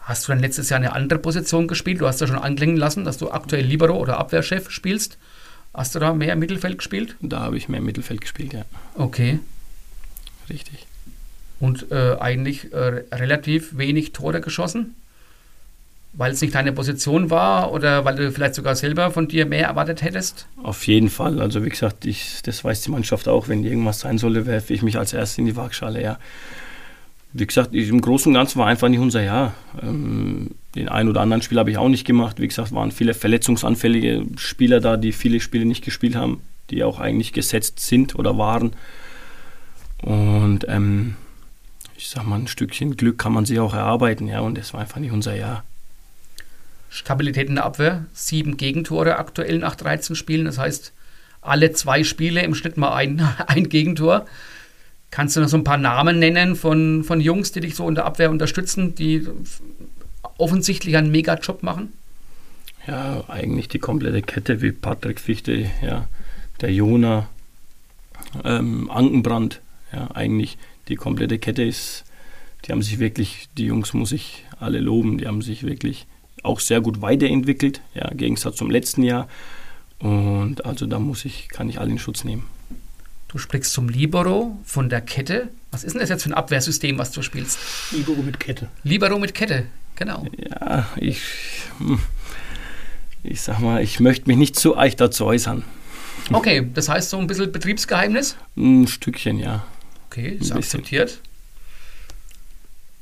Hast 0.00 0.26
du 0.26 0.32
dann 0.32 0.40
letztes 0.40 0.70
Jahr 0.70 0.78
eine 0.78 0.92
andere 0.92 1.18
Position 1.18 1.68
gespielt? 1.68 2.00
Du 2.00 2.06
hast 2.06 2.20
ja 2.20 2.26
schon 2.26 2.38
anklingen 2.38 2.76
lassen, 2.76 3.04
dass 3.04 3.18
du 3.18 3.30
aktuell 3.30 3.64
Libero 3.64 3.94
oder 3.96 4.18
Abwehrchef 4.18 4.70
spielst. 4.70 5.18
Hast 5.74 5.94
du 5.94 5.98
da 5.98 6.14
mehr 6.14 6.32
im 6.32 6.38
Mittelfeld 6.38 6.78
gespielt? 6.78 7.16
Da 7.20 7.40
habe 7.40 7.58
ich 7.58 7.68
mehr 7.68 7.80
im 7.80 7.84
Mittelfeld 7.84 8.22
gespielt, 8.22 8.54
ja. 8.54 8.64
Okay. 8.94 9.38
Richtig. 10.48 10.86
Und 11.60 11.90
äh, 11.92 12.16
eigentlich 12.18 12.72
äh, 12.72 13.04
relativ 13.12 13.76
wenig 13.76 14.12
Tore 14.12 14.40
geschossen? 14.40 14.94
Weil 16.14 16.32
es 16.32 16.40
nicht 16.40 16.54
deine 16.54 16.72
Position 16.72 17.30
war 17.30 17.72
oder 17.72 18.04
weil 18.04 18.16
du 18.16 18.32
vielleicht 18.32 18.54
sogar 18.54 18.74
selber 18.74 19.10
von 19.10 19.28
dir 19.28 19.46
mehr 19.46 19.68
erwartet 19.68 20.02
hättest? 20.02 20.46
Auf 20.62 20.86
jeden 20.86 21.10
Fall. 21.10 21.40
Also 21.40 21.64
wie 21.64 21.68
gesagt, 21.68 22.06
ich, 22.06 22.40
das 22.42 22.64
weiß 22.64 22.80
die 22.82 22.90
Mannschaft 22.90 23.28
auch. 23.28 23.48
Wenn 23.48 23.62
irgendwas 23.62 24.00
sein 24.00 24.18
sollte, 24.18 24.46
werfe 24.46 24.74
ich 24.74 24.82
mich 24.82 24.98
als 24.98 25.12
erstes 25.12 25.38
in 25.38 25.46
die 25.46 25.56
Waagschale. 25.56 26.02
Ja 26.02 26.18
wie 27.32 27.46
gesagt, 27.46 27.74
im 27.74 28.00
Großen 28.00 28.30
und 28.30 28.34
Ganzen 28.34 28.58
war 28.58 28.66
einfach 28.66 28.88
nicht 28.88 29.00
unser 29.00 29.22
Jahr. 29.22 29.54
Ähm, 29.82 30.52
den 30.74 30.88
einen 30.88 31.08
oder 31.08 31.20
anderen 31.20 31.42
Spiel 31.42 31.58
habe 31.58 31.70
ich 31.70 31.78
auch 31.78 31.88
nicht 31.88 32.06
gemacht. 32.06 32.40
Wie 32.40 32.48
gesagt, 32.48 32.72
waren 32.72 32.90
viele 32.90 33.14
verletzungsanfällige 33.14 34.26
Spieler 34.36 34.80
da, 34.80 34.96
die 34.96 35.12
viele 35.12 35.40
Spiele 35.40 35.66
nicht 35.66 35.84
gespielt 35.84 36.16
haben, 36.16 36.40
die 36.70 36.84
auch 36.84 37.00
eigentlich 37.00 37.32
gesetzt 37.32 37.80
sind 37.80 38.14
oder 38.14 38.38
waren. 38.38 38.72
Und 40.02 40.66
ähm, 40.68 41.16
ich 41.96 42.08
sag 42.08 42.26
mal, 42.26 42.38
ein 42.38 42.48
Stückchen 42.48 42.96
Glück 42.96 43.18
kann 43.18 43.32
man 43.32 43.44
sich 43.44 43.58
auch 43.58 43.74
erarbeiten, 43.74 44.28
ja, 44.28 44.40
und 44.40 44.56
das 44.56 44.72
war 44.72 44.80
einfach 44.80 45.00
nicht 45.00 45.12
unser 45.12 45.34
Jahr. 45.36 45.64
Stabilität 46.88 47.48
in 47.48 47.56
der 47.56 47.64
Abwehr, 47.64 48.06
sieben 48.12 48.56
Gegentore 48.56 49.16
aktuell 49.16 49.58
nach 49.58 49.76
13 49.76 50.16
Spielen, 50.16 50.46
das 50.46 50.58
heißt, 50.58 50.92
alle 51.40 51.72
zwei 51.72 52.04
Spiele 52.04 52.42
im 52.42 52.54
Schnitt 52.54 52.76
mal 52.76 52.94
ein, 52.94 53.20
ein 53.46 53.68
Gegentor. 53.68 54.26
Kannst 55.10 55.36
du 55.36 55.40
noch 55.40 55.48
so 55.48 55.56
ein 55.56 55.64
paar 55.64 55.78
Namen 55.78 56.18
nennen 56.18 56.54
von, 56.54 57.02
von 57.04 57.20
Jungs, 57.20 57.52
die 57.52 57.60
dich 57.60 57.74
so 57.74 57.88
in 57.88 57.94
der 57.94 58.04
Abwehr 58.04 58.30
unterstützen, 58.30 58.94
die 58.94 59.26
offensichtlich 60.36 60.96
einen 60.96 61.10
Mega-Job 61.10 61.62
machen? 61.62 61.92
Ja, 62.86 63.24
eigentlich 63.28 63.68
die 63.68 63.78
komplette 63.78 64.22
Kette 64.22 64.60
wie 64.62 64.72
Patrick 64.72 65.20
Fichte, 65.20 65.70
ja, 65.82 66.08
der 66.60 66.72
Jona, 66.72 67.28
ähm, 68.44 68.90
Ankenbrand, 68.90 69.60
ja, 69.92 70.10
eigentlich 70.12 70.58
die 70.88 70.96
komplette 70.96 71.38
Kette 71.38 71.62
ist, 71.62 72.04
die 72.64 72.72
haben 72.72 72.82
sich 72.82 72.98
wirklich, 72.98 73.48
die 73.56 73.66
Jungs 73.66 73.94
muss 73.94 74.12
ich 74.12 74.44
alle 74.58 74.80
loben, 74.80 75.18
die 75.18 75.26
haben 75.26 75.42
sich 75.42 75.64
wirklich 75.64 76.06
auch 76.44 76.60
sehr 76.60 76.80
gut 76.80 77.02
weiterentwickelt, 77.02 77.80
ja, 77.94 78.08
im 78.08 78.16
Gegensatz 78.16 78.56
zum 78.56 78.70
letzten 78.70 79.02
Jahr. 79.02 79.28
Und 79.98 80.64
also 80.64 80.86
da 80.86 80.98
muss 80.98 81.24
ich, 81.24 81.48
kann 81.48 81.68
ich 81.68 81.80
alle 81.80 81.90
in 81.90 81.98
Schutz 81.98 82.24
nehmen. 82.24 82.44
Du 83.28 83.36
sprichst 83.38 83.72
zum 83.72 83.88
Libero 83.88 84.58
von 84.64 84.88
der 84.88 85.00
Kette. 85.00 85.50
Was 85.70 85.84
ist 85.84 85.92
denn 85.92 86.00
das 86.00 86.08
jetzt 86.08 86.22
für 86.22 86.30
ein 86.30 86.34
Abwehrsystem, 86.34 86.96
was 86.98 87.10
du 87.10 87.20
spielst? 87.20 87.58
Libero 87.92 88.22
mit 88.22 88.40
Kette. 88.40 88.68
Libero 88.84 89.18
mit 89.18 89.34
Kette, 89.34 89.66
genau. 89.96 90.24
Ja, 90.38 90.88
ich, 90.96 91.20
hm, 91.78 91.98
ich 93.22 93.42
sag 93.42 93.58
mal, 93.60 93.82
ich 93.82 94.00
möchte 94.00 94.28
mich 94.28 94.38
nicht 94.38 94.56
zu 94.56 94.78
eich 94.78 94.96
dazu 94.96 95.26
äußern. 95.26 95.62
Okay, 96.32 96.68
das 96.72 96.88
heißt 96.88 97.10
so 97.10 97.18
ein 97.18 97.26
bisschen 97.26 97.52
Betriebsgeheimnis? 97.52 98.36
Ein 98.56 98.86
Stückchen, 98.86 99.38
ja. 99.38 99.66
Okay, 100.06 100.38
ist 100.40 100.52
akzeptiert. 100.52 101.20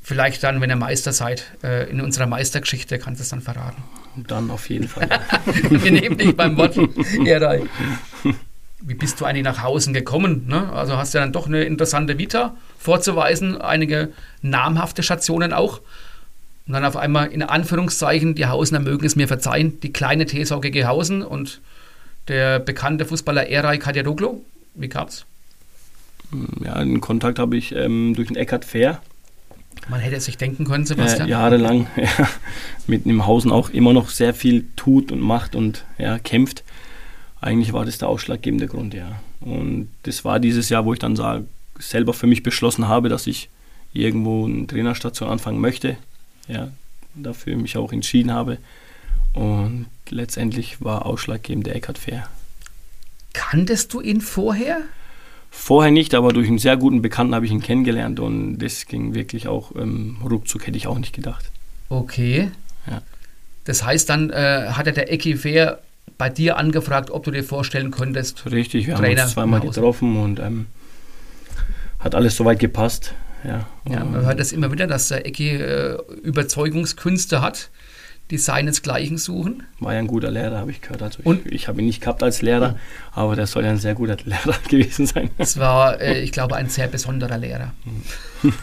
Vielleicht 0.07 0.41
dann, 0.41 0.61
wenn 0.61 0.69
ihr 0.69 0.77
Meister 0.77 1.11
seid, 1.11 1.43
äh, 1.65 1.89
in 1.89 1.99
unserer 1.99 2.27
Meistergeschichte 2.27 2.97
kannst 2.97 3.19
du 3.19 3.23
es 3.23 3.29
dann 3.29 3.41
verraten. 3.41 3.83
Dann 4.15 4.49
auf 4.51 4.69
jeden 4.69 4.87
Fall. 4.87 5.09
Wir 5.69 5.91
nehmen 5.91 6.17
dich 6.17 6.33
beim 6.33 6.55
Wort. 6.55 6.77
Ja, 7.25 7.59
wie 8.79 8.93
bist 8.93 9.19
du 9.19 9.25
eigentlich 9.25 9.43
nach 9.43 9.63
Hausen 9.63 9.93
gekommen? 9.93 10.47
Ne? 10.47 10.71
Also 10.71 10.95
hast 10.95 11.13
du 11.13 11.17
ja 11.17 11.25
dann 11.25 11.33
doch 11.33 11.47
eine 11.47 11.65
interessante 11.65 12.17
Vita 12.17 12.55
vorzuweisen, 12.79 13.59
einige 13.59 14.13
namhafte 14.41 15.03
Stationen 15.03 15.51
auch. 15.51 15.81
Und 16.67 16.73
dann 16.73 16.85
auf 16.85 16.95
einmal 16.95 17.27
in 17.27 17.43
Anführungszeichen, 17.43 18.33
die 18.33 18.45
Hausener 18.45 18.79
mögen 18.79 19.05
es 19.05 19.17
mir 19.17 19.27
verzeihen, 19.27 19.77
die 19.81 19.91
kleine 19.91 20.25
TSV 20.25 20.61
GG 20.61 20.85
Hausen 20.85 21.21
und 21.21 21.59
der 22.29 22.59
bekannte 22.59 23.03
Fußballer 23.03 23.49
Eray 23.49 23.77
Kadiadoglu. 23.77 24.39
Wie 24.73 24.87
gab's? 24.87 25.25
Ja, 26.63 26.75
einen 26.75 27.01
Kontakt 27.01 27.39
habe 27.39 27.57
ich 27.57 27.75
ähm, 27.75 28.13
durch 28.15 28.29
den 28.29 28.37
Eckhard 28.37 28.63
Fair. 28.63 29.01
Man 29.89 30.01
hätte 30.01 30.17
es 30.17 30.25
sich 30.25 30.37
denken 30.37 30.65
können, 30.65 30.85
Sebastian. 30.85 31.27
Äh, 31.27 31.31
jahrelang 31.31 31.87
ja, 31.95 32.29
mit 32.87 33.05
dem 33.05 33.25
Hausen 33.25 33.51
auch 33.51 33.69
immer 33.69 33.93
noch 33.93 34.09
sehr 34.09 34.33
viel 34.33 34.65
tut 34.75 35.11
und 35.11 35.21
macht 35.21 35.55
und 35.55 35.85
ja, 35.97 36.19
kämpft 36.19 36.63
eigentlich 37.41 37.73
war 37.73 37.85
das 37.85 37.97
der 37.97 38.09
ausschlaggebende 38.09 38.67
Grund, 38.67 38.93
ja. 38.93 39.21
Und 39.39 39.89
das 40.03 40.25
war 40.25 40.39
dieses 40.39 40.69
Jahr, 40.69 40.85
wo 40.85 40.93
ich 40.93 40.99
dann 40.99 41.15
sag, 41.15 41.43
selber 41.79 42.13
für 42.13 42.27
mich 42.27 42.43
beschlossen 42.43 42.87
habe, 42.87 43.09
dass 43.09 43.27
ich 43.27 43.49
irgendwo 43.93 44.45
eine 44.45 44.65
Trainerstation 44.65 45.29
anfangen 45.29 45.59
möchte. 45.59 45.97
Ja, 46.47 46.71
dafür 47.13 47.55
mich 47.55 47.77
auch 47.77 47.91
entschieden 47.93 48.31
habe. 48.31 48.57
Und 49.33 49.87
letztendlich 50.09 50.81
war 50.81 51.05
ausschlaggebend 51.05 51.67
der 51.67 51.75
Eckhard 51.75 51.97
Fair. 51.97 52.27
Kanntest 53.33 53.93
du 53.93 54.01
ihn 54.01 54.21
vorher? 54.21 54.81
Vorher 55.49 55.91
nicht, 55.91 56.13
aber 56.13 56.33
durch 56.33 56.47
einen 56.47 56.59
sehr 56.59 56.77
guten 56.77 57.01
Bekannten 57.01 57.35
habe 57.35 57.45
ich 57.45 57.51
ihn 57.51 57.61
kennengelernt 57.61 58.19
und 58.19 58.59
das 58.59 58.85
ging 58.85 59.13
wirklich 59.13 59.47
auch 59.47 59.75
ähm, 59.75 60.17
ruckzuck, 60.23 60.67
hätte 60.67 60.77
ich 60.77 60.87
auch 60.87 60.99
nicht 60.99 61.13
gedacht. 61.13 61.51
Okay. 61.89 62.51
Ja. 62.89 63.01
Das 63.65 63.83
heißt, 63.83 64.09
dann 64.09 64.29
äh, 64.29 64.69
hatte 64.69 64.93
der 64.93 65.11
Ecki 65.11 65.35
Fair 65.35 65.79
bei 66.17 66.29
dir 66.29 66.57
angefragt, 66.57 67.11
ob 67.11 67.23
du 67.23 67.31
dir 67.31 67.43
vorstellen 67.43 67.91
könntest. 67.91 68.49
Richtig, 68.49 68.87
wir 68.87 68.95
Trainer 68.95 69.21
haben 69.21 69.25
uns 69.25 69.33
zweimal 69.33 69.59
getroffen 69.59 70.17
und 70.17 70.39
ähm, 70.39 70.67
hat 71.99 72.15
alles 72.15 72.35
soweit 72.35 72.59
gepasst. 72.59 73.13
Ja, 73.43 73.67
ja 73.89 74.03
man 74.03 74.25
hört 74.25 74.39
das 74.39 74.51
immer 74.51 74.71
wieder, 74.71 74.87
dass 74.87 75.09
der 75.09 75.25
Ecki 75.25 75.51
äh, 75.51 75.97
Überzeugungskünste 76.23 77.41
hat, 77.41 77.69
die 78.29 78.37
seinesgleichen 78.37 79.17
suchen. 79.17 79.63
War 79.79 79.93
ja 79.93 79.99
ein 79.99 80.07
guter 80.07 80.29
Lehrer, 80.31 80.57
habe 80.57 80.71
ich 80.71 80.81
gehört. 80.81 81.01
Also 81.01 81.19
und 81.23 81.45
ich, 81.45 81.53
ich 81.53 81.67
habe 81.67 81.79
ihn 81.81 81.85
nicht 81.85 82.01
gehabt 82.01 82.21
als 82.23 82.41
Lehrer, 82.41 82.73
ja. 82.73 82.79
aber 83.11 83.35
der 83.35 83.47
soll 83.47 83.63
ja 83.63 83.71
ein 83.71 83.77
sehr 83.77 83.95
guter 83.95 84.17
Lehrer 84.25 84.55
gewesen 84.69 85.05
sein. 85.05 85.29
Es 85.37 85.57
war, 85.57 86.01
äh, 86.01 86.19
ich 86.21 86.31
glaube, 86.31 86.55
ein 86.55 86.69
sehr 86.69 86.87
besonderer 86.87 87.37
Lehrer. 87.37 87.73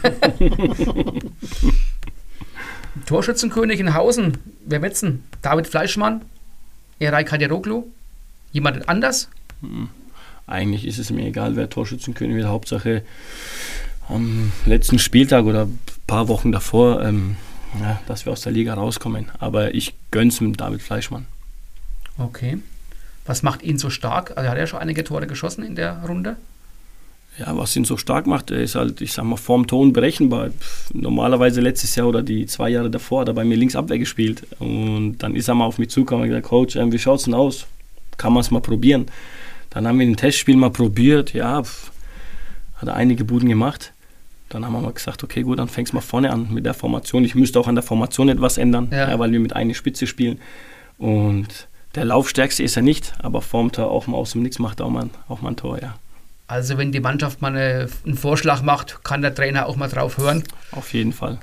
Torschützenkönig 3.05 3.79
in 3.79 3.93
Hausen, 3.93 4.37
wer 4.65 4.81
wetzen? 4.81 5.23
David 5.41 5.67
Fleischmann, 5.67 6.21
Eray 6.99 7.25
Kadiroglu? 7.25 7.85
Jemand 8.51 8.87
anders? 8.87 9.29
Hm. 9.61 9.89
Eigentlich 10.47 10.85
ist 10.85 10.99
es 10.99 11.09
mir 11.09 11.25
egal, 11.25 11.55
wer 11.55 11.69
Torschützenkönig 11.69 12.35
wird. 12.37 12.47
Hauptsache 12.47 13.01
am 14.07 14.51
letzten 14.65 14.99
Spieltag 14.99 15.45
oder 15.45 15.63
ein 15.63 15.79
paar 16.05 16.27
Wochen 16.27 16.51
davor, 16.51 17.03
ähm, 17.03 17.35
ja, 17.81 17.99
dass 18.07 18.25
wir 18.25 18.33
aus 18.33 18.41
der 18.41 18.51
Liga 18.51 18.73
rauskommen. 18.73 19.31
Aber 19.39 19.73
ich 19.73 19.93
gönn's 20.11 20.41
mit 20.41 20.59
David 20.59 20.81
Fleischmann. 20.81 21.25
Okay. 22.17 22.59
Was 23.25 23.43
macht 23.43 23.63
ihn 23.63 23.77
so 23.77 23.89
stark? 23.89 24.33
Also 24.37 24.49
hat 24.49 24.57
er 24.57 24.67
schon 24.67 24.79
einige 24.79 25.03
Tore 25.03 25.27
geschossen 25.27 25.63
in 25.63 25.75
der 25.75 26.03
Runde? 26.03 26.37
ja, 27.37 27.57
was 27.57 27.75
ihn 27.75 27.83
so 27.83 27.97
stark 27.97 28.27
macht, 28.27 28.51
er 28.51 28.61
ist 28.61 28.75
halt, 28.75 29.01
ich 29.01 29.11
sag 29.11 29.25
mal, 29.25 29.35
vorm 29.35 29.67
Ton 29.67 29.91
berechenbar. 29.91 30.49
Normalerweise 30.93 31.59
letztes 31.61 31.95
Jahr 31.95 32.07
oder 32.07 32.23
die 32.23 32.45
zwei 32.45 32.69
Jahre 32.69 32.89
davor 32.89 33.21
hat 33.21 33.27
er 33.27 33.33
bei 33.33 33.43
mir 33.43 33.57
links 33.57 33.75
Abwehr 33.75 33.99
gespielt. 33.99 34.47
Und 34.59 35.17
dann 35.17 35.35
ist 35.35 35.47
er 35.47 35.55
mal 35.55 35.65
auf 35.65 35.77
mich 35.77 35.89
zugekommen 35.89 36.23
und 36.23 36.29
gesagt, 36.29 36.47
Coach, 36.47 36.75
ähm, 36.75 36.91
wie 36.91 36.99
schaut 36.99 37.19
es 37.19 37.25
denn 37.25 37.33
aus? 37.33 37.65
Kann 38.17 38.31
man 38.31 38.41
es 38.41 38.51
mal 38.51 38.61
probieren? 38.61 39.07
Dann 39.69 39.85
haben 39.85 39.99
wir 39.99 40.07
ein 40.07 40.15
Testspiel 40.15 40.55
mal 40.55 40.69
probiert, 40.69 41.33
ja, 41.33 41.61
hat 42.75 42.87
er 42.87 42.95
einige 42.95 43.25
Buden 43.25 43.49
gemacht. 43.49 43.91
Dann 44.55 44.65
haben 44.65 44.71
wir 44.71 44.79
mal 44.79 44.93
gesagt, 44.93 45.21
okay, 45.21 45.41
gut, 45.41 45.59
dann 45.59 45.67
fängst 45.67 45.91
du 45.91 45.97
mal 45.97 46.01
vorne 46.01 46.31
an 46.31 46.47
mit 46.49 46.65
der 46.65 46.73
Formation. 46.73 47.25
Ich 47.25 47.35
müsste 47.35 47.59
auch 47.59 47.67
an 47.67 47.75
der 47.75 47.83
Formation 47.83 48.29
etwas 48.29 48.57
ändern, 48.57 48.87
ja. 48.89 49.09
Ja, 49.09 49.19
weil 49.19 49.29
wir 49.33 49.41
mit 49.41 49.53
einer 49.53 49.73
Spitze 49.73 50.07
spielen. 50.07 50.39
Und 50.97 51.67
der 51.95 52.05
Laufstärkste 52.05 52.63
ist 52.63 52.77
er 52.77 52.81
nicht, 52.81 53.15
aber 53.19 53.41
formt 53.41 53.77
er 53.77 53.87
auch 53.87 54.07
mal 54.07 54.15
aus 54.15 54.31
dem 54.31 54.43
Nix, 54.43 54.57
macht 54.57 54.79
auch 54.79 54.89
mal, 54.89 55.09
auch 55.27 55.41
mal 55.41 55.49
ein 55.49 55.57
Tor, 55.57 55.81
ja. 55.81 55.99
Also 56.47 56.77
wenn 56.77 56.93
die 56.93 57.01
Mannschaft 57.01 57.41
mal 57.41 57.49
eine, 57.49 57.89
einen 58.05 58.15
Vorschlag 58.15 58.61
macht, 58.61 59.03
kann 59.03 59.21
der 59.21 59.35
Trainer 59.35 59.65
auch 59.65 59.75
mal 59.75 59.89
drauf 59.89 60.17
hören. 60.17 60.45
Auf 60.71 60.93
jeden 60.93 61.11
Fall. 61.11 61.37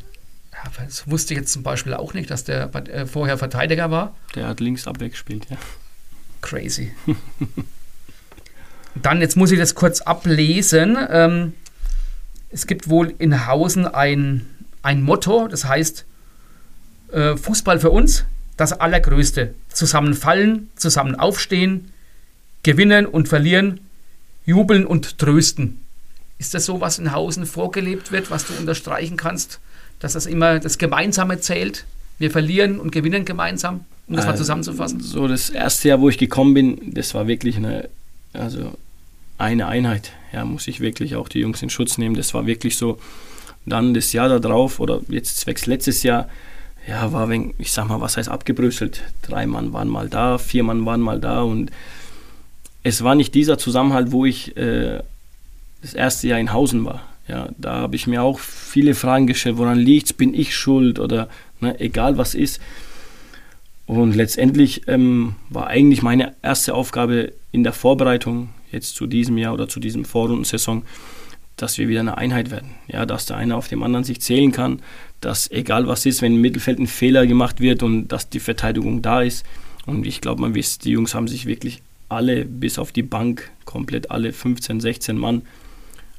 Ja, 0.51 0.85
das 0.87 1.07
wusste 1.07 1.35
ich 1.35 1.41
jetzt 1.41 1.53
zum 1.53 1.63
Beispiel 1.63 1.93
auch 1.93 2.15
nicht, 2.15 2.31
dass 2.31 2.45
der 2.45 2.75
äh, 2.75 3.05
vorher 3.05 3.37
Verteidiger 3.37 3.91
war. 3.91 4.15
Der 4.35 4.49
hat 4.49 4.61
links 4.61 4.89
abweg 4.89 5.11
gespielt, 5.11 5.49
ja. 5.51 5.59
Crazy. 6.41 6.93
Dann, 8.95 9.21
jetzt 9.21 9.37
muss 9.37 9.51
ich 9.51 9.59
das 9.59 9.75
kurz 9.75 10.01
ablesen. 10.01 10.97
Ähm, 11.11 11.53
es 12.53 12.67
gibt 12.67 12.89
wohl 12.89 13.15
in 13.19 13.47
Hausen 13.47 13.87
ein, 13.87 14.47
ein 14.83 15.03
Motto, 15.03 15.49
das 15.49 15.65
heißt 15.65 16.05
äh, 17.13 17.37
Fußball 17.37 17.81
für 17.81 17.91
uns, 17.91 18.25
das 18.57 18.73
Allergrößte. 18.73 19.55
Zusammenfallen, 19.73 20.71
zusammen 20.77 21.15
aufstehen, 21.15 21.91
gewinnen 22.63 23.07
und 23.07 23.29
verlieren, 23.29 23.81
jubeln 24.45 24.87
und 24.87 25.19
trösten. 25.19 25.81
Ist 26.39 26.55
das 26.55 26.67
so, 26.67 26.81
was 26.81 26.99
in 26.99 27.13
Hausen 27.13 27.47
vorgelebt 27.47 28.13
wird, 28.13 28.31
was 28.31 28.47
du 28.47 28.55
unterstreichen 28.55 29.17
kannst, 29.17 29.61
dass 30.01 30.13
das 30.13 30.27
immer 30.27 30.59
das 30.59 30.79
Gemeinsame 30.79 31.41
zählt? 31.41 31.85
Wir 32.19 32.31
verlieren 32.31 32.79
und 32.79 32.93
gewinnen 32.93 33.25
gemeinsam, 33.25 33.85
um 34.07 34.17
das 34.17 34.27
mal 34.27 34.33
Also, 34.33 34.45
zusammenzufassen. 34.45 35.01
So 35.01 35.27
das 35.27 35.51
erste 35.51 35.89
Jahr, 35.89 36.01
wo 36.01 36.09
ich 36.09 36.19
gekommen 36.19 36.55
bin, 36.55 36.95
das 36.95 37.15
war 37.15 37.27
wirklich 37.27 37.57
eine, 37.57 37.89
also 38.33 38.77
eine 39.43 39.67
Einheit. 39.67 40.13
Ja, 40.33 40.45
muss 40.45 40.69
ich 40.69 40.81
wirklich 40.81 41.17
auch 41.17 41.29
die 41.29 41.41
Jungs 41.41 41.63
in 41.63 41.71
Schutz 41.71 41.99
nehmen. 41.99 42.17
Das 42.17 42.33
war 42.33 42.47
wirklich 42.47 42.77
so. 42.77 42.99
Dann 43.67 43.95
das 43.95 44.13
Jahr 44.13 44.41
darauf 44.41 44.81
oder 44.81 45.01
jetzt 45.09 45.39
zwecks 45.39 45.67
letztes 45.67 46.03
Jahr, 46.03 46.29
ja, 46.89 47.13
war 47.13 47.29
wegen, 47.29 47.55
ich 47.59 47.71
sag 47.71 47.87
mal, 47.89 48.01
was 48.01 48.17
heißt 48.17 48.29
abgebröselt? 48.29 49.03
Drei 49.23 49.47
Mann 49.47 49.73
waren 49.73 49.89
mal 49.89 50.09
da, 50.09 50.39
vier 50.39 50.65
Mann 50.65 50.85
waren 50.85 51.01
mal 51.01 51.21
da 51.21 51.43
und 51.43 51.71
es 52.83 53.05
war 53.05 53.15
nicht 53.15 53.35
dieser 53.35 53.59
Zusammenhalt, 53.59 54.11
wo 54.11 54.25
ich 54.25 54.57
äh, 54.57 55.01
das 55.81 55.95
erste 55.95 56.27
Jahr 56.27 56.41
in 56.41 56.53
Hausen 56.53 56.85
war. 56.85 57.03
Ja, 57.29 57.51
da 57.57 57.75
habe 57.75 57.95
ich 57.95 58.09
mir 58.09 58.23
auch 58.23 58.41
viele 58.41 58.95
Fragen 58.95 59.29
gestellt, 59.29 59.59
woran 59.59 59.79
liegt's? 59.79 60.13
Bin 60.13 60.35
ich 60.35 60.57
schuld 60.57 60.99
oder 60.99 61.29
ne, 61.61 61.79
egal 61.79 62.19
was 62.19 62.35
ist. 62.35 62.61
Und 63.87 64.17
letztendlich 64.17 64.89
ähm, 64.89 65.37
war 65.51 65.69
eigentlich 65.69 66.03
meine 66.03 66.35
erste 66.43 66.75
Aufgabe 66.75 67.33
in 67.53 67.63
der 67.63 67.73
Vorbereitung 67.73 68.49
jetzt 68.73 68.97
zu 68.97 69.07
diesem 69.07 69.39
Jahr 69.39 69.55
oder 69.55 69.69
zu 69.69 69.81
diesem 69.81 70.05
Vorrundensaison, 70.05 70.83
dass 71.57 71.79
wir 71.79 71.89
wieder 71.89 72.01
eine 72.01 72.19
Einheit 72.19 72.51
werden. 72.51 72.71
Ja, 72.89 73.07
dass 73.07 73.27
der 73.27 73.37
eine 73.37 73.57
auf 73.57 73.69
dem 73.69 73.83
anderen 73.83 74.05
sich 74.05 74.21
zählen 74.21 74.53
kann, 74.53 74.81
dass 75.21 75.51
egal 75.51 75.87
was 75.87 76.07
ist, 76.07 76.23
wenn 76.23 76.35
im 76.35 76.41
Mittelfeld 76.41 76.79
ein 76.79 76.87
Fehler 76.87 77.27
gemacht 77.27 77.61
wird 77.61 77.83
und 77.83 78.09
dass 78.09 78.29
die 78.29 78.41
Verteidigung 78.41 79.03
da 79.03 79.23
ist. 79.23 79.45
Und 79.87 80.07
ich 80.07 80.21
glaube, 80.21 80.41
man 80.41 80.55
wisst, 80.55 80.85
die 80.85 80.91
Jungs 80.91 81.15
haben 81.15 81.29
sich 81.29 81.47
wirklich 81.47 81.83
alle 82.09 82.45
bis 82.45 82.79
auf 82.79 82.93
die 82.93 83.03
Bank, 83.03 83.51
komplett 83.65 84.11
alle 84.11 84.33
15, 84.33 84.81
16 84.81 85.17
Mann, 85.17 85.43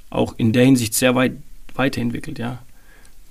auch 0.10 0.36
in 0.38 0.54
der 0.54 0.66
Hinsicht 0.66 0.94
sehr 0.94 1.16
weit 1.16 1.34
weiterentwickelt, 1.76 2.40
ja. 2.40 2.62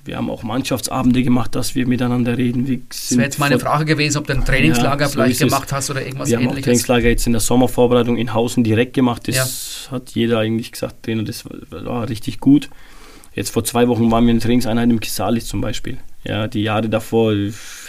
Wir 0.04 0.16
haben 0.16 0.30
auch 0.30 0.42
Mannschaftsabende 0.42 1.22
gemacht, 1.22 1.54
dass 1.54 1.76
wir 1.76 1.86
miteinander 1.86 2.36
reden. 2.36 2.66
Wir 2.66 2.80
Das 2.88 3.12
wäre 3.12 3.22
jetzt 3.22 3.38
meine 3.38 3.58
Frage 3.60 3.84
gewesen, 3.84 4.18
ob 4.18 4.26
du 4.26 4.32
ein 4.32 4.44
Trainingslager 4.44 5.02
Ja, 5.02 5.08
so 5.08 5.12
vielleicht 5.12 5.40
es. 5.40 5.46
gemacht 5.48 5.70
hast 5.72 5.90
oder 5.90 6.04
irgendwas 6.04 6.28
wir 6.28 6.38
haben 6.38 6.46
auch 6.46 6.50
ähnliches. 6.50 6.64
Trainingslager 6.64 7.08
jetzt 7.08 7.26
in 7.26 7.32
der 7.32 7.40
Sommervorbereitung 7.40 8.16
in 8.16 8.34
Hausen 8.34 8.64
direkt 8.64 8.94
gemacht. 8.94 9.28
Das 9.28 9.88
hat 9.92 10.10
jeder 10.10 10.40
eigentlich 10.40 10.72
gesagt, 10.72 11.04
Trainer, 11.04 11.22
das 11.22 11.44
war, 11.44 11.84
war 11.84 12.08
richtig 12.08 12.40
gut. 12.40 12.68
Jetzt 13.34 13.50
vor 13.50 13.64
zwei 13.64 13.86
Wochen 13.88 14.10
waren 14.10 14.24
wir 14.24 14.32
in 14.32 14.38
der 14.38 14.42
Trainingseinheit 14.44 14.90
im 14.90 14.98
Kisalis 15.00 15.46
zum 15.46 15.60
Beispiel. 15.60 15.98
Ja, 16.24 16.46
die 16.48 16.62
Jahre 16.62 16.88
davor 16.88 17.32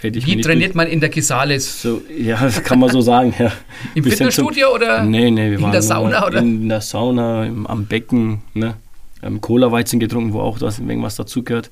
hätte 0.02 0.18
ich 0.20 0.26
Wie 0.26 0.40
trainiert 0.40 0.74
man 0.76 0.88
in 0.88 1.00
der 1.00 1.10
Kisalis? 1.10 1.82
so, 1.82 2.02
ja, 2.16 2.40
das 2.42 2.64
kann 2.64 2.80
man 2.80 2.90
so 2.90 3.02
sagen, 3.12 3.34
ja. 3.38 3.52
Im 3.96 4.06
Wir 4.06 4.12
sind 4.12 4.32
Fitnessstudio 4.32 4.74
oder 4.74 5.04
Nee, 5.04 5.30
nee, 5.32 5.50
wir 5.50 5.58
in 5.58 5.62
waren 5.64 5.72
der 5.72 5.82
Sauna, 5.82 6.26
oder? 6.28 6.40
in 6.40 6.70
der 6.70 6.82
Sauna, 6.82 7.46
im, 7.46 7.66
am 7.68 7.86
Becken, 7.86 8.42
ne? 8.54 8.76
Cola-Weizen 9.42 10.00
getrunken, 10.00 10.34
wo 10.34 10.42
auch 10.42 10.60
das, 10.60 10.80
irgendwas 10.80 11.16
dazugehört. 11.16 11.70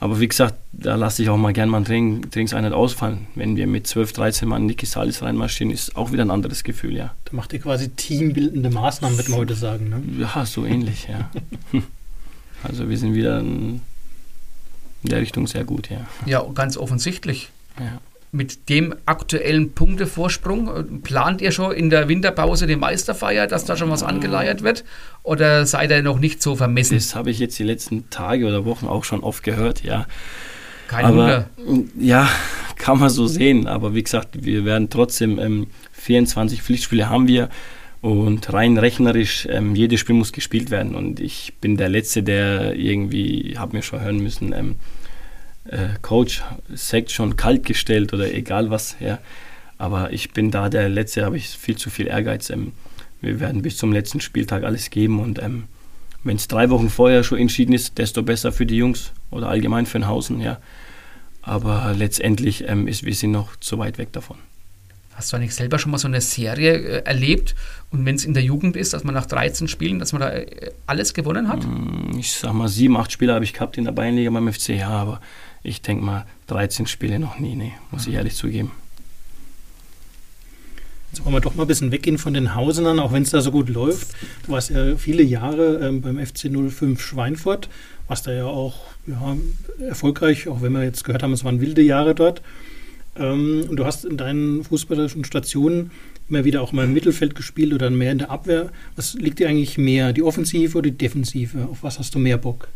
Aber 0.00 0.20
wie 0.20 0.28
gesagt, 0.28 0.54
da 0.72 0.96
lasse 0.96 1.22
ich 1.22 1.30
auch 1.30 1.36
mal 1.36 1.52
gern 1.52 1.68
mal 1.68 1.78
ein 1.78 1.84
Training, 1.84 2.30
Trainingseinheit 2.30 2.72
ausfallen. 2.72 3.26
Wenn 3.34 3.56
wir 3.56 3.66
mit 3.66 3.86
12, 3.86 4.12
13 4.12 4.48
Mann 4.48 4.62
in 4.62 4.68
die 4.68 4.74
Kisalis 4.74 5.22
reinmarschieren, 5.22 5.72
ist 5.72 5.96
auch 5.96 6.12
wieder 6.12 6.24
ein 6.24 6.30
anderes 6.30 6.64
Gefühl, 6.64 6.96
ja. 6.96 7.14
Da 7.24 7.36
macht 7.36 7.52
ihr 7.52 7.60
quasi 7.60 7.90
teambildende 7.90 8.70
Maßnahmen, 8.70 9.16
wird 9.16 9.28
man 9.28 9.38
heute 9.38 9.54
sagen. 9.54 9.88
Ne? 9.88 10.02
Ja, 10.20 10.44
so 10.46 10.64
ähnlich, 10.64 11.08
ja. 11.08 11.30
Also 12.62 12.88
wir 12.88 12.96
sind 12.96 13.12
wieder 13.12 13.40
in 13.40 13.82
der 15.02 15.20
Richtung 15.20 15.46
sehr 15.46 15.64
gut, 15.64 15.90
ja. 15.90 16.06
Ja, 16.24 16.42
ganz 16.54 16.78
offensichtlich. 16.78 17.50
ja. 17.78 18.00
Mit 18.34 18.68
dem 18.68 18.94
aktuellen 19.06 19.72
Punktevorsprung, 19.74 21.00
plant 21.02 21.40
ihr 21.40 21.52
schon 21.52 21.70
in 21.70 21.88
der 21.88 22.08
Winterpause 22.08 22.66
die 22.66 22.74
Meisterfeier, 22.74 23.46
dass 23.46 23.64
da 23.64 23.76
schon 23.76 23.90
was 23.90 24.02
angeleiert 24.02 24.62
wird? 24.62 24.84
Oder 25.22 25.66
seid 25.66 25.92
ihr 25.92 26.02
noch 26.02 26.18
nicht 26.18 26.42
so 26.42 26.56
vermessen? 26.56 26.96
Das 26.96 27.14
habe 27.14 27.30
ich 27.30 27.38
jetzt 27.38 27.56
die 27.60 27.62
letzten 27.62 28.10
Tage 28.10 28.46
oder 28.46 28.64
Wochen 28.64 28.86
auch 28.86 29.04
schon 29.04 29.20
oft 29.22 29.44
gehört, 29.44 29.84
ja. 29.84 30.06
Kein 30.88 31.04
aber 31.04 31.46
Wunder. 31.64 31.86
ja, 31.98 32.28
kann 32.76 32.98
man 32.98 33.08
so 33.08 33.28
sehen. 33.28 33.68
Aber 33.68 33.94
wie 33.94 34.02
gesagt, 34.02 34.44
wir 34.44 34.64
werden 34.64 34.90
trotzdem 34.90 35.38
ähm, 35.38 35.68
24 35.92 36.60
Pflichtspiele 36.60 37.08
haben 37.08 37.28
wir 37.28 37.48
und 38.04 38.52
rein 38.52 38.76
rechnerisch 38.76 39.48
ähm, 39.50 39.74
jedes 39.74 40.00
Spiel 40.00 40.14
muss 40.14 40.32
gespielt 40.32 40.70
werden. 40.70 40.94
Und 40.94 41.20
ich 41.20 41.54
bin 41.62 41.78
der 41.78 41.88
Letzte, 41.88 42.22
der 42.22 42.74
irgendwie, 42.74 43.54
habe 43.56 43.76
mir 43.76 43.82
schon 43.82 44.02
hören 44.02 44.18
müssen, 44.18 44.52
ähm, 44.52 44.74
äh, 45.64 45.88
Coach 46.02 46.42
sagt 46.72 47.10
schon 47.10 47.36
kalt 47.36 47.64
gestellt 47.64 48.12
oder 48.12 48.32
egal 48.32 48.70
was. 48.70 48.96
Ja. 49.00 49.18
Aber 49.78 50.12
ich 50.12 50.32
bin 50.32 50.50
da 50.50 50.68
der 50.68 50.88
Letzte, 50.88 51.24
habe 51.24 51.36
ich 51.36 51.48
viel 51.48 51.76
zu 51.76 51.90
viel 51.90 52.06
Ehrgeiz. 52.06 52.50
Ähm, 52.50 52.72
wir 53.20 53.40
werden 53.40 53.62
bis 53.62 53.76
zum 53.76 53.92
letzten 53.92 54.20
Spieltag 54.20 54.64
alles 54.64 54.90
geben 54.90 55.20
und 55.20 55.42
ähm, 55.42 55.64
wenn 56.24 56.36
es 56.36 56.48
drei 56.48 56.70
Wochen 56.70 56.88
vorher 56.88 57.22
schon 57.22 57.38
entschieden 57.38 57.74
ist, 57.74 57.98
desto 57.98 58.22
besser 58.22 58.50
für 58.50 58.66
die 58.66 58.76
Jungs 58.76 59.12
oder 59.30 59.48
allgemein 59.48 59.86
für 59.86 59.98
den 59.98 60.08
Hausen, 60.08 60.40
ja. 60.40 60.58
Aber 61.42 61.94
letztendlich 61.96 62.64
ähm, 62.66 62.88
ist, 62.88 63.04
wir 63.04 63.14
sind 63.14 63.32
noch 63.32 63.56
zu 63.56 63.78
weit 63.78 63.98
weg 63.98 64.12
davon. 64.12 64.38
Hast 65.14 65.32
du 65.32 65.36
eigentlich 65.36 65.54
selber 65.54 65.78
schon 65.78 65.92
mal 65.92 65.98
so 65.98 66.08
eine 66.08 66.20
Serie 66.22 66.72
äh, 66.72 67.04
erlebt? 67.04 67.54
Und 67.90 68.04
wenn 68.06 68.16
es 68.16 68.24
in 68.24 68.34
der 68.34 68.42
Jugend 68.42 68.74
ist, 68.76 68.94
dass 68.94 69.04
man 69.04 69.14
nach 69.14 69.26
13 69.26 69.68
Spielen, 69.68 69.98
dass 69.98 70.12
man 70.12 70.22
da 70.22 70.30
äh, 70.30 70.72
alles 70.86 71.12
gewonnen 71.12 71.48
hat? 71.48 71.64
Mm, 71.64 72.18
Ich 72.18 72.32
sag 72.32 72.54
mal, 72.54 72.68
sieben, 72.68 72.96
acht 72.96 73.12
Spiele 73.12 73.34
habe 73.34 73.44
ich 73.44 73.52
gehabt 73.52 73.76
in 73.76 73.84
der 73.84 73.92
Bayernliga 73.92 74.30
beim 74.30 74.50
FC, 74.50 74.70
ja, 74.70 74.88
aber 74.88 75.20
ich 75.64 75.82
denke 75.82 76.04
mal, 76.04 76.26
13 76.46 76.86
Spiele 76.86 77.18
noch 77.18 77.38
nie, 77.38 77.56
nee, 77.56 77.72
muss 77.90 78.06
ich 78.06 78.14
ehrlich 78.14 78.36
zugeben. 78.36 78.70
Jetzt 81.10 81.24
wollen 81.24 81.34
wir 81.34 81.40
doch 81.40 81.54
mal 81.54 81.62
ein 81.62 81.68
bisschen 81.68 81.90
weggehen 81.90 82.18
von 82.18 82.34
den 82.34 82.54
Hausenern, 82.54 82.98
auch 82.98 83.12
wenn 83.12 83.22
es 83.22 83.30
da 83.30 83.40
so 83.40 83.50
gut 83.50 83.68
läuft. 83.68 84.08
Du 84.44 84.52
warst 84.52 84.70
ja 84.70 84.96
viele 84.96 85.22
Jahre 85.22 85.78
ähm, 85.78 86.02
beim 86.02 86.24
FC 86.24 86.50
05 86.50 87.00
Schweinfurt, 87.00 87.68
warst 88.08 88.26
da 88.26 88.32
ja 88.32 88.46
auch 88.46 88.80
ja, 89.06 89.36
erfolgreich, 89.78 90.48
auch 90.48 90.60
wenn 90.60 90.72
wir 90.72 90.82
jetzt 90.82 91.04
gehört 91.04 91.22
haben, 91.22 91.32
es 91.32 91.44
waren 91.44 91.60
wilde 91.60 91.82
Jahre 91.82 92.14
dort. 92.14 92.42
Ähm, 93.16 93.64
und 93.68 93.76
du 93.76 93.84
hast 93.84 94.04
in 94.04 94.16
deinen 94.16 94.64
fußballerischen 94.64 95.24
Stationen 95.24 95.92
immer 96.28 96.44
wieder 96.44 96.62
auch 96.62 96.72
mal 96.72 96.84
im 96.84 96.92
Mittelfeld 96.92 97.34
gespielt 97.34 97.72
oder 97.72 97.90
mehr 97.90 98.12
in 98.12 98.18
der 98.18 98.30
Abwehr. 98.30 98.70
Was 98.96 99.14
liegt 99.14 99.38
dir 99.38 99.48
eigentlich 99.48 99.78
mehr, 99.78 100.12
die 100.12 100.22
Offensive 100.22 100.76
oder 100.76 100.90
die 100.90 100.98
Defensive? 100.98 101.68
Auf 101.70 101.82
was 101.82 101.98
hast 101.98 102.14
du 102.14 102.18
mehr 102.18 102.38
Bock? 102.38 102.68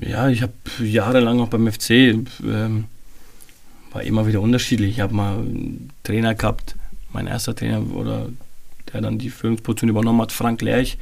Ja, 0.00 0.28
ich 0.28 0.42
habe 0.42 0.52
jahrelang 0.80 1.40
auch 1.40 1.48
beim 1.48 1.70
FC, 1.70 1.90
ähm, 1.90 2.84
war 3.92 4.02
immer 4.02 4.26
wieder 4.26 4.40
unterschiedlich. 4.40 4.90
Ich 4.90 5.00
habe 5.00 5.14
mal 5.14 5.38
einen 5.38 5.90
Trainer 6.04 6.34
gehabt, 6.34 6.76
mein 7.12 7.26
erster 7.26 7.54
Trainer, 7.54 7.82
oder 7.94 8.28
der 8.92 9.00
dann 9.00 9.18
die 9.18 9.30
Führungsposition 9.30 9.90
übernommen 9.90 10.20
hat, 10.20 10.32
Frank 10.32 10.62
Lerch. 10.62 10.98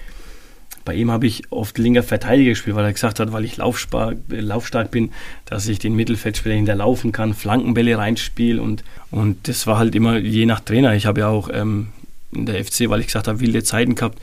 Bei 0.84 0.94
ihm 0.94 1.10
habe 1.10 1.26
ich 1.26 1.50
oft 1.50 1.76
linker 1.78 2.04
Verteidiger 2.04 2.50
gespielt, 2.50 2.76
weil 2.76 2.84
er 2.84 2.92
gesagt 2.92 3.18
hat, 3.18 3.32
weil 3.32 3.44
ich 3.44 3.56
laufstark, 3.56 4.18
laufstark 4.28 4.92
bin, 4.92 5.10
dass 5.44 5.66
ich 5.66 5.80
den 5.80 5.96
Mittelfeldspieler 5.96 6.54
hinterlaufen 6.54 7.10
kann, 7.10 7.34
Flankenbälle 7.34 7.98
reinspiele 7.98 8.62
und, 8.62 8.84
und 9.10 9.48
das 9.48 9.66
war 9.66 9.78
halt 9.78 9.96
immer 9.96 10.18
je 10.18 10.46
nach 10.46 10.60
Trainer. 10.60 10.94
Ich 10.94 11.06
habe 11.06 11.20
ja 11.20 11.28
auch 11.28 11.50
ähm, 11.52 11.88
in 12.32 12.46
der 12.46 12.64
FC, 12.64 12.88
weil 12.88 13.00
ich 13.00 13.06
gesagt 13.06 13.26
habe, 13.26 13.40
wilde 13.40 13.64
Zeiten 13.64 13.96
gehabt, 13.96 14.20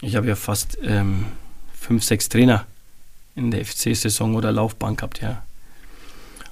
ich 0.00 0.16
habe 0.16 0.26
ja 0.26 0.36
fast 0.36 0.78
ähm, 0.82 1.26
fünf, 1.78 2.02
sechs 2.02 2.30
Trainer 2.30 2.66
in 3.34 3.50
der 3.50 3.64
FC-Saison 3.64 4.34
oder 4.34 4.52
Laufbahn 4.52 4.96
gehabt, 4.96 5.20
ja. 5.20 5.42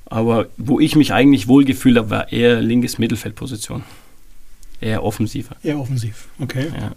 Aber 0.07 0.47
wo 0.57 0.81
ich 0.81 0.97
mich 0.97 1.12
eigentlich 1.12 1.49
wohlgefühlt 1.49 1.99
habe, 1.99 2.11
war 2.11 2.33
eher 2.33 2.61
linkes 2.62 2.99
Mittelfeldposition. 2.99 3.85
Eher 4.81 5.03
offensiver. 5.03 5.57
Eher 5.62 5.79
offensiv, 5.79 6.29
okay. 6.39 6.68
Ja. 6.74 6.93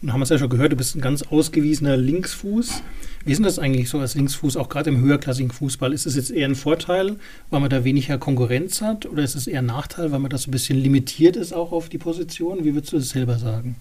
Und 0.00 0.12
haben 0.12 0.20
wir 0.20 0.24
es 0.24 0.28
ja 0.28 0.38
schon 0.38 0.50
gehört, 0.50 0.72
du 0.72 0.76
bist 0.76 0.94
ein 0.94 1.00
ganz 1.00 1.22
ausgewiesener 1.22 1.96
Linksfuß. 1.96 2.82
Wie 3.24 3.32
ist 3.32 3.38
denn 3.38 3.44
das 3.44 3.58
eigentlich 3.58 3.88
so 3.88 3.98
als 3.98 4.14
Linksfuß, 4.14 4.56
auch 4.56 4.68
gerade 4.68 4.90
im 4.90 5.00
höherklassigen 5.00 5.50
Fußball? 5.50 5.92
Ist 5.92 6.06
es 6.06 6.14
jetzt 6.14 6.30
eher 6.30 6.46
ein 6.46 6.54
Vorteil, 6.54 7.16
weil 7.50 7.60
man 7.60 7.68
da 7.68 7.82
weniger 7.82 8.16
Konkurrenz 8.16 8.80
hat? 8.80 9.06
Oder 9.06 9.24
ist 9.24 9.34
es 9.34 9.48
eher 9.48 9.58
ein 9.58 9.66
Nachteil, 9.66 10.12
weil 10.12 10.20
man 10.20 10.30
das 10.30 10.42
so 10.42 10.50
ein 10.50 10.52
bisschen 10.52 10.78
limitiert 10.78 11.34
ist 11.34 11.52
auch 11.52 11.72
auf 11.72 11.88
die 11.88 11.98
Position? 11.98 12.64
Wie 12.64 12.74
würdest 12.74 12.92
du 12.92 12.98
das 12.98 13.08
selber 13.08 13.38
sagen? 13.38 13.76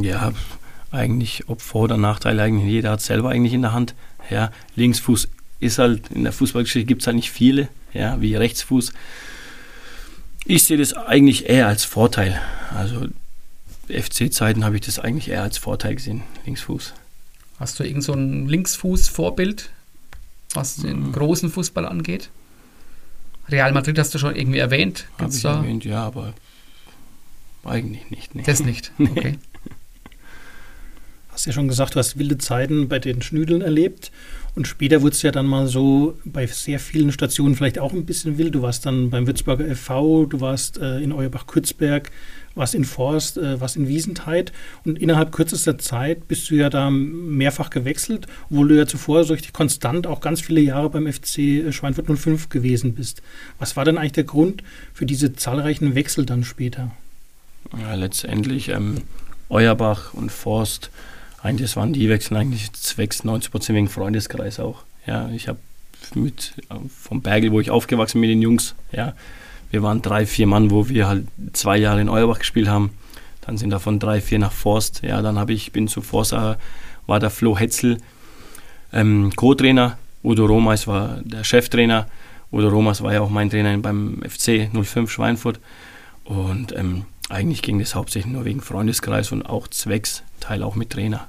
Ja, 0.00 0.32
eigentlich, 0.90 1.48
ob 1.48 1.60
Vor- 1.62 1.82
oder 1.84 1.96
Nachteil, 1.96 2.38
eigentlich 2.40 2.70
jeder 2.70 2.90
hat 2.92 3.00
selber 3.02 3.30
eigentlich 3.30 3.52
in 3.54 3.62
der 3.62 3.72
Hand. 3.72 3.94
Ja, 4.30 4.50
Linksfuß 4.76 5.28
ist 5.60 5.78
halt, 5.78 6.10
in 6.10 6.24
der 6.24 6.32
Fußballgeschichte 6.32 6.86
gibt 6.86 7.02
es 7.02 7.06
halt 7.06 7.16
nicht 7.16 7.30
viele, 7.30 7.68
ja, 7.92 8.20
wie 8.20 8.34
Rechtsfuß. 8.34 8.92
Ich 10.44 10.64
sehe 10.64 10.78
das 10.78 10.94
eigentlich 10.94 11.48
eher 11.48 11.66
als 11.66 11.84
Vorteil. 11.84 12.40
Also 12.74 13.06
FC-Zeiten 13.88 14.64
habe 14.64 14.76
ich 14.76 14.82
das 14.82 14.98
eigentlich 14.98 15.28
eher 15.28 15.42
als 15.42 15.58
Vorteil 15.58 15.94
gesehen, 15.94 16.22
Linksfuß. 16.46 16.94
Hast 17.58 17.78
du 17.80 17.84
irgend 17.84 18.04
so 18.04 18.12
ein 18.12 18.48
Linksfuß-Vorbild, 18.48 19.70
was 20.54 20.76
den 20.76 21.08
Mhm. 21.08 21.12
großen 21.12 21.50
Fußball 21.50 21.86
angeht? 21.86 22.30
Real 23.48 23.72
Madrid 23.72 23.98
hast 23.98 24.14
du 24.14 24.18
schon 24.18 24.36
irgendwie 24.36 24.58
erwähnt. 24.58 25.06
Habe 25.18 25.32
ich 25.34 25.42
da 25.42 25.56
erwähnt, 25.56 25.84
ja, 25.84 26.04
aber 26.04 26.34
eigentlich 27.64 28.10
nicht. 28.10 28.34
Nee. 28.34 28.42
das 28.44 28.60
nicht? 28.60 28.92
Okay. 28.98 29.38
Hast 31.38 31.46
ja 31.46 31.52
schon 31.52 31.68
gesagt, 31.68 31.94
du 31.94 32.00
hast 32.00 32.18
wilde 32.18 32.36
Zeiten 32.36 32.88
bei 32.88 32.98
den 32.98 33.22
Schnüdeln 33.22 33.62
erlebt. 33.62 34.10
Und 34.56 34.66
später 34.66 35.02
wurde 35.02 35.12
es 35.12 35.22
ja 35.22 35.30
dann 35.30 35.46
mal 35.46 35.68
so 35.68 36.18
bei 36.24 36.48
sehr 36.48 36.80
vielen 36.80 37.12
Stationen 37.12 37.54
vielleicht 37.54 37.78
auch 37.78 37.92
ein 37.92 38.06
bisschen 38.06 38.38
wild. 38.38 38.56
Du 38.56 38.62
warst 38.62 38.84
dann 38.86 39.10
beim 39.10 39.28
Würzburger 39.28 39.72
FV, 39.72 40.26
du 40.28 40.40
warst 40.40 40.78
äh, 40.78 40.98
in 40.98 41.12
Euerbach-Kürzberg, 41.12 42.10
warst 42.56 42.74
in 42.74 42.84
Forst, 42.84 43.38
äh, 43.38 43.60
warst 43.60 43.76
in 43.76 43.86
Wiesentheit. 43.86 44.52
Und 44.84 44.98
innerhalb 44.98 45.30
kürzester 45.30 45.78
Zeit 45.78 46.26
bist 46.26 46.50
du 46.50 46.56
ja 46.56 46.70
da 46.70 46.90
mehrfach 46.90 47.70
gewechselt, 47.70 48.26
obwohl 48.50 48.66
du 48.66 48.76
ja 48.76 48.88
zuvor 48.88 49.22
so 49.22 49.34
richtig 49.34 49.52
konstant 49.52 50.08
auch 50.08 50.20
ganz 50.20 50.40
viele 50.40 50.60
Jahre 50.60 50.90
beim 50.90 51.06
FC 51.06 51.38
äh, 51.38 51.72
Schweinfurt 51.72 52.06
05 52.08 52.48
gewesen 52.48 52.94
bist. 52.94 53.22
Was 53.60 53.76
war 53.76 53.84
denn 53.84 53.96
eigentlich 53.96 54.10
der 54.10 54.24
Grund 54.24 54.64
für 54.92 55.06
diese 55.06 55.34
zahlreichen 55.34 55.94
Wechsel 55.94 56.26
dann 56.26 56.42
später? 56.42 56.90
Ja, 57.80 57.94
letztendlich 57.94 58.70
ähm, 58.70 59.02
Euerbach 59.48 60.14
und 60.14 60.32
Forst 60.32 60.90
eigentlich, 61.42 61.76
waren 61.76 61.92
die 61.92 62.08
Wechsel 62.08 62.36
eigentlich 62.36 62.72
zwecks 62.72 63.24
90 63.24 63.50
Prozent 63.50 63.76
wegen 63.76 63.88
Freundeskreis 63.88 64.60
auch. 64.60 64.82
Ja, 65.06 65.28
ich 65.30 65.48
habe 65.48 65.58
mit 66.14 66.54
vom 66.96 67.22
Bergel, 67.22 67.52
wo 67.52 67.60
ich 67.60 67.70
aufgewachsen 67.70 68.20
bin 68.20 68.30
mit 68.30 68.30
den 68.30 68.42
Jungs, 68.42 68.74
ja, 68.92 69.14
wir 69.70 69.82
waren 69.82 70.02
drei, 70.02 70.26
vier 70.26 70.46
Mann, 70.46 70.70
wo 70.70 70.88
wir 70.88 71.08
halt 71.08 71.26
zwei 71.52 71.76
Jahre 71.76 72.00
in 72.00 72.08
Euerbach 72.08 72.38
gespielt 72.38 72.68
haben. 72.68 72.90
Dann 73.42 73.58
sind 73.58 73.70
davon 73.70 73.98
drei, 73.98 74.20
vier 74.20 74.38
nach 74.38 74.52
Forst. 74.52 75.02
Ja, 75.02 75.20
dann 75.22 75.38
habe 75.38 75.52
ich 75.52 75.72
bin 75.72 75.88
zu 75.88 76.00
Forst, 76.00 76.32
äh, 76.32 76.56
war 77.06 77.20
der 77.20 77.30
Flo 77.30 77.58
Hetzel 77.58 77.98
ähm, 78.92 79.32
Co-Trainer. 79.36 79.98
Udo 80.24 80.46
Romas 80.46 80.86
war 80.86 81.20
der 81.22 81.44
Cheftrainer. 81.44 82.06
Udo 82.50 82.68
Romas 82.68 83.02
war 83.02 83.12
ja 83.12 83.20
auch 83.20 83.30
mein 83.30 83.50
Trainer 83.50 83.76
beim 83.78 84.22
FC 84.26 84.70
05 84.72 85.10
Schweinfurt. 85.10 85.60
Und 86.24 86.74
ähm, 86.76 87.04
eigentlich 87.28 87.62
ging 87.62 87.78
das 87.78 87.94
hauptsächlich 87.94 88.32
nur 88.32 88.44
wegen 88.44 88.60
Freundeskreis 88.60 89.32
und 89.32 89.42
auch 89.42 89.68
zwecks, 89.68 90.22
Teil 90.40 90.62
auch 90.62 90.76
mit 90.76 90.90
Trainer. 90.90 91.28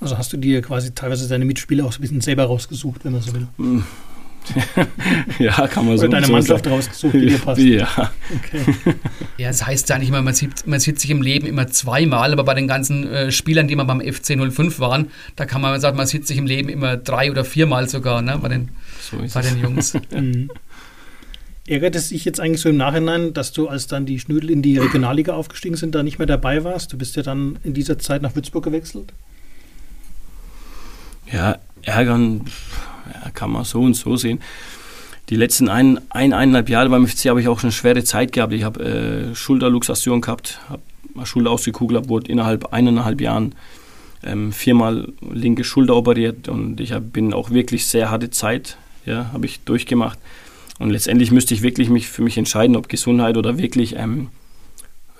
Also 0.00 0.18
hast 0.18 0.32
du 0.32 0.36
dir 0.36 0.62
quasi 0.62 0.94
teilweise 0.94 1.28
deine 1.28 1.44
Mitspieler 1.44 1.84
auch 1.84 1.92
so 1.92 1.98
ein 1.98 2.02
bisschen 2.02 2.20
selber 2.20 2.44
rausgesucht, 2.44 3.04
wenn 3.04 3.12
man 3.12 3.22
so 3.22 3.34
will? 3.34 3.48
Hm. 3.56 3.84
ja, 5.38 5.66
kann 5.66 5.86
man 5.86 5.98
so 5.98 6.04
Oder 6.04 6.20
deine 6.20 6.32
Mannschaft 6.32 6.66
rausgesucht, 6.66 7.14
die 7.14 7.26
dir 7.26 7.38
passt. 7.38 7.60
Ja. 7.60 8.12
Okay. 8.36 8.60
ja, 9.38 9.48
das 9.48 9.66
heißt 9.66 9.88
ja 9.88 9.98
nicht 9.98 10.08
immer, 10.08 10.22
man 10.22 10.34
sieht, 10.34 10.66
man 10.66 10.78
sieht 10.78 11.00
sich 11.00 11.10
im 11.10 11.22
Leben 11.22 11.46
immer 11.46 11.66
zweimal, 11.66 12.32
aber 12.32 12.44
bei 12.44 12.54
den 12.54 12.68
ganzen 12.68 13.08
äh, 13.08 13.32
Spielern, 13.32 13.66
die 13.66 13.76
man 13.76 13.86
beim 13.86 14.00
FC 14.00 14.38
05 14.38 14.78
waren, 14.78 15.10
da 15.34 15.46
kann 15.46 15.60
man 15.60 15.80
sagen, 15.80 15.96
man 15.96 16.06
sieht 16.06 16.26
sich 16.26 16.38
im 16.38 16.46
Leben 16.46 16.68
immer 16.68 16.96
drei 16.96 17.30
oder 17.30 17.44
viermal 17.44 17.88
sogar, 17.88 18.22
ne, 18.22 18.38
bei 18.40 18.48
den, 18.48 18.68
so 19.00 19.16
bei 19.34 19.42
den 19.42 19.60
Jungs. 19.60 19.94
mhm. 20.10 20.50
Ärgert 21.68 21.96
es 21.96 22.10
dich 22.10 22.24
jetzt 22.24 22.38
eigentlich 22.38 22.60
so 22.60 22.68
im 22.68 22.76
Nachhinein, 22.76 23.32
dass 23.32 23.52
du, 23.52 23.68
als 23.68 23.88
dann 23.88 24.06
die 24.06 24.20
Schnödel 24.20 24.50
in 24.50 24.62
die 24.62 24.78
Regionalliga 24.78 25.34
aufgestiegen 25.34 25.76
sind, 25.76 25.94
da 25.94 26.02
nicht 26.02 26.18
mehr 26.18 26.26
dabei 26.26 26.62
warst? 26.62 26.92
Du 26.92 26.98
bist 26.98 27.16
ja 27.16 27.22
dann 27.22 27.58
in 27.64 27.74
dieser 27.74 27.98
Zeit 27.98 28.22
nach 28.22 28.36
Würzburg 28.36 28.64
gewechselt. 28.64 29.12
Ja, 31.32 31.58
ärgern 31.82 32.44
ja, 33.12 33.30
kann 33.30 33.50
man 33.50 33.64
so 33.64 33.80
und 33.82 33.94
so 33.94 34.16
sehen. 34.16 34.40
Die 35.28 35.34
letzten 35.34 35.68
ein, 35.68 35.98
ein 36.10 36.32
eineinhalb 36.32 36.68
Jahre 36.68 36.88
beim 36.88 37.06
FC 37.06 37.26
habe 37.26 37.40
ich 37.40 37.48
auch 37.48 37.64
eine 37.64 37.72
schwere 37.72 38.04
Zeit 38.04 38.30
gehabt. 38.30 38.52
Ich 38.52 38.62
habe 38.62 38.84
äh, 38.84 39.34
Schulterluxation 39.34 40.20
gehabt, 40.20 40.60
habe 40.68 40.82
mal 41.14 41.26
Schulter 41.26 41.50
ausgekugelt, 41.50 42.08
wurde 42.08 42.30
innerhalb 42.30 42.72
eineinhalb 42.72 43.20
Jahren 43.20 43.56
ähm, 44.22 44.52
viermal 44.52 45.12
linke 45.32 45.64
Schulter 45.64 45.96
operiert 45.96 46.48
und 46.48 46.80
ich 46.80 46.92
hab, 46.92 47.12
bin 47.12 47.32
auch 47.32 47.50
wirklich 47.50 47.86
sehr 47.86 48.10
harte 48.10 48.30
Zeit, 48.30 48.76
ja, 49.04 49.30
habe 49.32 49.46
ich 49.46 49.60
durchgemacht. 49.60 50.18
Und 50.78 50.90
letztendlich 50.90 51.30
müsste 51.30 51.54
ich 51.54 51.62
wirklich 51.62 51.88
mich 51.88 52.08
für 52.08 52.22
mich 52.22 52.36
entscheiden, 52.36 52.76
ob 52.76 52.88
Gesundheit 52.88 53.36
oder 53.36 53.58
wirklich 53.58 53.96
ähm, 53.96 54.28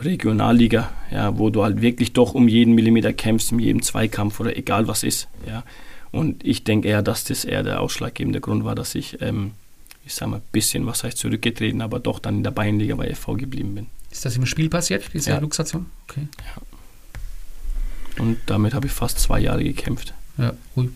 Regionalliga, 0.01 0.91
ja, 1.11 1.39
wo 1.39 1.51
du 1.51 1.63
halt 1.63 1.81
wirklich 1.81 2.13
doch 2.13 2.35
um 2.35 2.49
jeden 2.49 2.75
Millimeter 2.75 3.13
kämpfst, 3.13 3.53
in 3.53 3.59
jedem 3.59 3.83
Zweikampf 3.83 4.39
oder 4.41 4.57
egal 4.57 4.89
was 4.89 5.03
ist. 5.03 5.29
Ja. 5.47 5.65
Und 6.13 6.45
ich 6.45 6.65
denke 6.65 6.89
eher, 6.89 7.03
dass 7.03 7.25
das 7.25 7.45
eher 7.45 7.63
der 7.63 7.81
ausschlaggebende 7.81 8.41
Grund 8.41 8.65
war, 8.65 8.75
dass 8.75 8.95
ich, 8.95 9.21
ähm, 9.23 9.53
ich 10.05 10.15
sage 10.15 10.31
mal, 10.31 10.37
ein 10.39 10.43
bisschen, 10.53 10.87
was 10.87 11.05
heißt 11.05 11.19
zurückgetreten, 11.19 11.81
aber 11.81 11.99
doch 12.01 12.19
dann 12.19 12.37
in 12.37 12.43
der 12.43 12.51
Bayernliga 12.51 12.95
bei 12.95 13.15
FV 13.15 13.35
geblieben 13.37 13.75
bin. 13.75 13.87
Ist 14.11 14.25
das 14.25 14.37
im 14.37 14.47
Spiel 14.47 14.69
passiert, 14.69 15.05
diese 15.13 15.31
ja. 15.31 15.39
Luxation? 15.39 15.87
Okay. 16.09 16.29
Ja. 16.39 18.23
Und 18.23 18.39
damit 18.47 18.73
habe 18.75 18.87
ich 18.87 18.93
fast 18.93 19.19
zwei 19.19 19.41
Jahre 19.41 19.65
gekämpft. 19.65 20.15
Ja, 20.39 20.53
cool. 20.77 20.93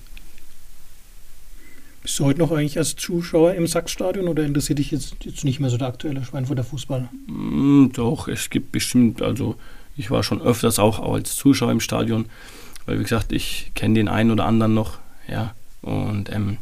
Bist 2.02 2.18
du 2.18 2.24
heute 2.24 2.38
noch 2.38 2.50
eigentlich 2.50 2.78
als 2.78 2.96
Zuschauer 2.96 3.54
im 3.54 3.66
Sachsstadion 3.66 4.28
oder 4.28 4.44
interessiert 4.44 4.78
dich 4.78 4.90
jetzt, 4.90 5.16
jetzt 5.22 5.44
nicht 5.44 5.60
mehr 5.60 5.68
so 5.68 5.76
der 5.76 5.88
aktuelle 5.88 6.24
Schweinfurter 6.24 6.64
Fußball? 6.64 7.08
Mm, 7.26 7.88
doch, 7.92 8.26
es 8.26 8.48
gibt 8.48 8.72
bestimmt, 8.72 9.20
also 9.20 9.56
ich 9.96 10.10
war 10.10 10.22
schon 10.22 10.40
öfters 10.40 10.78
auch 10.78 10.98
als 11.00 11.36
Zuschauer 11.36 11.72
im 11.72 11.80
Stadion, 11.80 12.26
weil 12.86 12.98
wie 12.98 13.02
gesagt, 13.02 13.32
ich 13.32 13.72
kenne 13.74 13.94
den 13.94 14.08
einen 14.08 14.30
oder 14.30 14.46
anderen 14.46 14.72
noch, 14.72 14.98
ja, 15.28 15.54
und 15.82 16.32
ähm, 16.32 16.56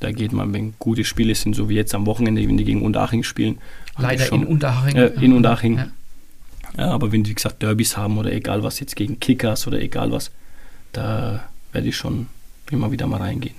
da 0.00 0.10
geht 0.10 0.32
man, 0.32 0.52
wenn 0.52 0.74
gute 0.78 1.04
Spiele 1.04 1.34
sind, 1.34 1.54
so 1.54 1.68
wie 1.68 1.74
jetzt 1.74 1.94
am 1.94 2.06
Wochenende, 2.06 2.46
wenn 2.46 2.56
die 2.56 2.64
gegen 2.64 2.82
Unterhaching 2.82 3.22
spielen. 3.22 3.58
Leider 3.98 4.24
schon, 4.24 4.42
in 4.42 4.48
Unterhaching. 4.48 4.96
Äh, 4.96 5.06
in 5.20 5.32
Unterhaching. 5.32 5.76
Ja. 5.76 5.88
ja. 6.78 6.90
aber 6.90 7.12
wenn 7.12 7.22
die, 7.22 7.30
wie 7.30 7.34
gesagt, 7.34 7.62
Derbys 7.62 7.96
haben 7.96 8.18
oder 8.18 8.32
egal 8.32 8.62
was, 8.62 8.80
jetzt 8.80 8.96
gegen 8.96 9.20
Kickers 9.20 9.66
oder 9.66 9.80
egal 9.80 10.10
was, 10.10 10.30
da 10.92 11.44
werde 11.72 11.88
ich 11.88 11.96
schon 11.96 12.26
immer 12.70 12.90
wieder 12.90 13.06
mal 13.06 13.18
reingehen. 13.18 13.54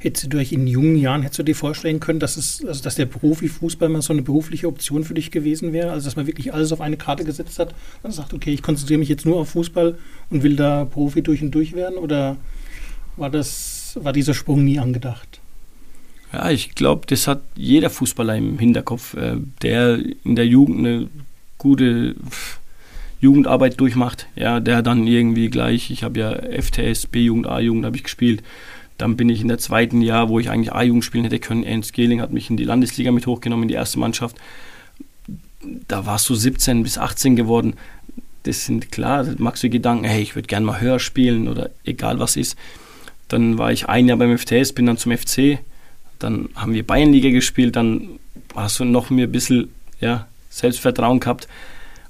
Hättest 0.00 0.32
du 0.32 0.38
dich 0.38 0.52
in 0.52 0.68
jungen 0.68 0.96
Jahren, 0.96 1.22
hättest 1.22 1.40
du 1.40 1.42
dir 1.42 1.56
vorstellen 1.56 1.98
können, 1.98 2.20
dass, 2.20 2.36
es, 2.36 2.64
also 2.64 2.82
dass 2.82 2.94
der 2.94 3.06
Profifußball 3.06 3.88
mal 3.88 4.00
so 4.00 4.12
eine 4.12 4.22
berufliche 4.22 4.68
Option 4.68 5.02
für 5.02 5.14
dich 5.14 5.32
gewesen 5.32 5.72
wäre? 5.72 5.90
Also 5.90 6.06
dass 6.06 6.14
man 6.14 6.28
wirklich 6.28 6.54
alles 6.54 6.70
auf 6.70 6.80
eine 6.80 6.96
Karte 6.96 7.24
gesetzt 7.24 7.58
hat 7.58 7.74
und 8.04 8.12
sagt, 8.12 8.32
okay, 8.32 8.52
ich 8.52 8.62
konzentriere 8.62 9.00
mich 9.00 9.08
jetzt 9.08 9.26
nur 9.26 9.38
auf 9.40 9.50
Fußball 9.50 9.98
und 10.30 10.42
will 10.44 10.54
da 10.54 10.84
Profi 10.84 11.22
durch 11.22 11.42
und 11.42 11.50
durch 11.50 11.72
werden? 11.72 11.98
Oder 11.98 12.36
war, 13.16 13.28
das, 13.28 13.98
war 14.00 14.12
dieser 14.12 14.34
Sprung 14.34 14.64
nie 14.64 14.78
angedacht? 14.78 15.40
Ja, 16.32 16.50
ich 16.50 16.76
glaube, 16.76 17.06
das 17.06 17.26
hat 17.26 17.42
jeder 17.56 17.90
Fußballer 17.90 18.36
im 18.36 18.58
Hinterkopf, 18.58 19.14
äh, 19.14 19.36
der 19.62 19.98
in 20.24 20.36
der 20.36 20.46
Jugend 20.46 20.78
eine 20.78 21.08
gute 21.56 22.14
Jugendarbeit 23.20 23.80
durchmacht, 23.80 24.28
ja, 24.36 24.60
der 24.60 24.82
dann 24.82 25.06
irgendwie 25.06 25.48
gleich, 25.48 25.90
ich 25.90 26.04
habe 26.04 26.20
ja 26.20 26.62
FTS, 26.62 27.06
B-Jugend, 27.06 27.48
A-Jugend 27.48 27.84
habe 27.84 27.96
ich 27.96 28.04
gespielt, 28.04 28.42
dann 28.98 29.16
bin 29.16 29.28
ich 29.28 29.40
in 29.40 29.48
der 29.48 29.58
zweiten 29.58 30.02
Jahr, 30.02 30.28
wo 30.28 30.40
ich 30.40 30.50
eigentlich 30.50 30.72
A-Jugend 30.72 31.04
spielen 31.04 31.24
hätte 31.24 31.38
können. 31.38 31.62
Ernst 31.62 31.92
Gehling 31.92 32.20
hat 32.20 32.32
mich 32.32 32.50
in 32.50 32.56
die 32.56 32.64
Landesliga 32.64 33.12
mit 33.12 33.26
hochgenommen, 33.26 33.62
in 33.62 33.68
die 33.68 33.74
erste 33.74 33.98
Mannschaft. 33.98 34.36
Da 35.86 36.04
warst 36.04 36.28
du 36.28 36.34
17 36.34 36.82
bis 36.82 36.98
18 36.98 37.36
geworden. 37.36 37.74
Das 38.42 38.66
sind 38.66 38.90
klar, 38.90 39.24
da 39.24 39.34
magst 39.38 39.62
du 39.62 39.70
Gedanken, 39.70 40.04
hey, 40.04 40.20
ich 40.20 40.34
würde 40.34 40.48
gerne 40.48 40.66
mal 40.66 40.80
höher 40.80 40.98
spielen 40.98 41.48
oder 41.48 41.70
egal 41.84 42.18
was 42.18 42.36
ist. 42.36 42.56
Dann 43.28 43.56
war 43.56 43.70
ich 43.70 43.88
ein 43.88 44.08
Jahr 44.08 44.18
beim 44.18 44.36
FTS, 44.36 44.72
bin 44.72 44.86
dann 44.86 44.96
zum 44.96 45.16
FC. 45.16 45.58
Dann 46.18 46.48
haben 46.56 46.74
wir 46.74 46.84
Bayernliga 46.84 47.30
gespielt, 47.30 47.76
dann 47.76 48.18
hast 48.56 48.80
du 48.80 48.84
noch 48.84 49.10
mehr 49.10 49.28
ein 49.28 49.32
bisschen 49.32 49.72
ja, 50.00 50.26
Selbstvertrauen 50.50 51.20
gehabt. 51.20 51.46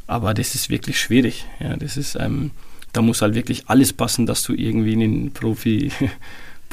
Aber 0.07 0.32
das 0.32 0.55
ist 0.55 0.70
wirklich 0.70 0.99
schwierig. 0.99 1.45
Ja, 1.61 1.76
das 1.76 1.99
ist, 1.99 2.16
ähm, 2.18 2.53
da 2.95 3.03
muss 3.03 3.20
halt 3.20 3.34
wirklich 3.34 3.64
alles 3.66 3.93
passen, 3.93 4.24
dass 4.24 4.43
du 4.43 4.55
irgendwie 4.55 4.95
in 4.95 5.01
den 5.01 5.32
Profi 5.32 5.91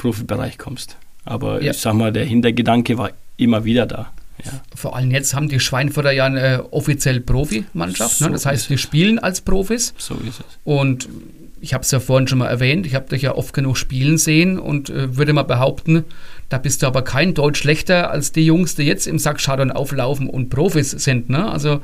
Profibereich 0.06 0.58
kommst. 0.58 0.96
Aber 1.24 1.62
ja. 1.62 1.72
ich 1.72 1.78
sag 1.78 1.94
mal, 1.94 2.12
der 2.12 2.24
Hintergedanke 2.24 2.96
war 2.98 3.10
immer 3.36 3.64
wieder 3.64 3.86
da. 3.86 4.12
Ja. 4.44 4.52
Vor 4.74 4.94
allem 4.94 5.10
jetzt 5.10 5.34
haben 5.34 5.48
die 5.48 5.60
Schweinfurter 5.60 6.12
ja 6.12 6.26
eine 6.26 6.72
offiziell 6.72 7.20
Profimannschaft. 7.20 8.18
So 8.18 8.26
ne? 8.26 8.32
Das 8.32 8.46
heißt, 8.46 8.70
wir 8.70 8.78
spielen 8.78 9.18
als 9.18 9.40
Profis. 9.40 9.94
So 9.98 10.14
ist 10.14 10.40
es. 10.40 10.58
Und 10.64 11.08
ich 11.60 11.74
habe 11.74 11.82
es 11.82 11.90
ja 11.90 12.00
vorhin 12.00 12.28
schon 12.28 12.38
mal 12.38 12.48
erwähnt, 12.48 12.86
ich 12.86 12.94
habe 12.94 13.08
dich 13.08 13.22
ja 13.22 13.34
oft 13.34 13.52
genug 13.52 13.76
spielen 13.76 14.18
sehen 14.18 14.58
und 14.58 14.90
äh, 14.90 15.16
würde 15.16 15.32
mal 15.32 15.42
behaupten, 15.42 16.04
da 16.48 16.58
bist 16.58 16.82
du 16.82 16.86
aber 16.86 17.02
kein 17.02 17.34
Deutsch 17.34 17.58
schlechter 17.58 18.10
als 18.10 18.30
die 18.30 18.44
Jungs, 18.44 18.76
die 18.76 18.84
jetzt 18.84 19.06
im 19.06 19.18
Sackschadon 19.18 19.72
auflaufen 19.72 20.28
und 20.28 20.50
Profis 20.50 20.90
sind. 20.90 21.28
Ne? 21.28 21.50
Also 21.50 21.80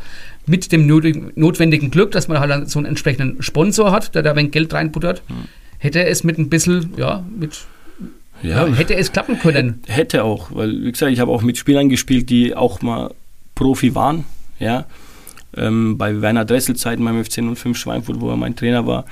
mit 0.47 0.71
dem 0.71 0.87
notwendigen 0.87 1.91
Glück, 1.91 2.13
dass 2.13 2.29
man 2.29 2.39
halt 2.39 2.71
so 2.71 2.79
einen 2.79 2.87
entsprechenden 2.87 3.43
Sponsor 3.43 3.91
hat, 3.91 4.15
der 4.15 4.23
da 4.23 4.31
ein 4.31 4.37
wenig 4.37 4.53
Geld 4.53 4.73
reinbuttert, 4.73 5.23
hm. 5.27 5.49
hätte 5.79 6.05
es 6.05 6.23
mit 6.23 6.39
ein 6.39 6.49
bisschen, 6.49 6.93
ja, 6.97 7.25
mit 7.37 7.65
ja, 8.43 8.67
hätte 8.67 8.95
es 8.95 9.13
klappen 9.13 9.39
können. 9.39 9.83
Hätte 9.87 10.25
auch, 10.25 10.55
weil, 10.55 10.85
wie 10.85 10.93
gesagt, 10.93 11.13
ich 11.13 11.21
habe 11.21 11.31
auch 11.31 11.43
mit 11.43 11.57
Spielern 11.57 11.89
gespielt, 11.89 12.31
die 12.31 12.55
auch 12.55 12.83
mal 12.83 13.15
Profi 13.55 13.95
waren. 13.95 14.25
Ja. 14.59 14.87
Ähm, 15.57 15.99
bei 15.99 16.21
Werner 16.21 16.45
Dressel 16.45 16.77
Zeiten 16.77 17.05
beim 17.05 17.23
FC 17.23 17.43
05 17.55 17.77
Schweinfurt, 17.77 18.21
wo 18.21 18.31
er 18.31 18.37
mein 18.37 18.57
Trainer 18.57 18.87
war, 18.87 19.05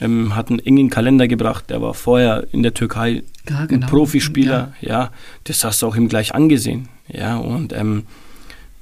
ähm, 0.00 0.36
hat 0.36 0.50
einen 0.50 0.60
engen 0.60 0.90
Kalender 0.90 1.26
gebracht. 1.26 1.70
Der 1.70 1.82
war 1.82 1.94
vorher 1.94 2.46
in 2.52 2.62
der 2.62 2.74
Türkei 2.74 3.22
ja, 3.48 3.66
genau. 3.66 3.86
ein 3.86 3.90
Profispieler. 3.90 4.74
Ja. 4.80 4.88
ja. 4.88 5.10
das 5.44 5.64
hast 5.64 5.82
du 5.82 5.86
auch 5.86 5.96
ihm 5.96 6.08
gleich 6.08 6.34
angesehen. 6.34 6.88
Ja, 7.08 7.36
und 7.36 7.72
ähm, 7.72 8.04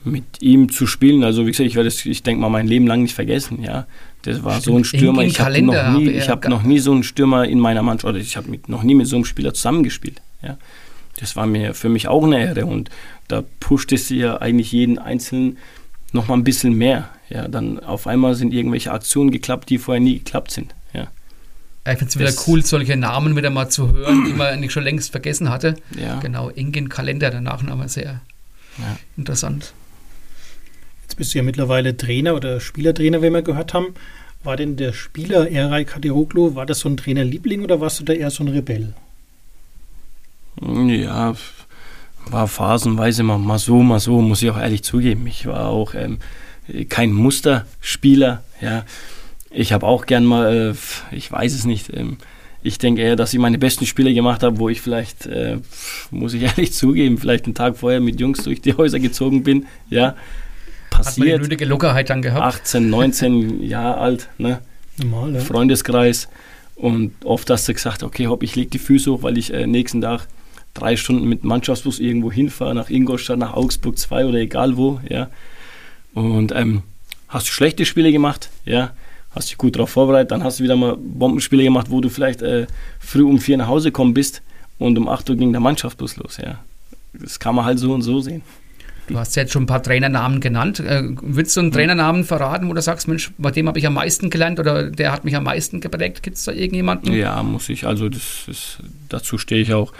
mit 0.05 0.25
ihm 0.41 0.71
zu 0.71 0.87
spielen, 0.87 1.25
also 1.25 1.47
wie 1.47 1.51
gesagt, 1.51 1.69
ich 1.69 1.75
werde 1.75 1.89
es, 1.89 2.05
ich 2.07 2.23
denke 2.23 2.41
mal, 2.41 2.49
mein 2.49 2.67
Leben 2.67 2.87
lang 2.87 3.03
nicht 3.03 3.15
vergessen. 3.15 3.63
Ja, 3.63 3.87
das 4.27 4.45
war 4.45 4.61
Stimmt, 4.61 4.65
so 4.65 4.77
ein 4.77 4.85
Stürmer. 4.85 5.23
Ich 5.23 5.41
habe 5.41 5.63
noch, 5.63 5.91
nie, 5.93 6.09
ich 6.11 6.29
hab 6.29 6.49
noch 6.49 6.63
nie 6.63 6.79
so 6.79 6.93
einen 6.93 7.03
Stürmer 7.03 7.47
in 7.47 7.61
meiner 7.61 7.83
Mannschaft, 7.83 8.15
oder 8.15 8.19
ich 8.19 8.37
habe 8.37 8.49
noch 8.67 8.83
nie 8.83 8.95
mit 8.95 9.07
so 9.07 9.17
einem 9.17 9.25
Spieler 9.25 9.55
zusammengespielt. 9.55 10.21
Ja. 10.43 10.59
Das 11.19 11.37
war 11.37 11.47
mir 11.47 11.75
für 11.75 11.89
mich 11.89 12.09
auch 12.09 12.25
eine 12.25 12.41
Ehre 12.41 12.67
und 12.67 12.91
da 13.29 13.43
pusht 13.61 13.93
es 13.93 14.11
ja 14.11 14.39
eigentlich 14.39 14.73
jeden 14.73 14.99
Einzelnen 14.99 15.57
noch 16.13 16.29
mal 16.29 16.35
ein 16.35 16.45
bisschen 16.45 16.75
mehr. 16.75 17.09
Ja, 17.29 17.49
dann 17.49 17.81
auf 17.81 18.07
einmal 18.07 18.35
sind 18.35 18.53
irgendwelche 18.53 18.93
Aktionen 18.93 19.31
geklappt, 19.31 19.71
die 19.71 19.79
vorher 19.79 20.01
nie 20.01 20.19
geklappt 20.19 20.53
sind. 20.53 20.75
Ja. 20.93 21.09
ich 21.91 21.99
finde 21.99 22.07
es 22.07 22.19
wieder 22.19 22.33
cool, 22.47 22.65
solche 22.65 22.97
Namen 22.97 23.35
wieder 23.37 23.51
mal 23.51 23.69
zu 23.69 23.93
hören, 23.93 24.25
die 24.27 24.33
man 24.33 24.49
eigentlich 24.49 24.73
schon 24.73 24.85
längst 24.85 25.11
vergessen 25.11 25.51
hatte. 25.51 25.77
Ja. 25.99 26.21
Genau, 26.21 26.51
Ingen 26.51 26.89
Kalender, 26.89 27.31
der 27.31 27.41
Nachname 27.41 27.89
sehr 27.89 28.21
ja. 28.79 28.99
interessant. 29.17 29.73
Bist 31.17 31.33
du 31.33 31.39
ja 31.39 31.45
mittlerweile 31.45 31.97
Trainer 31.97 32.35
oder 32.35 32.61
Spielertrainer, 32.61 33.23
wie 33.23 33.31
wir 33.31 33.43
gehört 33.43 33.75
haben. 33.75 33.95
War 34.45 34.57
denn 34.57 34.77
der 34.77 34.93
Spieler 34.93 35.51
Eray 35.51 35.85
Kadiroglu, 35.85 36.55
war 36.55 36.67
das 36.67 36.81
so 36.81 36.89
ein 36.89 36.97
Trainerliebling 36.97 37.65
oder 37.65 37.81
warst 37.81 38.01
du 38.01 38.05
da 38.05 38.13
eher 38.13 38.31
so 38.31 38.45
ein 38.45 38.49
Rebell? 38.49 38.93
Ja, 40.61 41.35
war 42.31 42.49
phasenweise 42.49 43.23
mal, 43.23 43.39
mal 43.39 43.59
so, 43.59 43.83
mal 43.83 44.01
so, 44.01 44.21
muss 44.21 44.43
ich 44.43 44.51
auch 44.51 44.59
ehrlich 44.59 44.83
zugeben. 44.83 45.27
Ich 45.27 45.47
war 45.47 45.69
auch 45.69 45.95
ähm, 45.95 46.19
kein 46.89 47.13
Musterspieler, 47.13 48.43
ja. 48.61 48.85
Ich 49.51 49.73
habe 49.73 49.87
auch 49.87 50.07
gern 50.07 50.25
mal, 50.25 50.75
äh, 51.13 51.15
ich 51.17 51.33
weiß 51.33 51.55
es 51.55 51.65
nicht, 51.65 51.91
ähm, 51.95 52.19
ich 52.63 52.79
denke 52.79 53.03
eher, 53.03 53.17
dass 53.17 53.33
ich 53.33 53.39
meine 53.39 53.59
besten 53.59 53.87
Spiele 53.87 54.13
gemacht 54.13 54.43
habe, 54.43 54.59
wo 54.59 54.69
ich 54.69 54.81
vielleicht, 54.81 55.27
äh, 55.27 55.59
muss 56.11 56.35
ich 56.35 56.43
ehrlich 56.45 56.73
zugeben, 56.73 57.19
vielleicht 57.19 57.45
einen 57.45 57.55
Tag 57.55 57.79
vorher 57.79 58.01
mit 58.01 58.21
Jungs 58.21 58.43
durch 58.43 58.61
die 58.61 58.75
Häuser 58.75 58.99
gezogen 58.99 59.43
bin, 59.43 59.67
ja. 59.89 60.15
Passiert. 60.97 61.07
Hat 61.07 61.19
man 61.19 61.27
die 61.27 61.43
nötige 61.43 61.65
Lockerheit 61.67 62.11
dann 62.11 62.23
gehabt? 62.23 62.43
18, 62.43 62.89
19 62.91 63.63
Jahre 63.69 63.99
alt, 63.99 64.29
ne? 64.39 64.61
Normal, 64.99 65.35
ja. 65.35 65.41
Freundeskreis. 65.41 66.29
Und 66.75 67.13
oft 67.25 67.49
hast 67.51 67.69
du 67.69 67.75
gesagt, 67.75 68.03
okay, 68.03 68.27
hopp, 68.27 68.43
ich 68.43 68.55
lege 68.55 68.71
die 68.71 68.79
Füße 68.79 69.11
hoch, 69.11 69.23
weil 69.23 69.39
ich 69.39 69.53
äh, 69.53 69.67
nächsten 69.67 70.01
Tag 70.01 70.27
drei 70.75 70.97
Stunden 70.97 71.27
mit 71.27 71.43
Mannschaftsbus 71.43 71.99
irgendwo 71.99 72.31
hinfahre, 72.31 72.75
nach 72.75 72.91
Ingolstadt, 72.91 73.39
nach 73.39 73.55
Augsburg 73.55 73.99
2 73.99 74.27
oder 74.27 74.39
egal 74.39 74.77
wo, 74.77 75.01
ja. 75.09 75.31
Und 76.13 76.53
ähm, 76.55 76.83
hast 77.29 77.49
du 77.49 77.53
schlechte 77.53 77.87
Spiele 77.87 78.13
gemacht, 78.13 78.51
ja, 78.65 78.93
hast 79.31 79.51
dich 79.51 79.59
gut 79.59 79.77
darauf 79.77 79.91
vorbereitet, 79.91 80.31
dann 80.31 80.45
hast 80.45 80.61
du 80.61 80.65
wieder 80.65 80.77
mal 80.77 80.97
Bombenspiele 80.99 81.65
gemacht, 81.65 81.91
wo 81.91 82.01
du 82.01 82.09
vielleicht 82.11 82.43
äh, 82.43 82.67
früh 83.01 83.23
um 83.23 83.39
vier 83.39 83.57
nach 83.57 83.69
Hause 83.69 83.89
gekommen 83.89 84.15
bist 84.15 84.43
und 84.79 84.99
um 84.99 85.09
8 85.09 85.31
Uhr 85.31 85.37
ging 85.37 85.53
der 85.53 85.61
Mannschaftsbus 85.61 86.17
los, 86.17 86.37
ja. 86.37 86.59
Das 87.15 87.41
kann 87.41 87.55
man 87.55 87.65
halt 87.65 87.79
so 87.79 87.95
und 87.95 88.03
so 88.03 88.21
sehen. 88.21 88.43
Du 89.09 89.19
hast 89.19 89.37
jetzt 89.37 89.53
schon 89.53 89.65
ein 89.65 89.67
paar 89.67 89.83
Trainernamen 89.83 90.41
genannt. 90.41 90.81
Äh, 90.81 91.03
willst 91.23 91.57
du 91.57 91.61
einen 91.61 91.71
Trainernamen 91.71 92.25
verraten, 92.25 92.69
wo 92.69 92.73
du 92.73 92.83
sagst, 92.83 93.07
Mensch, 93.07 93.31
bei 93.39 93.51
dem 93.51 93.69
habe 93.69 93.79
ich 93.79 93.87
am 93.87 93.95
meisten 93.95 94.31
gelernt 94.31 94.59
oder 94.59 94.91
der 94.91 95.13
hat 95.13 95.25
mich 95.25 95.37
am 95.37 95.45
meisten 95.45 95.81
geprägt? 95.81 96.23
Gibt 96.23 96.37
es 96.37 96.45
da 96.45 96.53
irgendjemanden? 96.53 97.13
Ja, 97.13 97.43
muss 97.43 97.69
ich. 97.69 97.87
Also 97.87 98.09
das, 98.09 98.45
das, 98.47 98.79
dazu 99.09 99.39
stehe 99.39 99.63
ich 99.63 99.75
auch. 99.75 99.93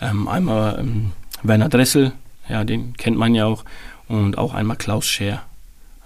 Ähm, 0.00 0.28
einmal 0.28 0.78
ähm, 0.78 1.12
Werner 1.42 1.68
Dressel, 1.68 2.12
ja, 2.48 2.64
den 2.64 2.96
kennt 2.96 3.18
man 3.18 3.34
ja 3.34 3.44
auch, 3.44 3.64
und 4.08 4.38
auch 4.38 4.54
einmal 4.54 4.76
Klaus 4.76 5.06
Scher. 5.06 5.42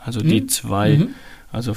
Also 0.04 0.20
die 0.20 0.42
mhm. 0.42 0.48
zwei, 0.48 0.96
mhm. 0.96 1.08
also 1.52 1.74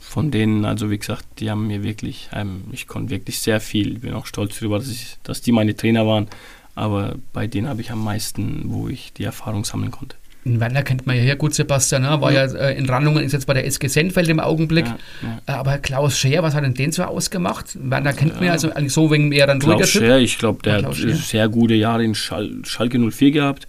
von 0.00 0.30
denen, 0.30 0.64
also 0.64 0.90
wie 0.90 0.98
gesagt, 0.98 1.24
die 1.40 1.50
haben 1.50 1.66
mir 1.66 1.82
wirklich, 1.82 2.28
ähm, 2.32 2.64
ich 2.72 2.86
konnte 2.86 3.10
wirklich 3.10 3.40
sehr 3.40 3.60
viel, 3.60 3.94
ich 3.94 4.00
bin 4.00 4.14
auch 4.14 4.26
stolz 4.26 4.58
darüber, 4.58 4.78
dass, 4.78 4.88
ich, 4.88 5.16
dass 5.24 5.42
die 5.42 5.52
meine 5.52 5.76
Trainer 5.76 6.06
waren, 6.06 6.28
aber 6.76 7.16
bei 7.32 7.46
denen 7.48 7.68
habe 7.68 7.80
ich 7.80 7.90
am 7.90 8.04
meisten, 8.04 8.64
wo 8.66 8.86
ich 8.86 9.12
die 9.14 9.24
Erfahrung 9.24 9.64
sammeln 9.64 9.90
konnte. 9.90 10.16
In 10.44 10.60
Werner 10.60 10.84
kennt 10.84 11.08
man 11.08 11.16
ja 11.16 11.22
hier 11.22 11.34
gut, 11.34 11.54
Sebastian, 11.54 12.02
ne? 12.02 12.20
war 12.20 12.30
ja, 12.30 12.46
ja 12.46 12.52
äh, 12.52 12.78
in 12.78 12.88
Randungen, 12.88 13.24
ist 13.24 13.32
jetzt 13.32 13.48
bei 13.48 13.54
der 13.54 13.66
SG 13.66 13.88
Sendfeld 13.88 14.28
im 14.28 14.38
Augenblick. 14.38 14.86
Ja, 14.86 14.98
ja. 15.22 15.54
Äh, 15.54 15.58
aber 15.58 15.78
Klaus 15.78 16.16
Scher, 16.16 16.44
was 16.44 16.54
hat 16.54 16.62
denn 16.62 16.74
den 16.74 16.92
so 16.92 17.02
ausgemacht? 17.02 17.76
Werner 17.80 18.12
kennt 18.12 18.36
man 18.36 18.44
ja 18.44 18.52
also 18.52 18.70
eigentlich 18.70 18.92
so 18.92 19.10
wegen 19.10 19.30
mehr 19.30 19.48
dann 19.48 19.58
Klaus 19.58 19.88
Scher, 19.88 20.20
ich 20.20 20.38
glaube, 20.38 20.62
der 20.62 20.84
hat 20.84 20.94
sehr 20.94 21.48
gute 21.48 21.74
Jahre 21.74 22.04
in 22.04 22.14
Schal 22.14 22.50
Schalke 22.62 23.00
04 23.00 23.32
gehabt. 23.32 23.66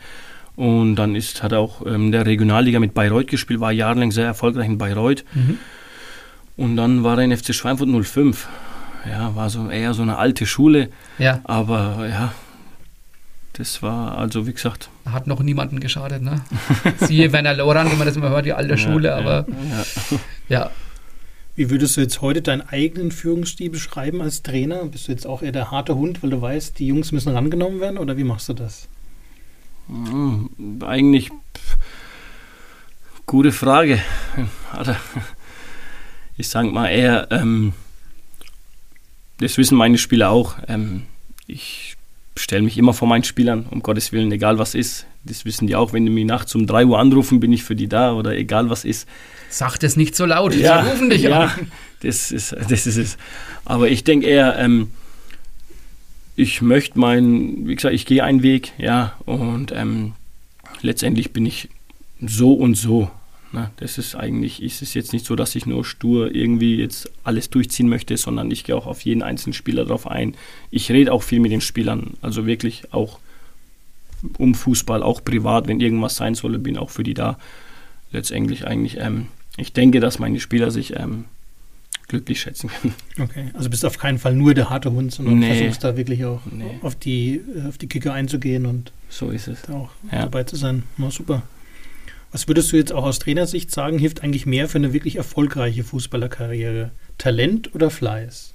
Und 0.55 0.95
dann 0.95 1.15
ist, 1.15 1.41
hat 1.41 1.51
er 1.51 1.59
auch 1.59 1.85
ähm, 1.85 2.11
der 2.11 2.25
Regionalliga 2.25 2.79
mit 2.79 2.93
Bayreuth 2.93 3.27
gespielt, 3.27 3.59
war 3.59 3.71
jahrelang 3.71 4.11
sehr 4.11 4.25
erfolgreich 4.25 4.67
in 4.67 4.77
Bayreuth. 4.77 5.23
Mhm. 5.33 5.57
Und 6.57 6.75
dann 6.75 7.03
war 7.03 7.17
er 7.17 7.23
in 7.23 7.35
FC 7.35 7.55
Schweinfurt 7.55 7.89
05. 7.89 8.47
Ja, 9.09 9.35
war 9.35 9.49
so 9.49 9.69
eher 9.69 9.93
so 9.93 10.01
eine 10.01 10.17
alte 10.17 10.45
Schule. 10.45 10.89
Ja. 11.17 11.41
Aber 11.43 12.07
ja, 12.09 12.33
das 13.57 13.81
war 13.81 14.17
also, 14.17 14.45
wie 14.45 14.53
gesagt. 14.53 14.89
Hat 15.05 15.25
noch 15.25 15.41
niemanden 15.41 15.79
geschadet, 15.79 16.21
ne? 16.21 16.41
Siehe 16.99 17.31
Werner 17.31 17.55
Lorand, 17.55 17.89
wenn 17.91 17.97
man 17.97 18.07
das 18.07 18.15
immer 18.15 18.29
hört, 18.29 18.45
die 18.45 18.53
alte 18.53 18.71
ja, 18.71 18.77
Schule, 18.77 19.15
aber 19.15 19.47
ja. 19.49 20.17
ja. 20.49 20.71
Wie 21.55 21.71
würdest 21.71 21.97
du 21.97 22.01
jetzt 22.01 22.21
heute 22.21 22.43
deinen 22.43 22.61
eigenen 22.61 23.11
Führungsstil 23.11 23.71
beschreiben 23.71 24.21
als 24.21 24.43
Trainer? 24.43 24.85
Bist 24.85 25.07
du 25.07 25.11
jetzt 25.11 25.25
auch 25.25 25.41
eher 25.41 25.51
der 25.51 25.71
harte 25.71 25.95
Hund, 25.95 26.21
weil 26.21 26.29
du 26.29 26.39
weißt, 26.39 26.77
die 26.77 26.85
Jungs 26.85 27.11
müssen 27.11 27.33
rangenommen 27.33 27.79
werden 27.79 27.97
oder 27.97 28.15
wie 28.15 28.23
machst 28.23 28.47
du 28.47 28.53
das? 28.53 28.87
Hm, 29.87 30.51
eigentlich 30.85 31.29
pff, 31.29 31.77
gute 33.25 33.51
Frage. 33.51 33.99
Ich 36.39 36.49
sage 36.49 36.69
mal 36.69 36.89
eher, 36.89 37.27
ähm, 37.31 37.73
das 39.39 39.57
wissen 39.57 39.75
meine 39.75 39.97
Spieler 39.97 40.29
auch. 40.29 40.57
Ähm, 40.67 41.07
ich 41.47 41.96
stelle 42.37 42.61
mich 42.61 42.77
immer 42.77 42.93
vor 42.93 43.07
meinen 43.07 43.23
Spielern, 43.23 43.65
um 43.69 43.81
Gottes 43.81 44.11
Willen, 44.11 44.31
egal 44.31 44.57
was 44.59 44.75
ist. 44.75 45.05
Das 45.23 45.45
wissen 45.45 45.67
die 45.67 45.75
auch, 45.75 45.93
wenn 45.93 46.05
die 46.05 46.11
mich 46.11 46.25
nachts 46.25 46.55
um 46.55 46.65
3 46.65 46.85
Uhr 46.85 46.99
anrufen, 46.99 47.39
bin 47.39 47.51
ich 47.51 47.63
für 47.63 47.75
die 47.75 47.87
da 47.87 48.13
oder 48.13 48.35
egal 48.35 48.69
was 48.69 48.85
ist. 48.85 49.07
Sag 49.49 49.77
das 49.77 49.95
nicht 49.95 50.15
so 50.15 50.25
laut, 50.25 50.53
ja, 50.55 50.83
sie 50.83 50.89
rufen 50.89 51.09
dich 51.09 51.23
ja, 51.23 51.45
an. 51.45 51.71
Das 52.01 52.31
ist, 52.31 52.55
das 52.69 52.85
ist 52.85 52.97
es. 52.97 53.17
Aber 53.65 53.89
ich 53.89 54.03
denke 54.03 54.27
eher, 54.27 54.57
ähm, 54.59 54.91
ich 56.35 56.61
möchte 56.61 56.99
meinen, 56.99 57.67
wie 57.67 57.75
gesagt, 57.75 57.95
ich 57.95 58.05
gehe 58.05 58.23
einen 58.23 58.43
Weg, 58.43 58.73
ja, 58.77 59.15
und 59.25 59.71
ähm, 59.71 60.13
letztendlich 60.81 61.33
bin 61.33 61.45
ich 61.45 61.69
so 62.21 62.53
und 62.53 62.75
so. 62.75 63.09
Ne? 63.57 63.71
Das 63.77 63.97
ist 63.97 64.15
eigentlich, 64.15 64.61
ist 64.61 64.81
es 64.83 64.93
jetzt 64.93 65.13
nicht 65.13 65.25
so, 65.25 65.35
dass 65.35 65.55
ich 65.55 65.65
nur 65.65 65.83
stur 65.83 66.33
irgendwie 66.33 66.75
jetzt 66.75 67.09
alles 67.23 67.49
durchziehen 67.49 67.89
möchte, 67.89 68.15
sondern 68.15 68.51
ich 68.51 68.63
gehe 68.63 68.75
auch 68.75 68.85
auf 68.85 69.01
jeden 69.01 69.23
einzelnen 69.23 69.53
Spieler 69.53 69.85
drauf 69.85 70.05
ein. 70.05 70.35
Ich 70.69 70.91
rede 70.91 71.11
auch 71.11 71.23
viel 71.23 71.39
mit 71.39 71.51
den 71.51 71.61
Spielern, 71.61 72.13
also 72.21 72.45
wirklich 72.45 72.93
auch 72.93 73.19
um 74.37 74.53
Fußball, 74.53 75.01
auch 75.01 75.23
privat, 75.23 75.67
wenn 75.67 75.79
irgendwas 75.79 76.15
sein 76.15 76.35
soll, 76.35 76.57
bin 76.59 76.77
auch 76.77 76.91
für 76.91 77.03
die 77.03 77.15
da. 77.15 77.39
Letztendlich 78.11 78.65
eigentlich, 78.67 78.97
ähm, 78.99 79.27
ich 79.57 79.73
denke, 79.73 79.99
dass 79.99 80.19
meine 80.19 80.39
Spieler 80.39 80.69
sich 80.69 80.95
ähm, 80.95 81.25
glücklich 82.07 82.39
schätzen 82.39 82.69
können. 82.69 82.93
Okay, 83.19 83.49
also 83.53 83.69
bist 83.69 83.83
du 83.83 83.87
auf 83.87 83.97
keinen 83.97 84.19
Fall 84.19 84.35
nur 84.35 84.53
der 84.53 84.69
harte 84.69 84.91
Hund, 84.91 85.11
sondern 85.11 85.39
nee. 85.39 85.55
versuchst 85.55 85.83
da 85.83 85.97
wirklich 85.97 86.25
auch 86.25 86.41
nee. 86.45 86.77
auf, 86.83 86.95
die, 86.95 87.41
auf 87.67 87.77
die 87.79 87.87
Kicker 87.87 88.13
einzugehen 88.13 88.67
und 88.67 88.91
so 89.09 89.31
ist 89.31 89.47
es. 89.47 89.67
auch 89.69 89.89
ja. 90.11 90.21
dabei 90.21 90.43
zu 90.43 90.55
sein. 90.55 90.83
Na, 90.97 91.09
super. 91.09 91.41
Was 92.31 92.47
würdest 92.47 92.71
du 92.71 92.77
jetzt 92.77 92.91
auch 92.91 93.05
aus 93.05 93.19
Trainersicht 93.19 93.71
sagen, 93.71 93.99
hilft 93.99 94.23
eigentlich 94.23 94.45
mehr 94.45 94.67
für 94.67 94.77
eine 94.77 94.93
wirklich 94.93 95.15
erfolgreiche 95.15 95.83
Fußballerkarriere? 95.83 96.91
Talent 97.17 97.73
oder 97.73 97.89
Fleiß? 97.89 98.53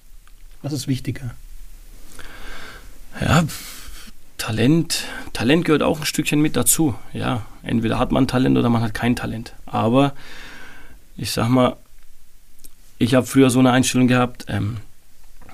Was 0.63 0.73
ist 0.73 0.89
wichtiger? 0.89 1.35
Ja, 3.21 3.45
Talent, 4.39 5.05
Talent 5.33 5.65
gehört 5.65 5.83
auch 5.83 6.01
ein 6.01 6.07
Stückchen 6.07 6.41
mit 6.41 6.57
dazu. 6.57 6.95
Ja, 7.13 7.47
entweder 7.63 7.99
hat 7.99 8.13
man 8.13 8.27
Talent 8.27 8.59
oder 8.59 8.69
man 8.69 8.83
hat 8.83 8.95
kein 8.95 9.17
Talent. 9.17 9.55
Aber 9.67 10.15
ich 11.17 11.31
sag 11.31 11.49
mal, 11.49 11.77
ich 12.99 13.15
habe 13.15 13.27
früher 13.27 13.51
so 13.51 13.59
eine 13.59 13.73
Einstellung 13.73 14.09
gehabt, 14.09 14.47
ähm, 14.49 14.79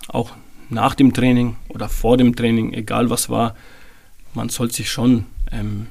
auch 0.09 0.33
nach 0.71 0.95
dem 0.95 1.13
Training 1.13 1.57
oder 1.69 1.89
vor 1.89 2.17
dem 2.17 2.37
Training, 2.37 2.73
egal 2.73 3.11
was 3.11 3.29
war, 3.29 3.57
man 4.35 4.49
soll 4.49 4.71
sich 4.71 4.91
schon 4.91 5.27
ähm, 5.51 5.87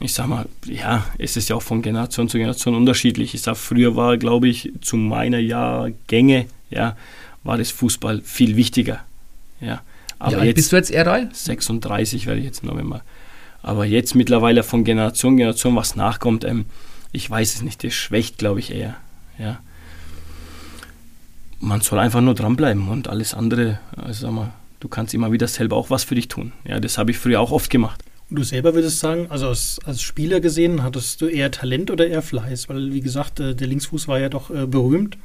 ich 0.00 0.14
sag 0.14 0.28
mal, 0.28 0.46
ja, 0.66 1.04
es 1.18 1.36
ist 1.36 1.48
ja 1.48 1.56
auch 1.56 1.62
von 1.62 1.82
Generation 1.82 2.28
zu 2.28 2.38
Generation 2.38 2.74
unterschiedlich. 2.74 3.34
Ich 3.34 3.42
sag, 3.42 3.56
früher 3.56 3.96
war, 3.96 4.16
glaube 4.16 4.48
ich, 4.48 4.72
zu 4.80 4.96
meiner 4.96 5.38
Jahrgänge, 5.38 6.46
ja, 6.70 6.96
war 7.42 7.58
das 7.58 7.70
Fußball 7.70 8.22
viel 8.22 8.56
wichtiger. 8.56 9.04
Ja. 9.60 9.82
Aber 10.18 10.38
ja, 10.38 10.44
jetzt, 10.44 10.56
bist 10.56 10.72
du 10.72 10.76
jetzt 10.76 10.90
eher 10.90 11.28
36 11.32 12.26
werde 12.26 12.40
ich 12.40 12.46
jetzt 12.46 12.62
im 12.62 12.68
November. 12.68 13.02
Aber 13.62 13.84
jetzt 13.84 14.14
mittlerweile 14.14 14.62
von 14.62 14.84
Generation 14.84 15.34
zu 15.34 15.36
Generation, 15.36 15.76
was 15.76 15.96
nachkommt, 15.96 16.44
ähm, 16.44 16.66
ich 17.12 17.28
weiß 17.28 17.56
es 17.56 17.62
nicht, 17.62 17.82
das 17.82 17.94
schwächt, 17.94 18.38
glaube 18.38 18.60
ich, 18.60 18.72
eher. 18.72 18.96
Ja. 19.38 19.60
Man 21.60 21.80
soll 21.80 21.98
einfach 21.98 22.20
nur 22.20 22.34
dranbleiben 22.34 22.88
und 22.88 23.08
alles 23.08 23.34
andere, 23.34 23.80
also 23.96 24.26
sag 24.26 24.32
mal, 24.32 24.52
du 24.80 24.88
kannst 24.88 25.14
immer 25.14 25.32
wieder 25.32 25.48
selber 25.48 25.76
auch 25.76 25.90
was 25.90 26.04
für 26.04 26.14
dich 26.14 26.28
tun. 26.28 26.52
Ja, 26.64 26.78
das 26.78 26.98
habe 26.98 27.10
ich 27.10 27.18
früher 27.18 27.40
auch 27.40 27.50
oft 27.50 27.70
gemacht. 27.70 28.04
Du 28.30 28.42
selber 28.42 28.74
würdest 28.74 29.00
sagen, 29.00 29.26
also 29.30 29.48
als, 29.48 29.78
als 29.84 30.02
Spieler 30.02 30.40
gesehen, 30.40 30.82
hattest 30.82 31.20
du 31.22 31.26
eher 31.26 31.50
Talent 31.50 31.90
oder 31.90 32.06
eher 32.06 32.20
Fleiß? 32.20 32.68
Weil, 32.68 32.92
wie 32.92 33.00
gesagt, 33.00 33.40
äh, 33.40 33.54
der 33.54 33.66
Linksfuß 33.66 34.06
war 34.06 34.20
ja 34.20 34.28
doch 34.28 34.50
äh, 34.50 34.66
berühmt. 34.66 35.16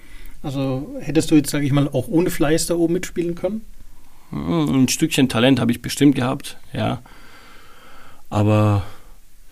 Also 0.41 0.95
hättest 0.99 1.31
du 1.31 1.35
jetzt, 1.35 1.49
sage 1.49 1.65
ich 1.65 1.71
mal, 1.71 1.87
auch 1.89 2.07
ohne 2.07 2.29
Fleiß 2.29 2.67
da 2.67 2.75
oben 2.75 2.93
mitspielen 2.93 3.35
können? 3.35 3.61
Hm, 4.29 4.83
ein 4.83 4.87
Stückchen 4.87 5.29
Talent 5.29 5.59
habe 5.59 5.71
ich 5.71 5.81
bestimmt 5.81 6.15
gehabt, 6.15 6.57
ja. 6.71 7.01
Aber 8.29 8.83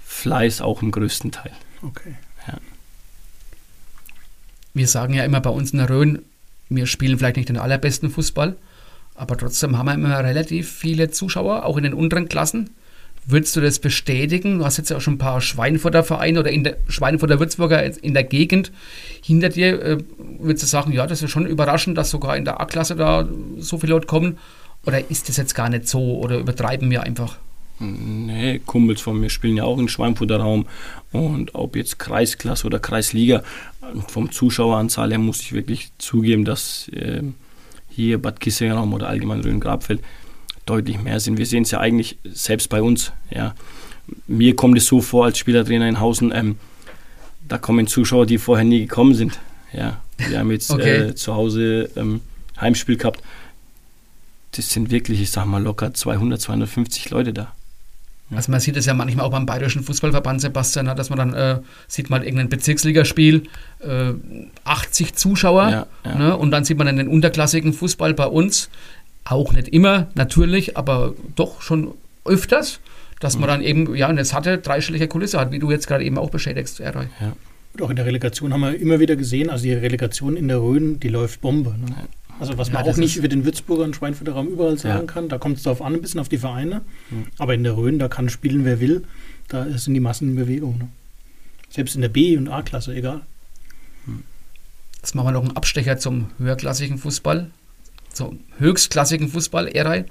Fleiß 0.05 0.61
auch 0.61 0.81
im 0.81 0.91
größten 0.91 1.31
Teil. 1.31 1.51
Okay. 1.81 2.15
Ja. 2.47 2.57
Wir 4.73 4.87
sagen 4.87 5.13
ja 5.13 5.25
immer 5.25 5.41
bei 5.41 5.49
uns 5.49 5.71
in 5.71 5.79
der 5.79 5.89
Rhön, 5.89 6.23
wir 6.69 6.85
spielen 6.87 7.17
vielleicht 7.17 7.37
nicht 7.37 7.49
den 7.49 7.57
allerbesten 7.57 8.09
Fußball, 8.09 8.55
aber 9.15 9.37
trotzdem 9.37 9.77
haben 9.77 9.87
wir 9.87 9.93
immer 9.93 10.23
relativ 10.23 10.71
viele 10.71 11.11
Zuschauer, 11.11 11.65
auch 11.65 11.77
in 11.77 11.83
den 11.83 11.93
unteren 11.93 12.29
Klassen. 12.29 12.69
Würdest 13.25 13.55
du 13.55 13.61
das 13.61 13.79
bestätigen? 13.79 14.59
Du 14.59 14.65
hast 14.65 14.77
jetzt 14.77 14.89
ja 14.89 14.97
auch 14.97 15.01
schon 15.01 15.15
ein 15.15 15.19
paar 15.19 15.41
Schweinfurter 15.41 16.03
Vereine 16.03 16.39
oder 16.39 16.51
in 16.51 16.63
der 16.63 16.77
Schweinfurter 16.87 17.39
Würzburger 17.39 17.83
in 18.03 18.13
der 18.13 18.23
Gegend 18.23 18.71
hinter 19.23 19.49
dir. 19.49 19.81
Äh, 19.81 19.97
würdest 20.39 20.63
du 20.63 20.67
sagen, 20.67 20.91
ja, 20.91 21.05
das 21.05 21.21
ist 21.21 21.29
schon 21.29 21.45
überraschend, 21.45 21.97
dass 21.97 22.09
sogar 22.09 22.35
in 22.35 22.45
der 22.45 22.59
A-Klasse 22.59 22.95
da 22.95 23.27
so 23.59 23.77
viele 23.77 23.93
Leute 23.93 24.07
kommen? 24.07 24.37
Oder 24.85 25.11
ist 25.11 25.29
das 25.29 25.37
jetzt 25.37 25.53
gar 25.53 25.69
nicht 25.69 25.87
so 25.87 26.17
oder 26.17 26.39
übertreiben 26.39 26.89
wir 26.89 27.03
einfach? 27.03 27.37
Nee, 27.79 28.59
Kumpels 28.65 29.01
von 29.01 29.19
mir 29.19 29.29
spielen 29.29 29.57
ja 29.57 29.63
auch 29.63 29.77
im 29.77 29.87
Schweinfurter 29.87 30.37
Raum. 30.37 30.67
Und 31.11 31.55
ob 31.55 31.75
jetzt 31.75 31.99
Kreisklasse 31.99 32.67
oder 32.67 32.79
Kreisliga, 32.79 33.43
vom 34.07 34.31
Zuschaueranzahl 34.31 35.09
her 35.09 35.19
muss 35.19 35.41
ich 35.41 35.53
wirklich 35.53 35.91
zugeben, 35.97 36.45
dass 36.45 36.89
äh, 36.89 37.23
hier 37.89 38.19
Bad 38.21 38.39
Kissingen 38.39 38.93
oder 38.93 39.07
allgemein 39.07 39.41
Rhön-Grabfeld 39.41 40.01
deutlich 40.71 41.01
mehr 41.01 41.19
sind. 41.19 41.37
Wir 41.37 41.45
sehen 41.45 41.63
es 41.63 41.71
ja 41.71 41.79
eigentlich 41.79 42.17
selbst 42.23 42.69
bei 42.69 42.81
uns. 42.81 43.11
Ja. 43.29 43.55
Mir 44.27 44.55
kommt 44.55 44.77
es 44.77 44.85
so 44.85 45.01
vor 45.01 45.25
als 45.25 45.37
Spielertrainer 45.37 45.87
in 45.87 45.99
Hausen, 45.99 46.31
ähm, 46.33 46.57
da 47.47 47.57
kommen 47.57 47.87
Zuschauer, 47.87 48.25
die 48.25 48.37
vorher 48.37 48.63
nie 48.63 48.81
gekommen 48.81 49.13
sind. 49.13 49.39
Ja. 49.73 49.99
Wir 50.17 50.39
haben 50.39 50.51
jetzt 50.51 50.71
okay. 50.71 51.09
äh, 51.09 51.15
zu 51.15 51.35
Hause 51.35 51.89
ähm, 51.97 52.21
Heimspiel 52.59 52.95
gehabt. 52.95 53.21
Das 54.51 54.69
sind 54.69 54.91
wirklich, 54.91 55.21
ich 55.21 55.31
sag 55.31 55.45
mal, 55.45 55.61
locker 55.61 55.93
200, 55.93 56.39
250 56.39 57.09
Leute 57.09 57.33
da. 57.33 57.53
Also 58.33 58.49
man 58.51 58.61
sieht 58.61 58.77
es 58.77 58.85
ja 58.85 58.93
manchmal 58.93 59.25
auch 59.25 59.31
beim 59.31 59.45
Bayerischen 59.45 59.83
Fußballverband, 59.83 60.39
Sebastian, 60.39 60.85
dass 60.95 61.09
man 61.09 61.17
dann 61.17 61.33
äh, 61.33 61.59
sieht 61.87 62.09
mal 62.09 62.23
irgendein 62.23 62.47
Bezirksligaspiel, 62.47 63.43
äh, 63.79 64.13
80 64.63 65.15
Zuschauer 65.15 65.69
ja, 65.69 65.87
ja. 66.05 66.15
Ne? 66.15 66.37
und 66.37 66.51
dann 66.51 66.63
sieht 66.63 66.77
man 66.77 66.87
dann 66.87 66.95
den 66.95 67.09
unterklassigen 67.09 67.73
Fußball 67.73 68.13
bei 68.13 68.25
uns, 68.25 68.69
auch 69.25 69.53
nicht 69.53 69.67
immer 69.69 70.07
natürlich, 70.15 70.77
aber 70.77 71.13
doch 71.35 71.61
schon 71.61 71.93
öfters, 72.25 72.79
dass 73.19 73.35
mhm. 73.35 73.41
man 73.41 73.49
dann 73.49 73.61
eben 73.61 73.95
ja 73.95 74.07
eine 74.07 74.25
satte, 74.25 74.57
dreistellige 74.57 75.07
Kulisse 75.07 75.39
hat, 75.39 75.51
wie 75.51 75.59
du 75.59 75.71
jetzt 75.71 75.87
gerade 75.87 76.03
eben 76.03 76.17
auch 76.17 76.29
beschädigst, 76.29 76.79
Erdoy. 76.79 77.07
Ja. 77.19 77.35
Und 77.73 77.81
auch 77.83 77.89
in 77.89 77.95
der 77.95 78.05
Relegation 78.05 78.53
haben 78.53 78.61
wir 78.61 78.75
immer 78.79 78.99
wieder 78.99 79.15
gesehen, 79.15 79.49
also 79.49 79.63
die 79.63 79.73
Relegation 79.73 80.35
in 80.35 80.47
der 80.47 80.59
Rhön, 80.59 80.99
die 80.99 81.07
läuft 81.07 81.39
Bombe. 81.41 81.75
Ne? 81.77 81.95
Also 82.39 82.57
was 82.57 82.71
man 82.71 82.83
ja, 82.83 82.91
auch 82.91 82.97
nicht 82.97 83.15
über 83.15 83.27
den 83.27 83.45
Würzburger 83.45 83.83
und 83.83 83.95
Schweinfurter 83.95 84.33
Raum 84.33 84.47
überall 84.47 84.77
sagen 84.77 85.05
ja. 85.07 85.13
kann, 85.13 85.29
da 85.29 85.37
kommt 85.37 85.57
es 85.57 85.63
darauf 85.63 85.81
an, 85.81 85.93
ein 85.93 86.01
bisschen 86.01 86.19
auf 86.19 86.27
die 86.27 86.39
Vereine. 86.39 86.81
Mhm. 87.09 87.25
Aber 87.37 87.53
in 87.53 87.63
der 87.63 87.77
Rhön, 87.77 87.99
da 87.99 88.07
kann 88.07 88.29
spielen, 88.29 88.65
wer 88.65 88.79
will. 88.81 89.03
Da 89.47 89.65
sind 89.77 89.93
die 89.93 89.99
Massen 89.99 90.29
in 90.29 90.35
Bewegung. 90.35 90.77
Ne? 90.79 90.87
Selbst 91.69 91.95
in 91.95 92.01
der 92.01 92.09
B- 92.09 92.35
und 92.35 92.49
A-Klasse, 92.49 92.93
egal. 92.93 93.21
Jetzt 95.01 95.15
machen 95.15 95.27
wir 95.27 95.31
noch 95.31 95.43
einen 95.43 95.55
Abstecher 95.55 95.97
zum 95.97 96.27
höherklassigen 96.37 96.99
Fußball, 96.99 97.49
zum 98.13 98.39
höchstklassigen 98.59 99.29
Fußball, 99.29 99.67
Eray, 99.67 100.05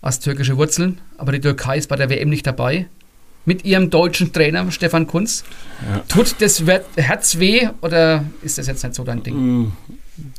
aus 0.00 0.20
türkische 0.20 0.56
Wurzeln. 0.56 0.98
Aber 1.18 1.32
die 1.32 1.40
Türkei 1.40 1.78
ist 1.78 1.88
bei 1.88 1.96
der 1.96 2.10
WM 2.10 2.28
nicht 2.28 2.46
dabei. 2.46 2.86
Mit 3.46 3.64
ihrem 3.64 3.88
deutschen 3.88 4.32
Trainer 4.32 4.70
Stefan 4.70 5.06
Kunz. 5.06 5.44
Ja. 5.88 6.00
Tut 6.08 6.36
das 6.40 6.62
Herz 6.96 7.38
weh 7.38 7.68
oder 7.80 8.24
ist 8.42 8.58
das 8.58 8.66
jetzt 8.66 8.82
nicht 8.82 8.94
so 8.94 9.02
dein 9.02 9.22
Ding? 9.22 9.34
Mhm. 9.34 9.72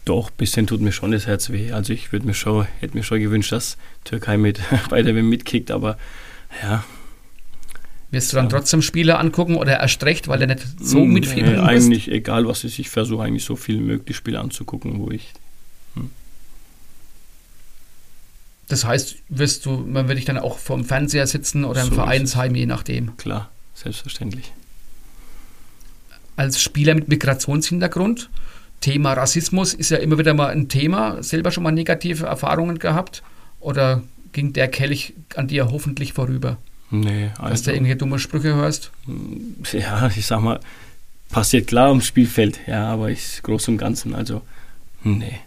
Doch, 0.06 0.30
ein 0.30 0.38
bisschen 0.38 0.68
tut 0.68 0.82
mir 0.82 0.92
schon 0.92 1.12
das 1.12 1.26
Herz 1.26 1.50
weh. 1.50 1.72
Also 1.72 1.94
ich 1.94 2.12
würde 2.12 2.28
mir 2.28 2.34
schon, 2.36 2.68
hätte 2.80 2.96
mir 2.96 3.04
schon 3.04 3.20
gewünscht, 3.20 3.52
dass 3.52 3.78
Türkei 4.04 4.38
mit 4.38 4.60
bei 4.90 5.02
der 5.02 5.16
WM 5.16 5.30
mitkickt, 5.30 5.72
aber 5.72 5.98
ja. 6.62 6.84
Wirst 8.12 8.34
du 8.34 8.36
dann 8.36 8.50
trotzdem 8.50 8.82
Spiele 8.82 9.18
angucken 9.18 9.56
oder 9.56 9.80
erst 9.80 10.04
recht, 10.04 10.28
weil 10.28 10.42
er 10.42 10.48
nicht 10.48 10.66
so 10.82 11.00
hm, 11.00 11.14
mitfiebern 11.14 11.54
nee, 11.54 11.60
Eigentlich 11.60 12.12
egal 12.12 12.46
was 12.46 12.66
ist, 12.66 12.78
ich 12.78 12.90
versuche 12.90 13.24
eigentlich 13.24 13.46
so 13.46 13.56
viel 13.56 13.80
möglich 13.80 14.18
Spiele 14.18 14.40
anzugucken, 14.40 15.00
wo 15.00 15.10
ich. 15.12 15.32
Hm. 15.96 16.10
Das 18.72 18.86
heißt, 18.86 19.18
wirst 19.28 19.66
du, 19.66 19.72
man 19.72 20.08
würde 20.08 20.20
ich 20.20 20.26
dann 20.26 20.38
auch 20.38 20.58
vorm 20.58 20.86
Fernseher 20.86 21.28
sitzen 21.28 21.66
oder 21.66 21.82
im 21.82 21.90
so 21.90 21.96
Vereinsheim, 21.96 22.56
je 22.56 22.66
nachdem. 22.66 23.18
Klar, 23.18 23.50
selbstverständlich. 23.74 24.54
Als 26.38 26.62
Spieler 26.62 26.96
mit 26.96 27.10
Migrationshintergrund, 27.10 28.30
Thema 28.80 29.12
Rassismus 29.12 29.74
ist 29.74 29.92
ja 29.92 29.98
immer 29.98 30.18
wieder 30.18 30.34
mal 30.34 30.48
ein 30.48 30.70
Thema. 30.70 31.22
Selber 31.22 31.52
schon 31.52 31.64
mal 31.64 31.72
negative 31.72 32.26
Erfahrungen 32.26 32.80
gehabt? 32.80 33.24
Oder 33.60 34.04
ging 34.32 34.54
der 34.54 34.70
Kelch 34.70 35.14
an 35.36 35.50
dir 35.50 35.70
hoffentlich 35.70 36.14
vorüber? 36.14 36.58
Nee, 36.90 37.32
also. 37.38 37.50
Dass 37.50 37.64
du 37.64 37.70
also 37.70 37.72
irgendwelche 37.72 37.98
dumme 37.98 38.20
Sprüche 38.20 38.56
hörst? 38.56 38.92
Ja, 39.74 40.10
ich 40.16 40.26
sag 40.26 40.40
mal, 40.40 40.62
passiert 41.30 41.68
klar 41.68 41.90
ums 41.90 42.08
Spielfeld, 42.08 42.60
ja, 42.68 42.86
aber 42.86 43.10
ich 43.10 43.42
groß 43.44 43.68
und 43.68 43.78
Ganzen, 43.78 44.16
also, 44.16 44.42
nee. 45.04 45.40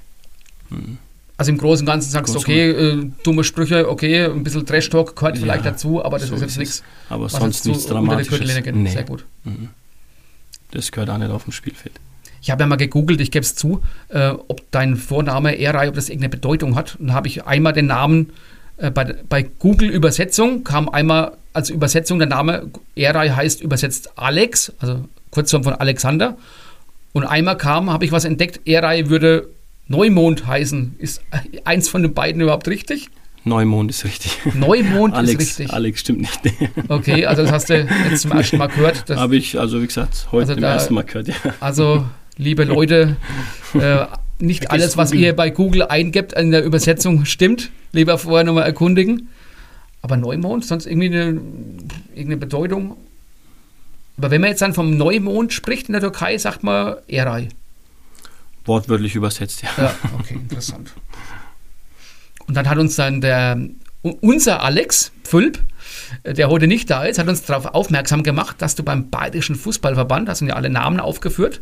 Hm. 0.69 0.99
Also 1.37 1.51
im 1.51 1.59
Großen 1.59 1.85
und 1.85 1.87
Ganzen 1.93 2.11
sagst 2.11 2.35
du, 2.35 2.39
okay, 2.39 2.71
äh, 2.71 3.11
dumme 3.25 3.43
Sprüche, 3.43 3.89
okay, 3.89 4.25
ein 4.25 4.45
bisschen 4.45 4.65
Trash-Talk 4.65 5.17
gehört 5.17 5.37
ja, 5.37 5.43
vielleicht 5.43 5.67
dazu, 5.67 6.05
aber 6.05 6.19
das 6.19 6.29
so 6.29 6.37
ist 6.37 6.43
jetzt 6.43 6.59
nichts. 6.59 6.85
Aber 7.09 7.29
sonst 7.29 7.67
nichts 7.67 7.87
Dramatisches. 7.87 8.41
Nee. 8.73 8.91
Sehr 8.91 9.03
gut. 9.03 9.25
Mhm. 9.43 9.71
Das 10.71 10.93
gehört 10.93 11.11
auch 11.11 11.19
nicht 11.19 11.31
auf 11.31 11.45
dem 11.45 11.53
Spielfeld. 11.53 11.95
Ich 12.41 12.51
habe 12.51 12.63
ja 12.63 12.67
mal 12.67 12.77
gegoogelt, 12.77 13.21
ich 13.21 13.31
gebe 13.31 13.43
es 13.43 13.55
zu, 13.57 13.83
äh, 14.11 14.29
ob 14.29 14.71
dein 14.71 14.97
Vorname 14.97 15.59
Eray, 15.59 15.89
ob 15.89 15.95
das 15.95 16.09
irgendeine 16.09 16.31
Bedeutung 16.31 16.77
hat. 16.77 16.97
Und 17.01 17.13
habe 17.13 17.27
ich 17.27 17.47
einmal 17.47 17.73
den 17.73 17.87
Namen 17.87 18.31
äh, 18.77 18.91
bei, 18.91 19.17
bei 19.29 19.43
Google 19.43 19.89
Übersetzung 19.89 20.63
kam 20.63 20.89
einmal 20.89 21.37
als 21.53 21.71
Übersetzung 21.71 22.19
der 22.19 22.29
Name 22.29 22.71
Eray 22.97 23.31
heißt 23.31 23.63
übersetzt 23.63 24.19
Alex, 24.19 24.73
also 24.79 25.05
Kurzform 25.31 25.65
von 25.65 25.75
Alexander. 25.75 26.37
Und 27.13 27.25
einmal 27.25 27.57
kam, 27.57 27.91
habe 27.91 28.05
ich 28.05 28.13
was 28.13 28.25
entdeckt, 28.25 28.61
Eray 28.67 29.09
würde 29.09 29.49
Neumond 29.89 30.47
heißen. 30.47 30.97
Ist 30.99 31.23
eins 31.65 31.89
von 31.89 32.03
den 32.03 32.15
beiden 32.15 32.41
überhaupt 32.41 32.69
richtig? 32.69 33.11
Neumond 33.45 33.91
ist 33.91 34.05
richtig. 34.05 34.39
Neumond 34.55 35.15
Alex, 35.15 35.33
ist 35.33 35.59
richtig. 35.59 35.75
Alex 35.75 36.01
stimmt 36.01 36.21
nicht. 36.21 36.41
okay, 36.89 37.27
also 37.27 37.43
das 37.43 37.53
hast 37.53 37.69
du 37.69 37.87
jetzt 38.11 38.23
zum 38.23 38.33
ersten 38.33 38.57
Mal 38.57 38.69
gehört. 38.69 39.11
Habe 39.11 39.37
ich, 39.37 39.59
also 39.59 39.83
wie 39.83 39.87
gesagt, 39.87 40.29
heute 40.33 40.53
also 40.53 40.55
zum 40.55 40.65
ersten 40.65 40.95
Mal 40.95 41.03
gehört, 41.05 41.29
ja. 41.29 41.35
Also 41.61 42.07
liebe 42.39 42.65
Leute, 42.65 43.17
äh, 43.75 44.07
nicht 44.39 44.71
alles, 44.71 44.97
was 44.97 45.13
ihr 45.13 45.37
bei 45.37 45.51
Google 45.51 45.83
eingibt 45.83 46.33
in 46.33 46.51
der 46.51 46.65
Übersetzung 46.65 47.27
stimmt. 47.27 47.71
Lieber 47.93 48.19
vorher 48.19 48.45
nochmal 48.45 48.65
erkundigen. 48.65 49.29
Aber 50.01 50.17
Neumond, 50.17 50.65
sonst 50.65 50.87
irgendwie 50.87 51.07
eine, 51.07 51.41
irgendeine 52.15 52.39
Bedeutung. 52.39 52.97
Aber 54.17 54.31
wenn 54.31 54.41
man 54.41 54.51
jetzt 54.51 54.63
dann 54.63 54.75
vom 54.75 54.97
Neumond 54.97 55.53
spricht 55.53 55.89
in 55.89 55.93
der 55.93 56.01
Türkei, 56.01 56.39
sagt 56.39 56.63
man 56.63 56.97
Eray. 57.09 57.49
Wortwörtlich 58.65 59.15
übersetzt, 59.15 59.63
ja. 59.63 59.69
Ja, 59.77 59.95
okay, 60.19 60.35
interessant. 60.35 60.93
Und 62.47 62.55
dann 62.55 62.69
hat 62.69 62.79
uns 62.79 62.97
dann 62.97 63.21
der, 63.21 63.59
unser 64.03 64.63
Alex 64.63 65.13
Pfülp, 65.23 65.63
der 66.25 66.49
heute 66.49 66.67
nicht 66.67 66.91
da 66.91 67.05
ist, 67.05 67.19
hat 67.19 67.29
uns 67.29 67.43
darauf 67.43 67.67
aufmerksam 67.67 68.23
gemacht, 68.23 68.57
dass 68.61 68.75
du 68.75 68.83
beim 68.83 69.11
Bayerischen 69.11 69.57
Fußballverband, 69.57 70.29
da 70.29 70.35
sind 70.35 70.49
ja 70.49 70.55
alle 70.55 70.71
Namen 70.71 71.01
aufgeführt, 71.01 71.61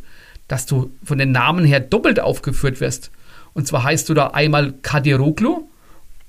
dass 0.49 0.67
du 0.67 0.93
von 1.05 1.19
den 1.19 1.33
Namen 1.33 1.65
her 1.65 1.81
doppelt 1.81 2.21
aufgeführt 2.21 2.81
wirst. 2.81 3.11
Und 3.55 3.67
zwar 3.67 3.85
heißt 3.85 4.09
du 4.09 4.15
da 4.15 4.29
einmal 4.29 4.73
Kadiroglu 4.83 5.69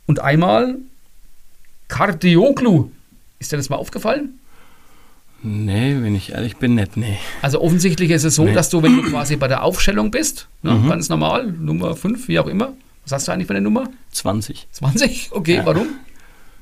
und 0.06 0.20
einmal 0.20 0.78
Kardioglu. 1.88 2.90
Ist 3.40 3.52
dir 3.52 3.58
das 3.58 3.70
mal 3.70 3.78
aufgefallen? 3.78 4.40
Nee, 5.44 5.98
wenn 6.00 6.16
ich 6.16 6.32
ehrlich 6.32 6.56
bin, 6.56 6.76
nicht, 6.76 6.96
nee. 6.96 7.18
Also 7.41 7.62
offensichtlich 7.62 8.12
ist 8.12 8.24
es 8.24 8.36
so, 8.36 8.46
nee. 8.46 8.54
dass 8.54 8.70
du, 8.70 8.82
wenn 8.82 8.96
du 8.96 9.04
quasi 9.04 9.36
bei 9.36 9.50
der 9.50 9.64
Aufstellung 9.64 10.10
bist, 10.10 10.48
ne, 10.62 10.74
mhm. 10.74 10.88
ganz 10.88 11.10
normal, 11.10 11.52
Nummer 11.52 11.96
5, 11.96 12.30
wie 12.30 12.39
auch 12.39 12.48
immer, 12.48 12.74
was 13.04 13.12
hast 13.12 13.28
du 13.28 13.34
eigentlich 13.34 13.48
für 13.48 13.54
eine 13.54 13.62
Nummer? 13.62 13.89
20. 14.12 14.68
20? 14.72 15.30
Okay, 15.34 15.56
ja. 15.58 15.66
warum? 15.66 15.88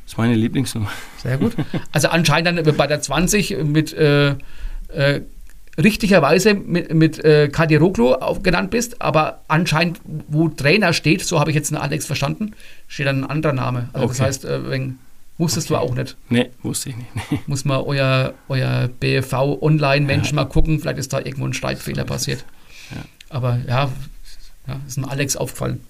Das 0.03 0.13
ist 0.13 0.17
meine 0.17 0.34
Lieblingsnummer. 0.34 0.89
Sehr 1.21 1.38
gut. 1.38 1.53
Also 1.91 2.09
anscheinend 2.09 2.57
dann 2.57 2.75
bei 2.75 2.88
der 2.88 3.01
20 3.01 3.63
mit 3.63 3.93
äh, 3.93 4.36
äh, 4.89 5.21
richtigerweise 5.77 6.55
mit, 6.55 6.93
mit 6.93 7.23
äh, 7.23 7.49
Kadiroglu 7.49 8.15
genannt 8.41 8.71
bist, 8.71 9.01
aber 9.01 9.41
anscheinend, 9.47 10.01
wo 10.27 10.49
Trainer 10.49 10.93
steht, 10.93 11.23
so 11.23 11.39
habe 11.39 11.51
ich 11.51 11.55
jetzt 11.55 11.71
einen 11.71 11.82
Alex 11.82 12.07
verstanden, 12.07 12.53
steht 12.88 13.07
dann 13.07 13.23
ein 13.23 13.29
anderer 13.29 13.53
Name. 13.53 13.89
Also 13.93 14.05
okay. 14.05 14.15
das 14.17 14.27
heißt, 14.27 14.45
äh, 14.45 14.69
wenn, 14.69 14.99
wusstest 15.41 15.69
okay. 15.71 15.85
du 15.85 15.91
auch 15.91 15.95
nicht. 15.95 16.15
Nee, 16.29 16.49
wusste 16.63 16.89
ich 16.89 16.95
nicht. 16.95 17.09
Nee. 17.31 17.39
Muss 17.47 17.65
man 17.65 17.81
euer, 17.81 18.33
euer 18.47 18.87
BV-Online-Mensch 18.99 20.29
ja. 20.29 20.35
mal 20.35 20.45
gucken, 20.45 20.79
vielleicht 20.79 20.99
ist 20.99 21.11
da 21.11 21.19
irgendwo 21.19 21.45
ein 21.45 21.53
Schreibfehler 21.53 22.03
so 22.03 22.07
passiert. 22.07 22.45
Ja. 22.91 23.01
Aber 23.29 23.59
ja, 23.67 23.91
ja, 24.67 24.79
ist 24.87 24.97
ein 24.97 25.05
Alex 25.05 25.35
aufgefallen. 25.35 25.81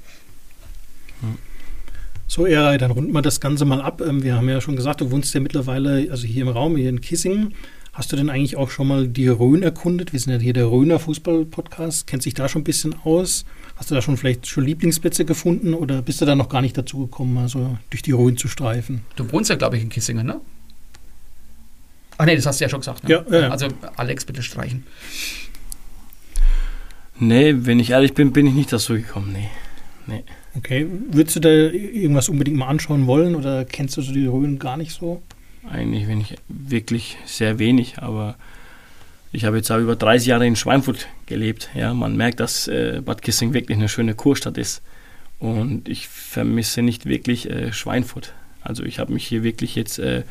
So, 2.28 2.46
Eray, 2.46 2.78
dann 2.78 2.92
runden 2.92 3.12
wir 3.12 3.22
das 3.22 3.42
Ganze 3.42 3.66
mal 3.66 3.82
ab. 3.82 4.02
Ähm, 4.02 4.24
wir 4.24 4.36
haben 4.36 4.48
ja 4.48 4.62
schon 4.62 4.78
gesagt, 4.78 5.02
du 5.02 5.12
wohnst 5.12 5.34
ja 5.34 5.42
mittlerweile, 5.42 6.10
also 6.10 6.26
hier 6.26 6.44
im 6.44 6.48
Raum, 6.48 6.78
hier 6.78 6.90
in 6.90 7.02
Kissingen. 7.02 7.54
Hast 7.94 8.10
du 8.10 8.16
denn 8.16 8.30
eigentlich 8.30 8.56
auch 8.56 8.70
schon 8.70 8.88
mal 8.88 9.06
die 9.06 9.28
Rhön 9.28 9.64
erkundet? 9.64 10.14
Wir 10.14 10.20
sind 10.22 10.32
ja 10.32 10.40
hier 10.40 10.54
der 10.54 10.68
Rhöner 10.68 10.98
Fußball-Podcast. 10.98 12.08
Kennt 12.08 12.24
sich 12.24 12.34
da 12.34 12.48
schon 12.48 12.62
ein 12.62 12.64
bisschen 12.64 12.96
aus? 13.04 13.44
Hast 13.76 13.92
du 13.92 13.96
da 13.96 14.02
schon 14.02 14.16
vielleicht 14.16 14.48
schon 14.48 14.64
Lieblingsplätze 14.64 15.26
gefunden 15.26 15.74
oder 15.74 16.02
bist 16.02 16.22
du 16.22 16.26
da 16.26 16.34
noch 16.34 16.48
gar 16.48 16.62
nicht 16.62 16.78
dazu 16.78 17.00
gekommen, 17.00 17.38
also 17.38 17.78
durch 17.90 18.02
die 18.02 18.14
Rhön 18.14 18.38
zu 18.38 18.48
streifen? 18.48 19.02
Du 19.18 19.30
wohnst 19.34 19.50
ja, 19.50 19.58
glaube 19.58 19.76
ich, 19.76 19.84
in 19.84 19.90
Kissingen, 19.90 20.26
ne? 20.26 20.40
Ach 22.18 22.26
nee, 22.26 22.38
das 22.38 22.46
hast 22.46 22.62
du 22.62 22.64
ja 22.64 22.70
schon 22.70 22.80
gesagt. 22.80 23.04
Ne? 23.04 23.10
Ja, 23.10 23.26
ja, 23.30 23.40
ja. 23.42 23.50
Also 23.50 23.68
Alex, 23.98 24.24
bitte 24.24 24.42
streichen. 24.42 24.86
Nee, 27.20 27.56
wenn 27.58 27.82
ich 27.82 27.90
ehrlich 27.90 28.14
bin, 28.14 28.32
bin 28.32 28.48
ich 28.48 28.54
nicht 28.54 28.72
dazu 28.72 28.94
gekommen. 28.94 29.34
Nee. 29.34 29.50
nee. 30.08 30.24
Okay. 30.56 30.88
Würdest 31.12 31.36
du 31.36 31.40
da 31.42 31.50
irgendwas 31.50 32.30
unbedingt 32.30 32.56
mal 32.56 32.68
anschauen 32.68 33.06
wollen 33.06 33.36
oder 33.36 33.66
kennst 33.66 33.98
du 33.98 34.02
so 34.02 34.14
die 34.14 34.28
Rhön 34.28 34.60
gar 34.60 34.78
nicht 34.78 34.94
so? 34.94 35.22
Eigentlich 35.70 36.08
wenn 36.08 36.22
ich 36.22 36.36
wirklich 36.48 37.18
sehr 37.26 37.60
wenig, 37.60 38.00
aber 38.00 38.36
ich 39.32 39.46
habe 39.46 39.58
jetzt 39.58 39.72
auch 39.72 39.80
über 39.80 39.96
30 39.96 40.28
Jahre 40.28 40.46
in 40.46 40.56
Schweinfurt 40.56 41.08
gelebt. 41.26 41.70
Ja, 41.74 41.94
man 41.94 42.18
merkt, 42.18 42.40
dass 42.40 42.68
äh, 42.68 43.02
Bad 43.04 43.22
Kissing 43.22 43.54
wirklich 43.54 43.78
eine 43.78 43.88
schöne 43.88 44.14
Kurstadt 44.14 44.58
ist. 44.58 44.82
Und 45.40 45.88
ich 45.88 46.08
vermisse 46.08 46.82
nicht 46.82 47.06
wirklich 47.06 47.50
äh, 47.50 47.72
Schweinfurt. 47.72 48.34
Also 48.62 48.84
ich 48.84 49.00
habe 49.00 49.14
mich 49.14 49.26
hier 49.26 49.44
wirklich 49.44 49.76
jetzt 49.76 50.00
äh, 50.00 50.24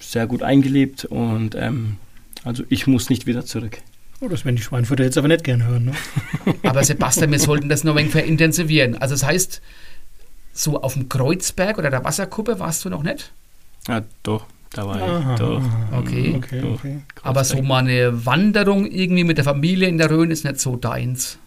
sehr 0.00 0.26
gut 0.26 0.42
eingelebt 0.42 1.04
und 1.04 1.54
ähm, 1.54 1.96
also 2.42 2.64
ich 2.68 2.86
muss 2.86 3.10
nicht 3.10 3.26
wieder 3.26 3.44
zurück. 3.44 3.78
Oh, 4.20 4.28
das 4.28 4.44
werden 4.44 4.56
die 4.56 4.62
Schweinfurter 4.62 5.04
jetzt 5.04 5.18
aber 5.18 5.28
nicht 5.28 5.44
gern 5.44 5.64
hören. 5.64 5.84
Ne? 5.86 5.92
aber 6.62 6.82
Sebastian, 6.82 7.30
wir 7.30 7.38
sollten 7.38 7.68
das 7.68 7.84
noch 7.84 7.92
ein 7.92 7.98
wenig 7.98 8.12
verintensivieren. 8.12 8.96
Also 8.96 9.14
das 9.14 9.24
heißt, 9.24 9.62
so 10.52 10.82
auf 10.82 10.94
dem 10.94 11.08
Kreuzberg 11.08 11.78
oder 11.78 11.90
der 11.90 12.04
Wasserkuppe 12.04 12.58
warst 12.58 12.84
du 12.84 12.88
noch 12.88 13.02
nicht? 13.02 13.32
Ja, 13.88 14.02
doch. 14.22 14.46
Da 14.70 14.86
war 14.86 14.96
aha, 14.96 15.34
ich. 15.34 15.40
Doch. 15.40 15.62
Okay. 15.92 16.34
okay, 16.36 16.62
okay. 16.62 17.02
Aber 17.22 17.44
so 17.44 17.60
mal 17.62 17.78
eine 17.78 18.24
Wanderung 18.24 18.90
irgendwie 18.90 19.24
mit 19.24 19.36
der 19.36 19.44
Familie 19.44 19.88
in 19.88 19.98
der 19.98 20.10
Rhön 20.10 20.30
ist 20.30 20.44
nicht 20.44 20.60
so 20.60 20.76
deins. 20.76 21.38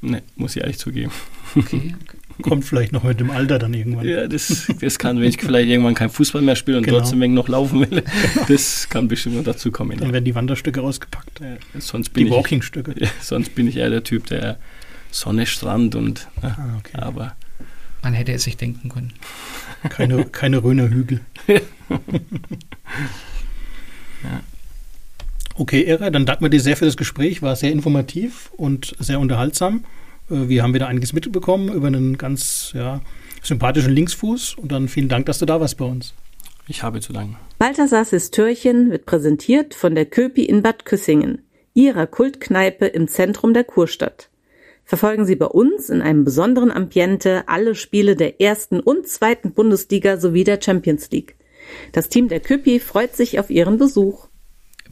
Ne, 0.00 0.22
muss 0.34 0.56
ich 0.56 0.62
ehrlich 0.62 0.78
zugeben. 0.78 1.12
Okay, 1.54 1.94
okay. 1.94 1.94
Kommt 2.42 2.66
vielleicht 2.66 2.92
noch 2.92 3.02
mit 3.02 3.18
dem 3.18 3.30
Alter 3.30 3.58
dann 3.58 3.72
irgendwann. 3.72 4.06
Ja, 4.06 4.26
das, 4.28 4.70
das 4.80 4.98
kann, 4.98 5.18
wenn 5.18 5.28
ich 5.28 5.40
vielleicht 5.40 5.70
irgendwann 5.70 5.94
kein 5.94 6.10
Fußball 6.10 6.42
mehr 6.42 6.54
spiele 6.54 6.76
und 6.76 6.82
genau. 6.82 6.98
trotzdem 6.98 7.32
noch 7.32 7.48
laufen 7.48 7.90
will, 7.90 8.02
das 8.48 8.88
kann 8.90 9.08
bestimmt 9.08 9.36
noch 9.36 9.44
dazu 9.44 9.72
kommen. 9.72 9.96
Dann 9.96 10.08
ja. 10.08 10.12
werden 10.12 10.24
die 10.26 10.34
Wanderstücke 10.34 10.80
rausgepackt. 10.80 11.40
Ja, 11.40 11.80
sonst 11.80 12.10
bin 12.10 12.26
die 12.26 12.30
Walking-Stücke. 12.32 12.94
Ja, 12.98 13.08
sonst 13.22 13.54
bin 13.54 13.66
ich 13.66 13.76
eher 13.78 13.88
der 13.88 14.04
Typ, 14.04 14.26
der 14.26 14.58
Sonne, 15.10 15.46
Strand 15.46 15.94
und. 15.94 16.28
Ah, 16.42 16.56
okay. 16.78 16.98
Aber. 16.98 17.36
Man 18.06 18.14
hätte 18.14 18.30
es 18.30 18.44
sich 18.44 18.56
denken 18.56 18.88
können. 18.88 19.14
Keine, 19.88 20.26
keine 20.26 20.62
Röner 20.62 20.90
Hügel. 20.90 21.22
ja. 21.48 21.60
Okay, 25.56 25.82
Ära, 25.82 26.10
dann 26.10 26.24
danken 26.24 26.44
wir 26.44 26.48
dir 26.48 26.60
sehr 26.60 26.76
für 26.76 26.84
das 26.84 26.96
Gespräch. 26.96 27.42
War 27.42 27.56
sehr 27.56 27.72
informativ 27.72 28.52
und 28.56 28.94
sehr 29.00 29.18
unterhaltsam. 29.18 29.84
Äh, 30.30 30.46
wir 30.46 30.62
haben 30.62 30.72
wieder 30.72 30.86
einiges 30.86 31.14
mitbekommen 31.14 31.68
über 31.72 31.88
einen 31.88 32.16
ganz 32.16 32.70
ja, 32.76 33.00
sympathischen 33.42 33.92
Linksfuß. 33.92 34.54
Und 34.54 34.70
dann 34.70 34.86
vielen 34.86 35.08
Dank, 35.08 35.26
dass 35.26 35.40
du 35.40 35.46
da 35.46 35.60
warst 35.60 35.76
bei 35.76 35.84
uns. 35.84 36.14
Ich 36.68 36.84
habe 36.84 37.00
zu 37.00 37.12
danken. 37.12 37.36
Balthasars 37.58 38.30
Türchen 38.30 38.92
wird 38.92 39.06
präsentiert 39.06 39.74
von 39.74 39.96
der 39.96 40.06
Köpi 40.06 40.44
in 40.44 40.62
Bad 40.62 40.84
Küssingen, 40.84 41.42
ihrer 41.74 42.06
Kultkneipe 42.06 42.86
im 42.86 43.08
Zentrum 43.08 43.52
der 43.52 43.64
Kurstadt. 43.64 44.30
Verfolgen 44.86 45.26
Sie 45.26 45.34
bei 45.34 45.46
uns 45.46 45.90
in 45.90 46.00
einem 46.00 46.24
besonderen 46.24 46.70
Ambiente 46.70 47.48
alle 47.48 47.74
Spiele 47.74 48.14
der 48.14 48.40
ersten 48.40 48.78
und 48.78 49.08
zweiten 49.08 49.52
Bundesliga 49.52 50.16
sowie 50.16 50.44
der 50.44 50.62
Champions 50.62 51.10
League. 51.10 51.34
Das 51.90 52.08
Team 52.08 52.28
der 52.28 52.38
Köpi 52.38 52.78
freut 52.78 53.16
sich 53.16 53.40
auf 53.40 53.50
Ihren 53.50 53.78
Besuch. 53.78 54.28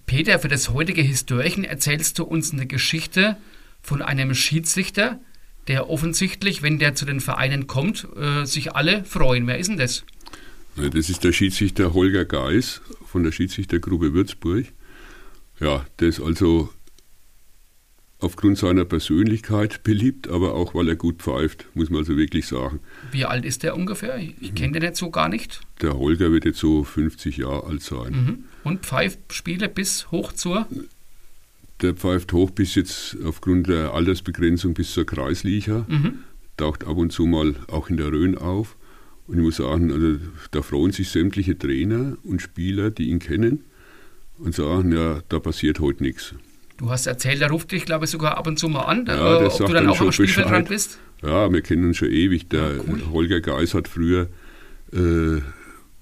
Peter, 0.04 0.40
für 0.40 0.48
das 0.48 0.70
heutige 0.70 1.00
Historien 1.00 1.62
erzählst 1.62 2.18
du 2.18 2.24
uns 2.24 2.52
eine 2.52 2.66
Geschichte 2.66 3.36
von 3.82 4.02
einem 4.02 4.34
Schiedsrichter, 4.34 5.20
der 5.68 5.88
offensichtlich, 5.88 6.62
wenn 6.62 6.80
der 6.80 6.96
zu 6.96 7.04
den 7.04 7.20
Vereinen 7.20 7.68
kommt, 7.68 8.08
äh, 8.16 8.44
sich 8.46 8.74
alle 8.74 9.04
freuen. 9.04 9.46
Wer 9.46 9.58
ist 9.58 9.68
denn 9.68 9.78
das? 9.78 10.04
Das 10.76 11.08
ist 11.08 11.22
der 11.22 11.32
Schiedsrichter 11.32 11.94
Holger 11.94 12.24
Geis 12.24 12.80
von 13.06 13.22
der 13.22 13.30
Schiedsrichtergruppe 13.30 14.12
Würzburg. 14.12 14.66
Ja, 15.60 15.86
der 16.00 16.08
ist 16.08 16.20
also 16.20 16.68
aufgrund 18.20 18.58
seiner 18.58 18.84
Persönlichkeit 18.84 19.82
beliebt, 19.82 20.28
aber 20.28 20.54
auch 20.54 20.74
weil 20.74 20.88
er 20.88 20.96
gut 20.96 21.22
pfeift, 21.22 21.66
muss 21.74 21.90
man 21.90 22.00
also 22.00 22.16
wirklich 22.16 22.46
sagen. 22.46 22.80
Wie 23.12 23.24
alt 23.24 23.44
ist 23.44 23.62
der 23.62 23.76
ungefähr? 23.76 24.18
Ich 24.18 24.54
kenne 24.54 24.72
den 24.72 24.82
jetzt 24.82 24.98
so 24.98 25.10
gar 25.10 25.28
nicht. 25.28 25.60
Der 25.82 25.98
Holger 25.98 26.32
wird 26.32 26.44
jetzt 26.44 26.58
so 26.58 26.84
50 26.84 27.36
Jahre 27.38 27.64
alt 27.66 27.82
sein. 27.82 28.12
Mhm. 28.12 28.44
Und 28.62 28.86
pfeift 28.86 29.32
Spiele 29.32 29.68
bis 29.68 30.10
hoch 30.10 30.32
zur? 30.32 30.66
Der 31.82 31.94
pfeift 31.94 32.32
hoch 32.32 32.50
bis 32.50 32.74
jetzt 32.76 33.16
aufgrund 33.24 33.68
der 33.68 33.92
Altersbegrenzung 33.92 34.74
bis 34.74 34.92
zur 34.92 35.04
Kreisliga. 35.04 35.84
Mhm. 35.88 36.20
Taucht 36.56 36.84
ab 36.84 36.96
und 36.96 37.12
zu 37.12 37.26
mal 37.26 37.56
auch 37.66 37.90
in 37.90 37.96
der 37.96 38.12
Rhön 38.12 38.38
auf. 38.38 38.76
Und 39.26 39.38
ich 39.38 39.42
muss 39.42 39.56
sagen, 39.56 39.90
also, 39.90 40.18
da 40.50 40.62
freuen 40.62 40.92
sich 40.92 41.08
sämtliche 41.08 41.58
Trainer 41.58 42.16
und 42.24 42.42
Spieler, 42.42 42.90
die 42.90 43.08
ihn 43.08 43.18
kennen 43.18 43.64
und 44.38 44.54
sagen, 44.54 44.92
ja, 44.92 45.22
da 45.28 45.40
passiert 45.40 45.80
heute 45.80 46.02
nichts. 46.02 46.34
Du 46.84 46.90
hast 46.90 47.06
erzählt, 47.06 47.40
er 47.40 47.48
ruft 47.48 47.72
dich, 47.72 47.86
glaube 47.86 48.04
ich, 48.04 48.10
sogar 48.10 48.36
ab 48.36 48.46
und 48.46 48.58
zu 48.58 48.68
mal 48.68 48.82
an, 48.82 49.06
ja, 49.06 49.40
äh, 49.40 49.46
ob 49.46 49.56
du 49.56 49.72
dann, 49.72 49.88
auch 49.88 49.98
am 50.02 50.12
Spielfeldrand 50.12 50.68
bist. 50.68 50.98
Ja, 51.22 51.50
wir 51.50 51.62
kennen 51.62 51.86
uns 51.86 51.96
schon 51.96 52.10
ewig. 52.10 52.50
Der 52.50 52.76
ja, 52.76 52.82
cool. 52.86 53.02
Holger 53.10 53.40
Geis 53.40 53.72
hat 53.72 53.88
früher 53.88 54.28
äh, 54.92 55.40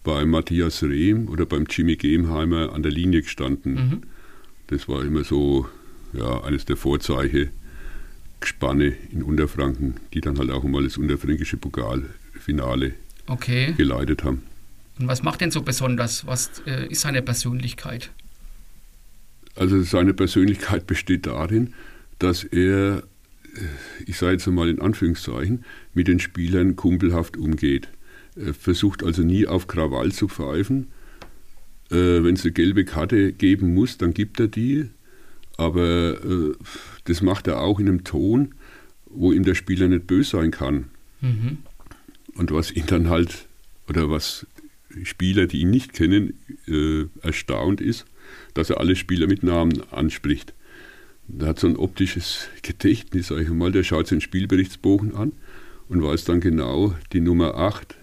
bei 0.02 0.24
Matthias 0.24 0.82
Rehm 0.82 1.28
oder 1.28 1.46
beim 1.46 1.66
Jimmy 1.70 1.94
Gemheimer 1.94 2.72
an 2.72 2.82
der 2.82 2.90
Linie 2.90 3.22
gestanden. 3.22 3.74
Mhm. 3.74 4.02
Das 4.66 4.88
war 4.88 5.04
immer 5.04 5.22
so 5.22 5.68
ja, 6.14 6.42
eines 6.42 6.64
der 6.64 6.76
Vorzeichen. 6.76 7.50
Gespanne 8.40 8.92
in 9.12 9.22
Unterfranken, 9.22 9.94
die 10.14 10.20
dann 10.20 10.36
halt 10.36 10.50
auch 10.50 10.64
mal 10.64 10.82
das 10.82 10.98
unterfränkische 10.98 11.58
Pokalfinale 11.58 12.94
okay. 13.28 13.72
geleitet 13.76 14.24
haben. 14.24 14.42
Und 14.98 15.06
was 15.06 15.22
macht 15.22 15.42
denn 15.42 15.52
so 15.52 15.62
besonders? 15.62 16.26
Was 16.26 16.60
äh, 16.66 16.88
ist 16.88 17.02
seine 17.02 17.22
Persönlichkeit? 17.22 18.10
Also 19.54 19.82
seine 19.82 20.14
Persönlichkeit 20.14 20.86
besteht 20.86 21.26
darin, 21.26 21.74
dass 22.18 22.44
er, 22.44 23.02
äh, 23.54 24.04
ich 24.06 24.16
sage 24.16 24.32
jetzt 24.32 24.46
mal 24.46 24.68
in 24.68 24.80
Anführungszeichen, 24.80 25.64
mit 25.94 26.08
den 26.08 26.20
Spielern 26.20 26.76
kumpelhaft 26.76 27.36
umgeht. 27.36 27.88
Er 28.34 28.54
versucht 28.54 29.02
also 29.02 29.22
nie 29.22 29.46
auf 29.46 29.66
Krawall 29.66 30.12
zu 30.12 30.28
pfeifen. 30.28 30.88
Äh, 31.90 32.22
Wenn 32.22 32.34
es 32.34 32.44
eine 32.44 32.52
gelbe 32.52 32.84
Karte 32.84 33.32
geben 33.32 33.74
muss, 33.74 33.98
dann 33.98 34.14
gibt 34.14 34.40
er 34.40 34.48
die. 34.48 34.88
Aber 35.58 36.24
äh, 36.24 36.54
das 37.04 37.20
macht 37.20 37.46
er 37.46 37.60
auch 37.60 37.78
in 37.78 37.88
einem 37.88 38.04
Ton, 38.04 38.54
wo 39.06 39.32
ihm 39.32 39.44
der 39.44 39.54
Spieler 39.54 39.88
nicht 39.88 40.06
böse 40.06 40.30
sein 40.30 40.50
kann. 40.50 40.86
Mhm. 41.20 41.58
Und 42.34 42.50
was 42.52 42.70
ihn 42.70 42.86
dann 42.86 43.10
halt, 43.10 43.46
oder 43.86 44.08
was 44.08 44.46
Spieler, 45.02 45.46
die 45.46 45.60
ihn 45.60 45.70
nicht 45.70 45.92
kennen, 45.92 46.34
erstaunt 47.22 47.82
ist, 47.82 48.06
dass 48.54 48.70
er 48.70 48.80
alle 48.80 48.96
Spieler 48.96 49.26
mit 49.26 49.42
Namen 49.42 49.82
anspricht. 49.90 50.54
Er 51.38 51.48
hat 51.48 51.60
so 51.60 51.66
ein 51.66 51.76
optisches 51.76 52.48
Gedächtnis, 52.62 53.28
sage 53.28 53.42
ich 53.42 53.48
mal, 53.48 53.72
der 53.72 53.84
schaut 53.84 54.10
den 54.10 54.20
Spielberichtsbogen 54.20 55.14
an 55.14 55.32
und 55.88 56.02
weiß 56.02 56.24
dann 56.24 56.40
genau, 56.40 56.94
die 57.12 57.20
Nummer 57.20 57.54
8 57.54 57.96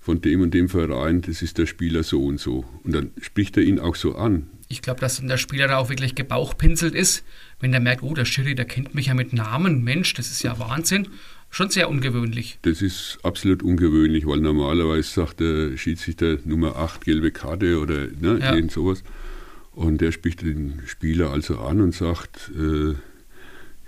von 0.00 0.20
dem 0.20 0.42
und 0.42 0.52
dem 0.52 0.68
Verein, 0.68 1.22
das 1.22 1.40
ist 1.40 1.58
der 1.58 1.66
Spieler 1.66 2.02
so 2.02 2.24
und 2.24 2.38
so. 2.38 2.64
Und 2.84 2.94
dann 2.94 3.10
spricht 3.20 3.56
er 3.56 3.62
ihn 3.62 3.78
auch 3.78 3.96
so 3.96 4.14
an. 4.14 4.48
Ich 4.68 4.82
glaube, 4.82 5.00
dass 5.00 5.20
der 5.20 5.36
Spieler 5.38 5.68
da 5.68 5.78
auch 5.78 5.88
wirklich 5.88 6.14
gebauchpinselt 6.14 6.94
ist, 6.94 7.24
wenn 7.60 7.70
der 7.70 7.80
merkt, 7.80 8.02
oh, 8.02 8.12
der 8.12 8.24
Schiri, 8.24 8.54
der 8.54 8.64
kennt 8.64 8.94
mich 8.94 9.06
ja 9.06 9.14
mit 9.14 9.32
Namen. 9.32 9.82
Mensch, 9.82 10.14
das 10.14 10.30
ist 10.30 10.42
ja 10.42 10.58
Wahnsinn. 10.58 11.08
Schon 11.50 11.70
sehr 11.70 11.88
ungewöhnlich. 11.88 12.58
Das 12.62 12.82
ist 12.82 13.18
absolut 13.22 13.62
ungewöhnlich, 13.62 14.26
weil 14.26 14.40
normalerweise 14.40 15.08
sagt 15.08 15.40
der 15.40 15.76
Schiedsrichter 15.76 16.38
Nummer 16.44 16.76
8 16.76 17.04
gelbe 17.04 17.30
Karte 17.30 17.78
oder 17.78 18.08
ne, 18.20 18.38
ja. 18.40 18.54
irgend 18.54 18.72
sowas. 18.72 19.04
Und 19.74 20.00
der 20.00 20.12
spricht 20.12 20.42
den 20.42 20.80
Spieler 20.86 21.30
also 21.30 21.58
an 21.58 21.80
und 21.80 21.94
sagt, 21.94 22.50
äh, 22.56 22.94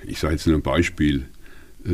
ich 0.04 0.18
sage 0.18 0.34
jetzt 0.34 0.46
nur 0.46 0.56
ein 0.56 0.62
Beispiel, 0.62 1.26
äh, 1.84 1.90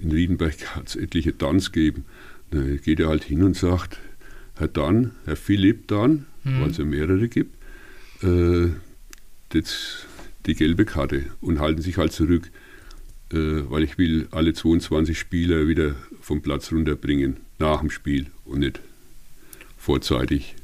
in 0.00 0.12
Riedenberg 0.12 0.76
hat 0.76 0.88
es 0.88 0.96
etliche 0.96 1.32
Dans 1.32 1.72
gegeben. 1.72 2.04
Da 2.50 2.60
geht 2.60 3.00
er 3.00 3.08
halt 3.08 3.24
hin 3.24 3.42
und 3.42 3.56
sagt, 3.56 3.98
Herr 4.56 4.68
Dan, 4.68 5.12
Herr 5.24 5.36
Philipp 5.36 5.86
Dan, 5.88 6.26
mhm. 6.44 6.60
weil 6.60 6.70
es 6.70 6.78
ja 6.78 6.84
mehrere 6.84 7.28
gibt, 7.28 7.56
äh, 8.22 8.68
jetzt 9.52 10.06
die 10.46 10.54
gelbe 10.54 10.84
Karte 10.84 11.24
und 11.40 11.60
halten 11.60 11.82
sich 11.82 11.98
halt 11.98 12.12
zurück, 12.12 12.50
äh, 13.32 13.36
weil 13.36 13.84
ich 13.84 13.98
will 13.98 14.28
alle 14.30 14.54
22 14.54 15.18
Spieler 15.18 15.68
wieder 15.68 15.94
vom 16.20 16.42
Platz 16.42 16.72
runterbringen 16.72 17.36
nach 17.58 17.80
dem 17.80 17.90
Spiel 17.90 18.26
und 18.44 18.60
nicht 18.60 18.80
vorzeitig 19.76 20.56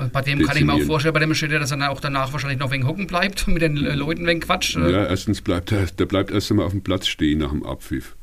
und 0.00 0.12
bei 0.12 0.22
dem 0.22 0.42
kann 0.42 0.56
ich 0.56 0.64
mir 0.64 0.74
auch 0.74 0.82
vorstellen, 0.82 1.14
bei 1.14 1.20
dem 1.20 1.34
steht 1.34 1.52
ja, 1.52 1.58
dass 1.58 1.70
er 1.70 1.76
dann 1.76 1.88
auch 1.88 2.00
danach 2.00 2.32
wahrscheinlich 2.32 2.58
noch 2.58 2.70
wegen 2.70 2.86
hocken 2.86 3.06
bleibt, 3.06 3.46
mit 3.46 3.62
den 3.62 3.76
äh, 3.76 3.94
Leuten 3.94 4.26
wegen 4.26 4.40
Quatsch. 4.40 4.76
Äh. 4.76 4.90
Ja, 4.90 5.06
erstens 5.06 5.40
bleibt 5.40 5.72
er, 5.72 5.86
der 5.86 6.06
bleibt 6.06 6.30
erst 6.30 6.50
einmal 6.50 6.66
auf 6.66 6.72
dem 6.72 6.82
Platz 6.82 7.06
stehen 7.06 7.38
nach 7.38 7.50
dem 7.50 7.64
Abpfiff. 7.64 8.16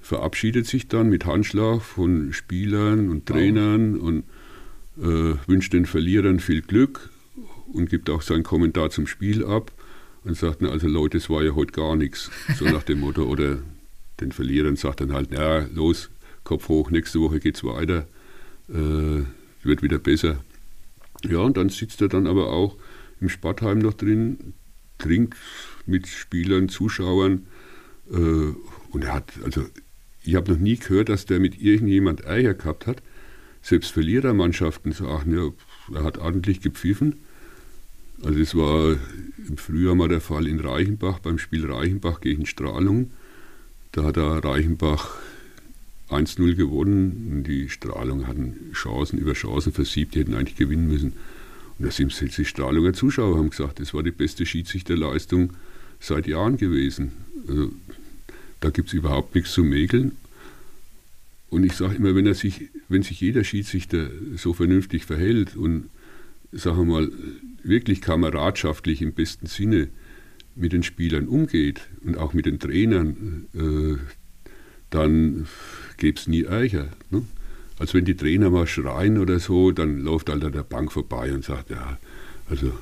Verabschiedet 0.00 0.66
sich 0.66 0.88
dann 0.88 1.08
mit 1.08 1.26
Handschlag 1.26 1.80
von 1.82 2.32
Spielern 2.32 3.08
und 3.08 3.26
Trainern 3.26 3.98
oh. 3.98 4.04
und 4.04 4.24
äh, 4.98 5.36
wünscht 5.46 5.72
den 5.72 5.86
Verlierern 5.86 6.40
viel 6.40 6.60
Glück 6.62 7.10
und 7.72 7.88
gibt 7.88 8.10
auch 8.10 8.22
seinen 8.22 8.42
Kommentar 8.42 8.90
zum 8.90 9.06
Spiel 9.06 9.44
ab 9.44 9.72
und 10.24 10.36
sagt, 10.36 10.60
na, 10.60 10.68
also 10.68 10.86
Leute, 10.86 11.18
es 11.18 11.30
war 11.30 11.42
ja 11.42 11.54
heute 11.54 11.72
gar 11.72 11.96
nichts, 11.96 12.30
so 12.58 12.64
nach 12.64 12.82
dem 12.82 13.00
Motto. 13.00 13.24
Oder 13.24 13.58
den 14.20 14.32
Verlierern 14.32 14.76
sagt 14.76 15.00
dann 15.00 15.12
halt, 15.12 15.32
ja, 15.32 15.66
los, 15.74 16.10
Kopf 16.44 16.68
hoch, 16.68 16.90
nächste 16.90 17.20
Woche 17.20 17.40
geht's 17.40 17.64
weiter, 17.64 18.06
äh, 18.68 19.22
wird 19.62 19.82
wieder 19.82 19.98
besser. 19.98 20.38
Ja, 21.24 21.38
und 21.38 21.56
dann 21.56 21.68
sitzt 21.68 22.00
er 22.00 22.08
dann 22.08 22.26
aber 22.26 22.50
auch 22.52 22.76
im 23.20 23.28
Sportheim 23.28 23.78
noch 23.78 23.94
drin, 23.94 24.54
trinkt 24.98 25.36
mit 25.86 26.06
Spielern, 26.08 26.68
Zuschauern. 26.68 27.46
Äh, 28.10 28.16
und 28.90 29.04
er 29.04 29.14
hat, 29.14 29.32
also 29.44 29.64
ich 30.24 30.34
habe 30.34 30.52
noch 30.52 30.58
nie 30.58 30.76
gehört, 30.76 31.08
dass 31.08 31.26
der 31.26 31.40
mit 31.40 31.60
irgendjemand 31.60 32.26
Eier 32.26 32.54
gehabt 32.54 32.86
hat. 32.86 33.02
selbst 33.62 33.92
Verlierermannschaften 33.92 34.92
sagen, 34.92 35.34
ja, 35.34 35.96
er 35.96 36.04
hat 36.04 36.18
ordentlich 36.18 36.60
gepfiffen. 36.60 37.20
Also 38.24 38.38
es 38.40 38.54
war 38.54 38.96
im 39.48 39.56
Frühjahr 39.56 39.94
mal 39.94 40.08
der 40.08 40.20
Fall 40.20 40.46
in 40.46 40.60
Reichenbach, 40.60 41.18
beim 41.20 41.38
Spiel 41.38 41.70
Reichenbach 41.70 42.20
gegen 42.20 42.46
Strahlung. 42.46 43.12
Da 43.92 44.04
hat 44.04 44.16
er 44.16 44.44
Reichenbach 44.44 45.16
1-0 46.12 46.54
gewonnen. 46.54 47.44
Die 47.46 47.68
Strahlung 47.68 48.26
hatten 48.26 48.72
Chancen 48.72 49.18
über 49.18 49.32
Chancen 49.32 49.72
versiebt, 49.72 50.14
die 50.14 50.20
hätten 50.20 50.34
eigentlich 50.34 50.56
gewinnen 50.56 50.88
müssen. 50.88 51.14
Und 51.78 51.86
da 51.86 51.90
sind 51.90 52.12
selbst 52.12 52.38
die 52.38 52.44
Strahlunger 52.44 52.92
Zuschauer 52.92 53.38
haben 53.38 53.50
gesagt, 53.50 53.80
das 53.80 53.94
war 53.94 54.02
die 54.02 54.10
beste 54.10 54.46
Schiedsrichterleistung 54.46 55.54
seit 56.00 56.26
Jahren 56.26 56.56
gewesen. 56.56 57.12
Also, 57.48 57.72
da 58.60 58.70
gibt 58.70 58.88
es 58.88 58.94
überhaupt 58.94 59.34
nichts 59.34 59.52
zu 59.52 59.64
mäkeln. 59.64 60.12
Und 61.50 61.64
ich 61.64 61.74
sage 61.74 61.96
immer, 61.96 62.14
wenn, 62.14 62.32
sich, 62.34 62.70
wenn 62.88 63.02
sich 63.02 63.20
jeder 63.20 63.44
Schiedsrichter 63.44 64.10
so 64.36 64.54
vernünftig 64.54 65.04
verhält 65.04 65.56
und, 65.56 65.90
sagen 66.52 66.78
wir 66.78 66.84
mal, 66.84 67.12
wirklich 67.62 68.00
kameradschaftlich 68.00 69.02
im 69.02 69.12
besten 69.12 69.46
Sinne 69.46 69.88
mit 70.54 70.72
den 70.72 70.82
Spielern 70.82 71.28
umgeht 71.28 71.88
und 72.04 72.16
auch 72.16 72.32
mit 72.32 72.46
den 72.46 72.58
Trainern, 72.58 73.46
äh, 73.54 73.98
dann 74.90 75.46
gäbe 76.02 76.18
es 76.18 76.26
nie 76.26 76.42
Ärger. 76.42 76.88
Ne? 77.10 77.22
Als 77.78 77.94
wenn 77.94 78.04
die 78.04 78.16
Trainer 78.16 78.50
mal 78.50 78.66
schreien 78.66 79.18
oder 79.18 79.38
so, 79.38 79.70
dann 79.70 80.00
läuft 80.00 80.28
halt 80.28 80.44
an 80.44 80.52
der 80.52 80.64
Bank 80.64 80.90
vorbei 80.90 81.32
und 81.32 81.44
sagt, 81.44 81.70
ja, 81.70 81.96
also 82.50 82.72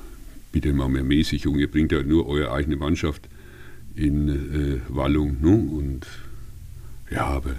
bitte 0.51 0.73
mal 0.73 0.89
mehr 0.89 1.03
Mäßigung, 1.03 1.59
ihr 1.59 1.69
bringt 1.69 1.91
ja 1.91 2.01
nur 2.01 2.27
eure 2.27 2.51
eigene 2.51 2.77
Mannschaft 2.77 3.29
in 3.95 4.27
äh, 4.27 4.79
Wallung. 4.89 5.37
Ne? 5.39 5.51
Und 5.51 6.07
ja, 7.11 7.25
aber 7.27 7.55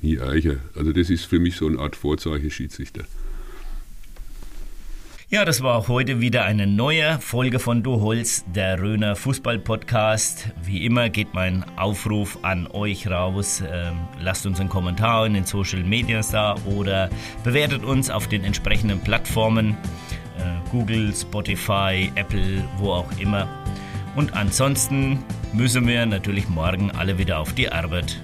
nie 0.00 0.16
Ärger. 0.16 0.56
Also 0.74 0.92
das 0.92 1.10
ist 1.10 1.26
für 1.26 1.38
mich 1.38 1.56
so 1.56 1.66
eine 1.66 1.78
Art 1.78 1.94
Vorzeichen-Schiedsrichter. 1.94 3.04
Ja, 5.28 5.44
das 5.44 5.60
war 5.60 5.74
auch 5.74 5.88
heute 5.88 6.20
wieder 6.20 6.44
eine 6.44 6.68
neue 6.68 7.18
Folge 7.18 7.58
von 7.58 7.82
Du 7.82 8.00
Holz, 8.00 8.44
der 8.54 8.80
Röner 8.80 9.16
Fußball-Podcast. 9.16 10.50
Wie 10.62 10.86
immer 10.86 11.08
geht 11.08 11.34
mein 11.34 11.64
Aufruf 11.76 12.38
an 12.42 12.68
euch 12.68 13.08
raus. 13.08 13.60
Ähm, 13.68 14.06
lasst 14.20 14.46
uns 14.46 14.60
einen 14.60 14.68
Kommentar 14.68 15.26
in 15.26 15.34
den 15.34 15.44
Social 15.44 15.82
Medias 15.82 16.30
da 16.30 16.54
oder 16.64 17.10
bewertet 17.42 17.82
uns 17.82 18.08
auf 18.08 18.28
den 18.28 18.44
entsprechenden 18.44 19.00
Plattformen. 19.00 19.76
Äh, 20.38 20.70
Google, 20.70 21.12
Spotify, 21.12 22.12
Apple, 22.14 22.62
wo 22.76 22.92
auch 22.92 23.18
immer. 23.18 23.48
Und 24.14 24.32
ansonsten 24.34 25.24
müssen 25.52 25.88
wir 25.88 26.06
natürlich 26.06 26.48
morgen 26.48 26.92
alle 26.92 27.18
wieder 27.18 27.40
auf 27.40 27.52
die 27.52 27.68
Arbeit. 27.72 28.22